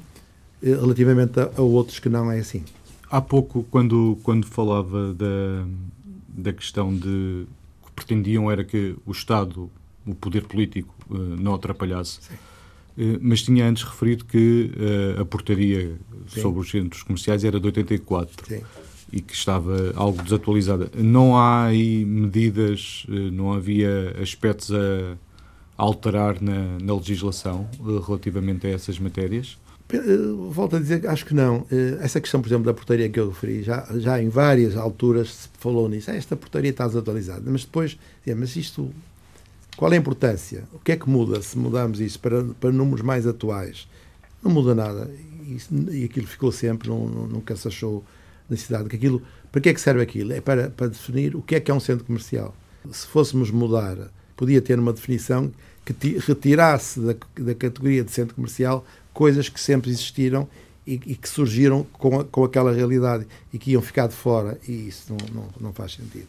uh, 0.62 0.66
relativamente 0.82 1.39
a, 1.39 1.51
a, 1.57 1.62
outros 1.62 1.99
que 1.99 2.10
não 2.10 2.32
é 2.32 2.39
assim. 2.39 2.64
Há 3.10 3.22
pouco, 3.22 3.66
quando, 3.72 4.18
quando 4.24 4.45
falava 4.45 5.14
da, 5.14 5.66
da 6.28 6.53
questão 6.53 6.95
de 6.95 7.45
que 7.86 7.91
pretendiam 7.95 8.49
era 8.51 8.64
que 8.64 8.95
o 9.05 9.12
Estado, 9.12 9.70
o 10.05 10.14
poder 10.14 10.43
político, 10.43 10.93
uh, 11.10 11.18
não 11.18 11.55
atrapalhasse. 11.55 12.20
Sim 12.22 12.36
mas 13.22 13.41
tinha 13.41 13.66
antes 13.66 13.84
referido 13.84 14.26
que 14.26 14.72
a 15.18 15.24
portaria 15.24 15.95
Sim. 16.28 16.41
sobre 16.41 16.60
os 16.60 16.70
centros 16.70 17.01
comerciais 17.01 17.45
era 17.45 17.57
de 17.57 17.66
84. 17.66 18.45
Sim 18.45 18.62
e 19.12 19.22
que 19.22 19.34
estava 19.34 19.91
algo 19.95 20.22
desatualizada. 20.22 20.89
Não 20.95 21.36
há 21.36 21.66
aí 21.66 22.05
medidas, 22.05 23.05
eh, 23.10 23.32
não 23.32 23.53
havia 23.53 24.16
aspectos 24.22 24.72
a 24.72 25.18
alterar 25.80 26.41
na, 26.41 26.77
na 26.77 26.93
legislação 26.93 27.67
eh, 27.73 28.05
relativamente 28.05 28.67
a 28.67 28.69
essas 28.69 28.99
matérias? 28.99 29.57
Eh, 29.91 29.97
volto 30.49 30.75
a 30.75 30.80
dizer, 30.80 31.07
acho 31.07 31.25
que 31.25 31.34
não. 31.34 31.65
Essa 32.01 32.19
questão, 32.19 32.41
por 32.41 32.49
exemplo, 32.49 32.65
da 32.65 32.73
portaria 32.73 33.09
que 33.09 33.19
eu 33.19 33.30
referi, 33.30 33.63
já, 33.63 33.88
já 33.95 34.21
em 34.21 34.27
várias 34.27 34.75
alturas 34.75 35.34
se 35.34 35.49
falou 35.57 35.88
nisso. 35.88 36.11
Ah, 36.11 36.15
esta 36.15 36.36
portaria 36.36 36.71
está 36.71 36.86
desatualizada. 36.86 37.49
Mas 37.49 37.63
depois, 37.63 37.97
mas 38.38 38.55
isto, 38.57 38.93
qual 39.77 39.91
é 39.93 39.95
a 39.95 39.99
importância? 39.99 40.65
O 40.73 40.80
que 40.80 40.91
é 40.91 40.97
que 40.97 41.09
muda 41.09 41.41
se 41.41 41.57
mudarmos 41.57 42.01
isso 42.01 42.19
para, 42.19 42.43
para 42.59 42.71
números 42.71 43.01
mais 43.01 43.25
atuais? 43.25 43.88
Não 44.43 44.51
muda 44.51 44.75
nada. 44.75 45.09
E, 45.47 45.57
e 46.01 46.03
aquilo 46.03 46.27
ficou 46.27 46.51
sempre, 46.51 46.89
não, 46.89 47.07
nunca 47.07 47.55
se 47.55 47.67
achou 47.69 48.03
necessidade, 48.49 48.89
que 48.89 48.97
aquilo, 48.97 49.21
para 49.49 49.61
que 49.61 49.69
é 49.69 49.73
que 49.73 49.80
serve 49.80 50.01
aquilo? 50.01 50.34
É 50.34 50.41
para, 50.41 50.69
para 50.69 50.88
definir 50.88 51.36
o 51.36 51.41
que 51.41 51.55
é 51.55 51.59
que 51.59 51.71
é 51.71 51.73
um 51.73 51.80
centro 51.80 52.03
comercial. 52.03 52.53
Se 52.91 53.07
fôssemos 53.07 53.49
mudar, 53.49 54.11
podia 54.36 54.61
ter 54.61 54.80
uma 54.80 54.93
definição 54.93 55.51
que 55.93 56.17
retirasse 56.19 56.99
da, 56.99 57.15
da 57.39 57.55
categoria 57.55 58.03
de 58.03 58.11
centro 58.11 58.35
comercial 58.35 58.85
coisas 59.13 59.49
que 59.49 59.59
sempre 59.59 59.89
existiram 59.89 60.47
e, 60.85 60.93
e 60.93 61.15
que 61.15 61.29
surgiram 61.29 61.85
com, 61.93 62.19
a, 62.19 62.23
com 62.23 62.43
aquela 62.43 62.71
realidade 62.73 63.27
e 63.53 63.57
que 63.57 63.71
iam 63.71 63.81
ficar 63.81 64.07
de 64.07 64.15
fora, 64.15 64.57
e 64.67 64.87
isso 64.87 65.05
não, 65.09 65.17
não, 65.33 65.49
não 65.59 65.73
faz 65.73 65.93
sentido. 65.93 66.27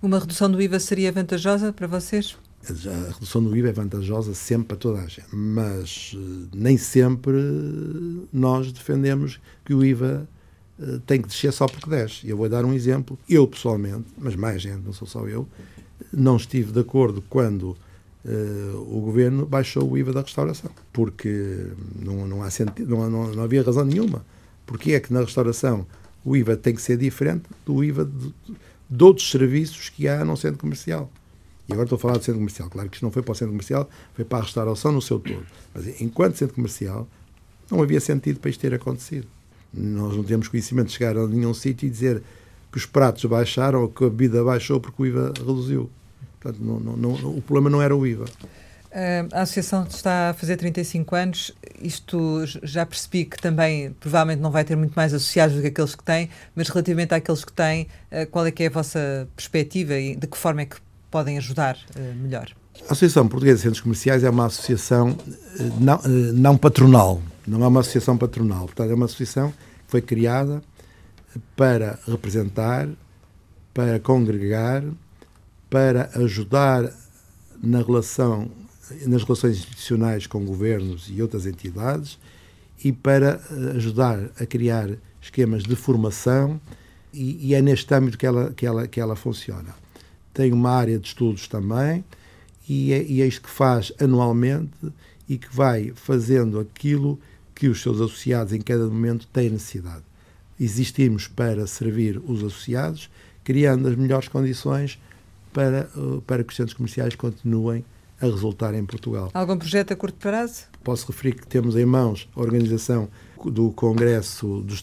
Uma 0.00 0.18
redução 0.18 0.50
do 0.50 0.60
IVA 0.60 0.80
seria 0.80 1.12
vantajosa 1.12 1.72
para 1.72 1.86
vocês? 1.86 2.36
A 2.68 3.12
redução 3.12 3.42
do 3.42 3.56
IVA 3.56 3.70
é 3.70 3.72
vantajosa 3.72 4.34
sempre 4.34 4.68
para 4.68 4.76
toda 4.76 5.00
a 5.00 5.06
gente, 5.06 5.34
mas 5.34 6.12
eh, 6.14 6.48
nem 6.54 6.78
sempre 6.78 7.36
nós 8.32 8.72
defendemos 8.72 9.40
que 9.64 9.74
o 9.74 9.84
IVA 9.84 10.28
eh, 10.80 11.00
tem 11.04 11.20
que 11.20 11.28
descer 11.28 11.52
só 11.52 11.66
porque 11.66 11.90
desce. 11.90 12.28
Eu 12.28 12.36
vou 12.36 12.48
dar 12.48 12.64
um 12.64 12.72
exemplo. 12.72 13.18
Eu, 13.28 13.48
pessoalmente, 13.48 14.06
mas 14.16 14.36
mais 14.36 14.62
gente, 14.62 14.84
não 14.84 14.92
sou 14.92 15.08
só 15.08 15.26
eu, 15.26 15.48
não 16.12 16.36
estive 16.36 16.70
de 16.70 16.80
acordo 16.80 17.22
quando 17.28 17.76
o 18.86 19.00
governo 19.00 19.44
baixou 19.44 19.90
o 19.90 19.98
IVA 19.98 20.12
da 20.12 20.20
restauração, 20.20 20.70
porque 20.92 21.66
não, 21.98 22.26
não, 22.26 22.42
há 22.42 22.48
não, 22.86 23.10
não, 23.10 23.32
não 23.32 23.42
havia 23.42 23.62
razão 23.62 23.84
nenhuma. 23.84 24.24
Porque 24.64 24.92
é 24.92 25.00
que 25.00 25.12
na 25.12 25.20
restauração 25.20 25.86
o 26.24 26.36
IVA 26.36 26.56
tem 26.56 26.74
que 26.74 26.82
ser 26.82 26.96
diferente 26.96 27.44
do 27.66 27.82
IVA 27.82 28.04
de, 28.04 28.32
de 28.88 29.04
outros 29.04 29.30
serviços 29.30 29.88
que 29.88 30.06
há 30.06 30.24
no 30.24 30.36
centro 30.36 30.58
comercial. 30.58 31.10
E 31.68 31.72
agora 31.72 31.86
estou 31.86 31.96
a 31.96 31.98
falar 31.98 32.18
do 32.18 32.24
centro 32.24 32.38
comercial. 32.38 32.70
Claro 32.70 32.88
que 32.88 32.96
isto 32.96 33.02
não 33.02 33.10
foi 33.10 33.22
para 33.22 33.32
o 33.32 33.34
centro 33.34 33.52
comercial, 33.52 33.88
foi 34.14 34.24
para 34.24 34.38
a 34.38 34.42
restauração 34.42 34.92
no 34.92 35.02
seu 35.02 35.18
todo. 35.18 35.44
Mas 35.74 36.00
enquanto 36.00 36.36
centro 36.36 36.54
comercial, 36.54 37.08
não 37.70 37.82
havia 37.82 38.00
sentido 38.00 38.38
para 38.38 38.50
isto 38.50 38.60
ter 38.60 38.74
acontecido. 38.74 39.26
Nós 39.72 40.16
não 40.16 40.22
temos 40.22 40.48
conhecimento 40.48 40.88
de 40.88 40.92
chegar 40.92 41.16
a 41.16 41.26
nenhum 41.26 41.54
sítio 41.54 41.86
e 41.86 41.90
dizer 41.90 42.22
que 42.70 42.78
os 42.78 42.86
pratos 42.86 43.24
baixaram 43.24 43.82
ou 43.82 43.88
que 43.88 44.04
a 44.04 44.08
bebida 44.08 44.44
baixou 44.44 44.80
porque 44.80 45.02
o 45.02 45.06
IVA 45.06 45.32
reduziu. 45.38 45.90
Portanto, 46.42 46.62
não, 46.62 46.80
não, 46.80 46.96
não, 46.96 47.36
o 47.36 47.40
problema 47.40 47.70
não 47.70 47.80
era 47.80 47.94
o 47.94 48.06
IVA. 48.06 48.24
A 49.32 49.42
associação 49.42 49.86
está 49.88 50.30
a 50.30 50.34
fazer 50.34 50.56
35 50.56 51.14
anos. 51.16 51.52
Isto 51.80 52.44
já 52.62 52.84
percebi 52.84 53.24
que 53.24 53.38
também 53.38 53.92
provavelmente 53.98 54.40
não 54.40 54.50
vai 54.50 54.64
ter 54.64 54.76
muito 54.76 54.92
mais 54.92 55.14
associados 55.14 55.56
do 55.56 55.62
que 55.62 55.68
aqueles 55.68 55.94
que 55.94 56.04
têm, 56.04 56.28
mas 56.54 56.68
relativamente 56.68 57.14
àqueles 57.14 57.42
que 57.42 57.52
têm, 57.52 57.88
eh, 58.10 58.26
qual 58.26 58.44
é 58.44 58.50
que 58.50 58.64
é 58.64 58.66
a 58.66 58.70
vossa 58.70 59.26
perspectiva 59.34 59.94
e 59.94 60.14
de 60.14 60.26
que 60.26 60.36
forma 60.36 60.60
é 60.60 60.66
que 60.66 60.76
podem 61.10 61.38
ajudar 61.38 61.78
eh, 61.96 62.12
melhor? 62.14 62.50
A 62.80 62.92
Associação 62.92 63.26
Portuguesa 63.28 63.56
de 63.56 63.62
Centros 63.62 63.80
Comerciais 63.80 64.24
é 64.24 64.30
uma 64.30 64.46
associação 64.46 65.16
não, 65.80 65.98
não 66.34 66.58
patronal, 66.58 67.22
não 67.46 67.64
é 67.64 67.68
uma 67.68 67.80
associação 67.80 68.18
patronal. 68.18 68.66
Portanto, 68.66 68.90
é 68.90 68.94
uma 68.94 69.06
associação 69.06 69.50
que 69.50 69.90
foi 69.90 70.02
criada 70.02 70.62
para 71.56 71.98
representar, 72.06 72.88
para 73.72 73.98
congregar, 74.00 74.82
para 75.72 76.10
ajudar 76.16 76.92
na 77.62 77.80
relação, 77.80 78.50
nas 79.06 79.22
relações 79.22 79.56
institucionais 79.56 80.26
com 80.26 80.44
governos 80.44 81.08
e 81.08 81.22
outras 81.22 81.46
entidades 81.46 82.18
e 82.84 82.92
para 82.92 83.40
eh, 83.50 83.76
ajudar 83.76 84.18
a 84.38 84.44
criar 84.44 84.90
esquemas 85.22 85.62
de 85.62 85.74
formação 85.74 86.60
e, 87.10 87.48
e 87.48 87.54
é 87.54 87.62
neste 87.62 87.94
âmbito 87.94 88.18
que 88.18 88.26
ela, 88.26 88.52
que, 88.52 88.66
ela, 88.66 88.86
que 88.86 89.00
ela 89.00 89.16
funciona. 89.16 89.74
Tem 90.34 90.52
uma 90.52 90.70
área 90.70 90.98
de 90.98 91.08
estudos 91.08 91.48
também 91.48 92.04
e 92.68 92.92
é, 92.92 93.02
e 93.02 93.22
é 93.22 93.26
isto 93.26 93.40
que 93.40 93.50
faz 93.50 93.94
anualmente 93.98 94.92
e 95.26 95.38
que 95.38 95.48
vai 95.56 95.90
fazendo 95.94 96.60
aquilo 96.60 97.18
que 97.54 97.68
os 97.68 97.80
seus 97.80 97.98
associados 97.98 98.52
em 98.52 98.60
cada 98.60 98.84
momento 98.84 99.26
têm 99.32 99.48
necessidade. 99.48 100.04
Existimos 100.60 101.28
para 101.28 101.66
servir 101.66 102.20
os 102.26 102.40
associados, 102.44 103.08
criando 103.42 103.88
as 103.88 103.96
melhores 103.96 104.28
condições 104.28 104.98
para, 105.52 105.88
uh, 105.96 106.20
para 106.22 106.42
que 106.42 106.50
os 106.50 106.56
centros 106.56 106.74
comerciais 106.74 107.14
continuem 107.14 107.84
a 108.20 108.26
resultar 108.26 108.72
em 108.74 108.84
Portugal. 108.84 109.30
Algum 109.34 109.58
projeto 109.58 109.92
a 109.92 109.96
curto 109.96 110.16
prazo? 110.16 110.64
Posso 110.84 111.06
referir 111.08 111.34
que 111.34 111.46
temos 111.46 111.76
em 111.76 111.84
mãos 111.84 112.28
a 112.36 112.40
organização 112.40 113.08
do 113.44 113.72
Congresso 113.72 114.62
dos, 114.62 114.80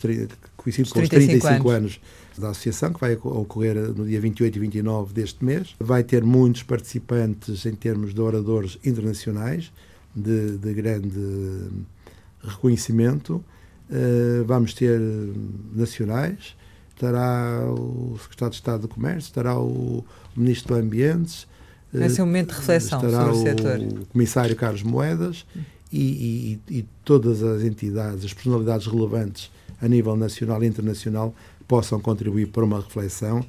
coincide 0.58 0.90
com 0.90 1.00
os 1.00 1.10
35 1.10 1.48
anos. 1.48 1.72
anos 1.72 2.02
da 2.38 2.50
Associação, 2.50 2.94
que 2.94 3.00
vai 3.00 3.14
ocorrer 3.16 3.76
no 3.76 4.06
dia 4.06 4.20
28 4.20 4.56
e 4.56 4.60
29 4.60 5.14
deste 5.14 5.44
mês. 5.44 5.76
Vai 5.80 6.04
ter 6.04 6.24
muitos 6.24 6.64
participantes 6.64 7.66
em 7.66 7.74
termos 7.74 8.14
de 8.14 8.22
oradores 8.22 8.78
internacionais, 8.84 9.72
de, 10.16 10.58
de 10.58 10.74
grande 10.74 11.68
reconhecimento. 12.42 13.44
Uh, 13.90 14.44
vamos 14.46 14.74
ter 14.74 15.00
nacionais, 15.74 16.56
estará 17.00 17.64
o 17.72 18.18
Secretário 18.22 18.52
de 18.52 18.56
Estado 18.58 18.82
do 18.82 18.88
Comércio, 18.89 19.30
estará 19.30 19.58
o 19.58 20.04
Ministro 20.36 20.76
do 20.76 20.82
Ambiente. 20.82 21.47
Um 21.93 22.26
momento 22.26 22.50
de 22.50 22.60
reflexão 22.60 23.00
estará 23.00 23.26
sobre 23.26 23.38
o 23.38 23.41
setor. 23.41 23.80
o 23.80 24.06
Comissário 24.08 24.56
Carlos 24.56 24.84
Moedas 24.84 25.45
e, 25.91 26.60
e, 26.70 26.80
e, 26.80 26.86
todas 27.06 27.41
as 27.41 27.64
entidades, 27.64 28.26
as 28.26 28.34
personalidades 28.34 28.86
relevantes 28.86 29.50
a 29.82 29.88
nível 29.88 30.16
nacional 30.16 30.62
e 30.62 30.68
internacional 30.68 31.34
possam 31.68 32.00
contribuir 32.00 32.47
para 32.47 32.66
uma 32.66 32.82
reflexão 32.82 33.45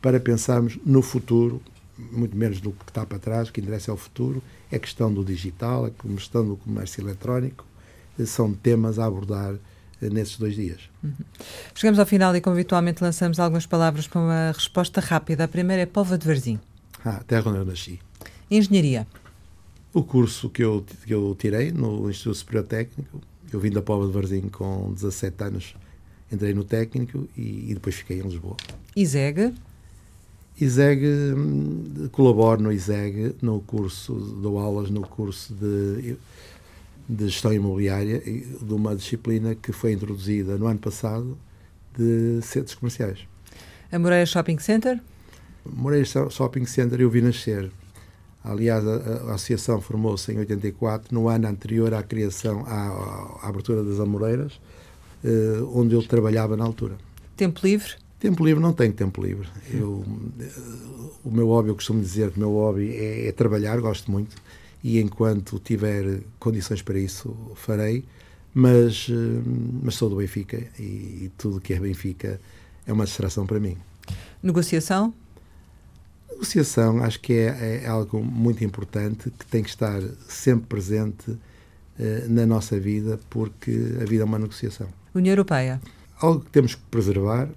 para 0.00 0.18
pensarmos 0.18 0.78
no 0.84 1.02
futuro, 1.02 1.60
muito 2.10 2.36
menos 2.36 2.60
do 2.60 2.72
que 2.72 2.84
está 2.88 3.04
para 3.04 3.18
trás, 3.18 3.48
o 3.48 3.52
que 3.52 3.60
interessa 3.60 3.90
é 3.90 3.94
o 3.94 3.96
futuro, 3.96 4.42
é 4.72 4.76
a 4.76 4.78
questão 4.78 5.12
do 5.12 5.24
digital, 5.24 5.84
a 5.84 5.90
questão 5.90 6.46
do 6.46 6.56
comércio 6.56 7.02
eletrónico, 7.02 7.64
são 8.24 8.52
temas 8.52 8.98
a 8.98 9.04
abordar 9.04 9.54
eh, 9.54 9.58
nesses 10.00 10.38
dois 10.38 10.54
dias. 10.54 10.80
Uhum. 11.02 11.12
Chegamos 11.74 11.98
ao 11.98 12.06
final 12.06 12.34
e, 12.36 12.40
como 12.40 12.54
habitualmente, 12.54 13.02
lançamos 13.02 13.38
algumas 13.38 13.66
palavras 13.66 14.06
para 14.06 14.20
uma 14.20 14.52
resposta 14.52 15.00
rápida. 15.00 15.44
A 15.44 15.48
primeira 15.48 15.82
é 15.82 15.86
Póvoa 15.86 16.18
de 16.18 16.26
Varzim. 16.26 16.58
Ah, 17.04 17.22
terra 17.26 17.50
onde 17.50 17.58
eu 17.58 17.64
nasci. 17.64 17.98
Engenharia. 18.50 19.06
O 19.92 20.02
curso 20.02 20.50
que 20.50 20.62
eu, 20.62 20.84
que 21.04 21.14
eu 21.14 21.34
tirei 21.38 21.72
no 21.72 22.10
Instituto 22.10 22.36
Superior 22.36 22.64
Técnico, 22.64 23.20
eu 23.52 23.58
vim 23.58 23.70
da 23.70 23.80
Póvoa 23.80 24.06
de 24.06 24.12
Varzim 24.12 24.48
com 24.48 24.92
17 24.92 25.44
anos, 25.44 25.74
entrei 26.30 26.52
no 26.52 26.64
técnico 26.64 27.28
e, 27.36 27.70
e 27.70 27.74
depois 27.74 27.94
fiquei 27.94 28.18
em 28.18 28.22
Lisboa. 28.22 28.56
ISEG? 28.94 29.54
ISEG, 30.60 31.06
hum, 31.36 32.08
colaboro 32.12 32.62
no 32.62 32.72
ISEG, 32.72 33.36
no 33.42 33.60
curso, 33.60 34.14
dou 34.14 34.58
aulas 34.58 34.90
no 34.90 35.02
curso 35.02 35.54
de 35.54 36.16
de 37.08 37.28
gestão 37.28 37.52
imobiliária, 37.52 38.20
de 38.20 38.74
uma 38.74 38.94
disciplina 38.94 39.54
que 39.54 39.72
foi 39.72 39.92
introduzida 39.92 40.56
no 40.56 40.66
ano 40.66 40.78
passado 40.78 41.38
de 41.96 42.40
centros 42.42 42.74
comerciais. 42.74 43.20
A 43.90 43.98
Moreira 43.98 44.26
Shopping 44.26 44.58
Center? 44.58 45.00
Moreira 45.64 46.06
Shopping 46.30 46.66
Center 46.66 47.00
eu 47.00 47.10
vi 47.10 47.22
nascer 47.22 47.70
Aliás, 48.46 48.86
a, 48.86 48.94
a 49.30 49.34
associação 49.34 49.80
formou-se 49.80 50.32
em 50.32 50.38
84, 50.38 51.12
no 51.12 51.28
ano 51.28 51.48
anterior 51.48 51.92
à 51.92 52.02
criação, 52.04 52.64
à, 52.64 53.40
à 53.42 53.48
abertura 53.48 53.82
das 53.82 53.98
Amoreiras, 53.98 54.60
eh, 55.24 55.60
onde 55.74 55.96
eu 55.96 56.02
trabalhava 56.04 56.56
na 56.56 56.64
altura. 56.64 56.96
Tempo 57.36 57.60
livre? 57.64 57.94
Tempo 58.20 58.44
livre 58.46 58.62
não 58.62 58.72
tenho 58.72 58.92
tempo 58.92 59.20
livre. 59.20 59.48
Eu, 59.68 60.04
o 61.24 61.30
meu 61.30 61.48
hobby, 61.48 61.70
eu 61.70 61.74
costumo 61.74 62.00
dizer 62.00 62.30
que 62.30 62.36
o 62.36 62.40
meu 62.40 62.52
hobby 62.52 62.94
é, 62.94 63.26
é, 63.26 63.32
trabalhar, 63.32 63.80
gosto 63.80 64.12
muito, 64.12 64.36
e 64.86 65.00
enquanto 65.00 65.58
tiver 65.58 66.20
condições 66.38 66.80
para 66.80 66.96
isso, 66.96 67.36
farei, 67.56 68.04
mas, 68.54 69.08
eh, 69.10 69.42
mas 69.82 69.96
sou 69.96 70.08
do 70.08 70.14
Benfica 70.14 70.64
e, 70.78 71.24
e 71.24 71.32
tudo 71.36 71.60
que 71.60 71.74
é 71.74 71.80
Benfica 71.80 72.40
é 72.86 72.92
uma 72.92 73.04
distração 73.04 73.44
para 73.44 73.58
mim. 73.58 73.76
Negociação? 74.40 75.12
Negociação 76.30 77.02
acho 77.02 77.18
que 77.18 77.32
é, 77.32 77.82
é 77.82 77.88
algo 77.88 78.22
muito 78.22 78.62
importante 78.62 79.28
que 79.36 79.44
tem 79.46 79.60
que 79.60 79.70
estar 79.70 80.00
sempre 80.28 80.66
presente 80.68 81.32
uh, 81.32 81.38
na 82.28 82.46
nossa 82.46 82.78
vida, 82.78 83.18
porque 83.28 83.96
a 84.00 84.04
vida 84.04 84.22
é 84.22 84.24
uma 84.24 84.38
negociação. 84.38 84.86
União 85.12 85.32
Europeia? 85.32 85.80
Algo 86.20 86.44
que 86.44 86.50
temos 86.52 86.76
que 86.76 86.82
preservar, 86.92 87.48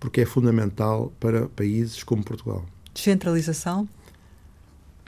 porque 0.00 0.22
é 0.22 0.24
fundamental 0.24 1.12
para 1.20 1.48
países 1.48 2.02
como 2.02 2.24
Portugal. 2.24 2.64
Descentralização? 2.94 3.86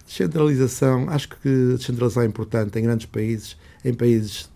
Descentralização, 0.09 1.11
acho 1.11 1.29
que 1.29 1.75
descentralização 1.77 2.23
é 2.23 2.27
importante 2.27 2.79
em 2.79 2.83
grandes 2.83 3.05
países, 3.05 3.59
em 3.85 3.93
países 3.93 4.51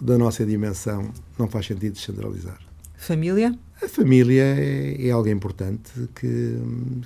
da 0.00 0.18
nossa 0.18 0.44
dimensão, 0.44 1.12
não 1.38 1.46
faz 1.48 1.66
sentido 1.66 1.92
descentralizar. 1.92 2.58
Família? 2.96 3.56
A 3.80 3.88
família 3.88 4.42
é, 4.42 5.06
é 5.06 5.10
algo 5.12 5.28
importante 5.28 5.92
que, 6.12 6.58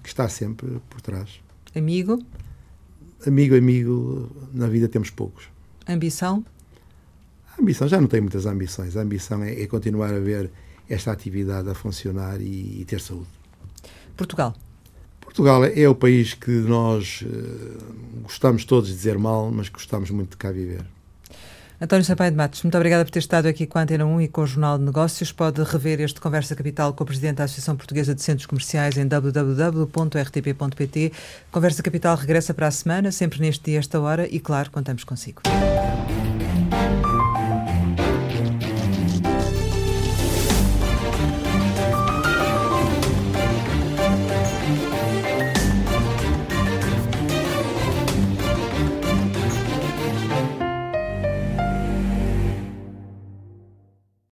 que 0.03 0.09
está 0.09 0.31
sempre 0.31 0.81
por 0.89 1.03
trás. 1.03 1.41
Amigo? 1.77 2.19
Amigo, 3.27 3.55
amigo, 3.55 4.49
na 4.55 4.67
vida 4.67 4.89
temos 4.89 5.11
poucos. 5.11 5.51
Ambição? 5.87 6.43
A 7.55 7.61
ambição, 7.61 7.87
já 7.87 8.01
não 8.01 8.09
tenho 8.09 8.23
muitas 8.23 8.47
ambições. 8.47 8.97
A 8.97 9.03
ambição 9.03 9.43
é, 9.43 9.61
é 9.61 9.67
continuar 9.67 10.15
a 10.15 10.19
ver 10.19 10.51
esta 10.89 11.13
atividade 11.13 11.69
a 11.69 11.75
funcionar 11.75 12.41
e, 12.41 12.81
e, 12.81 12.85
ter 12.87 13.01
saúde. 13.01 13.29
Portugal? 14.17 14.55
Portugal 15.31 15.65
é, 15.65 15.89
o 15.89 15.95
país 15.95 16.35
que 16.35 16.51
nós 16.51 17.23
uh, 17.23 17.79
gostamos 18.23 18.65
todos 18.65 18.89
de 18.91 18.97
dizer 18.97 19.17
mal, 19.17 19.49
mas 19.51 19.69
gostamos 19.69 20.11
muito 20.11 20.31
de 20.31 20.37
cá 20.37 20.51
viver. 20.51 20.85
António 21.81 22.05
Sampaio 22.05 22.33
de 22.33 22.37
Matos, 22.37 22.63
muito 22.63 22.77
obrigada 22.77 23.05
por 23.07 23.11
ter 23.11 23.21
estado 23.21 23.47
aqui 23.47 23.67
com 23.67 23.79
a 23.79 23.83
Antena 23.83 24.05
1 24.05 24.21
e 24.21 24.29
com 24.29 24.43
o 24.43 24.47
Jornal 24.47 24.77
de 24.77 24.85
Negócios. 24.85 25.33
Pode 25.33 25.63
rever 25.63 25.99
este 26.01 26.21
Conversa 26.21 26.55
Capital 26.55 26.93
com 26.93 27.05
o 27.05 27.07
Presidente 27.07 27.37
da 27.37 27.45
Associação 27.45 27.75
Portuguesa 27.77 28.15
de 28.15 28.21
Centros 28.21 28.45
Comerciais 28.45 28.99
em 28.99 29.07
www.rtp.pt. 29.07 29.93
Conversa 31.51 31.83
Capital 31.83 32.17
regressa 32.17 32.53
para 32.53 32.67
a 32.67 32.71
semana, 32.71 33.11
sempre 33.11 33.41
neste 33.41 33.71
dia, 33.71 33.79
esta 33.79 33.99
hora, 33.99 34.29
e 34.29 34.41
claro, 34.41 34.71
contamos 34.71 35.05
consigo. 35.05 35.41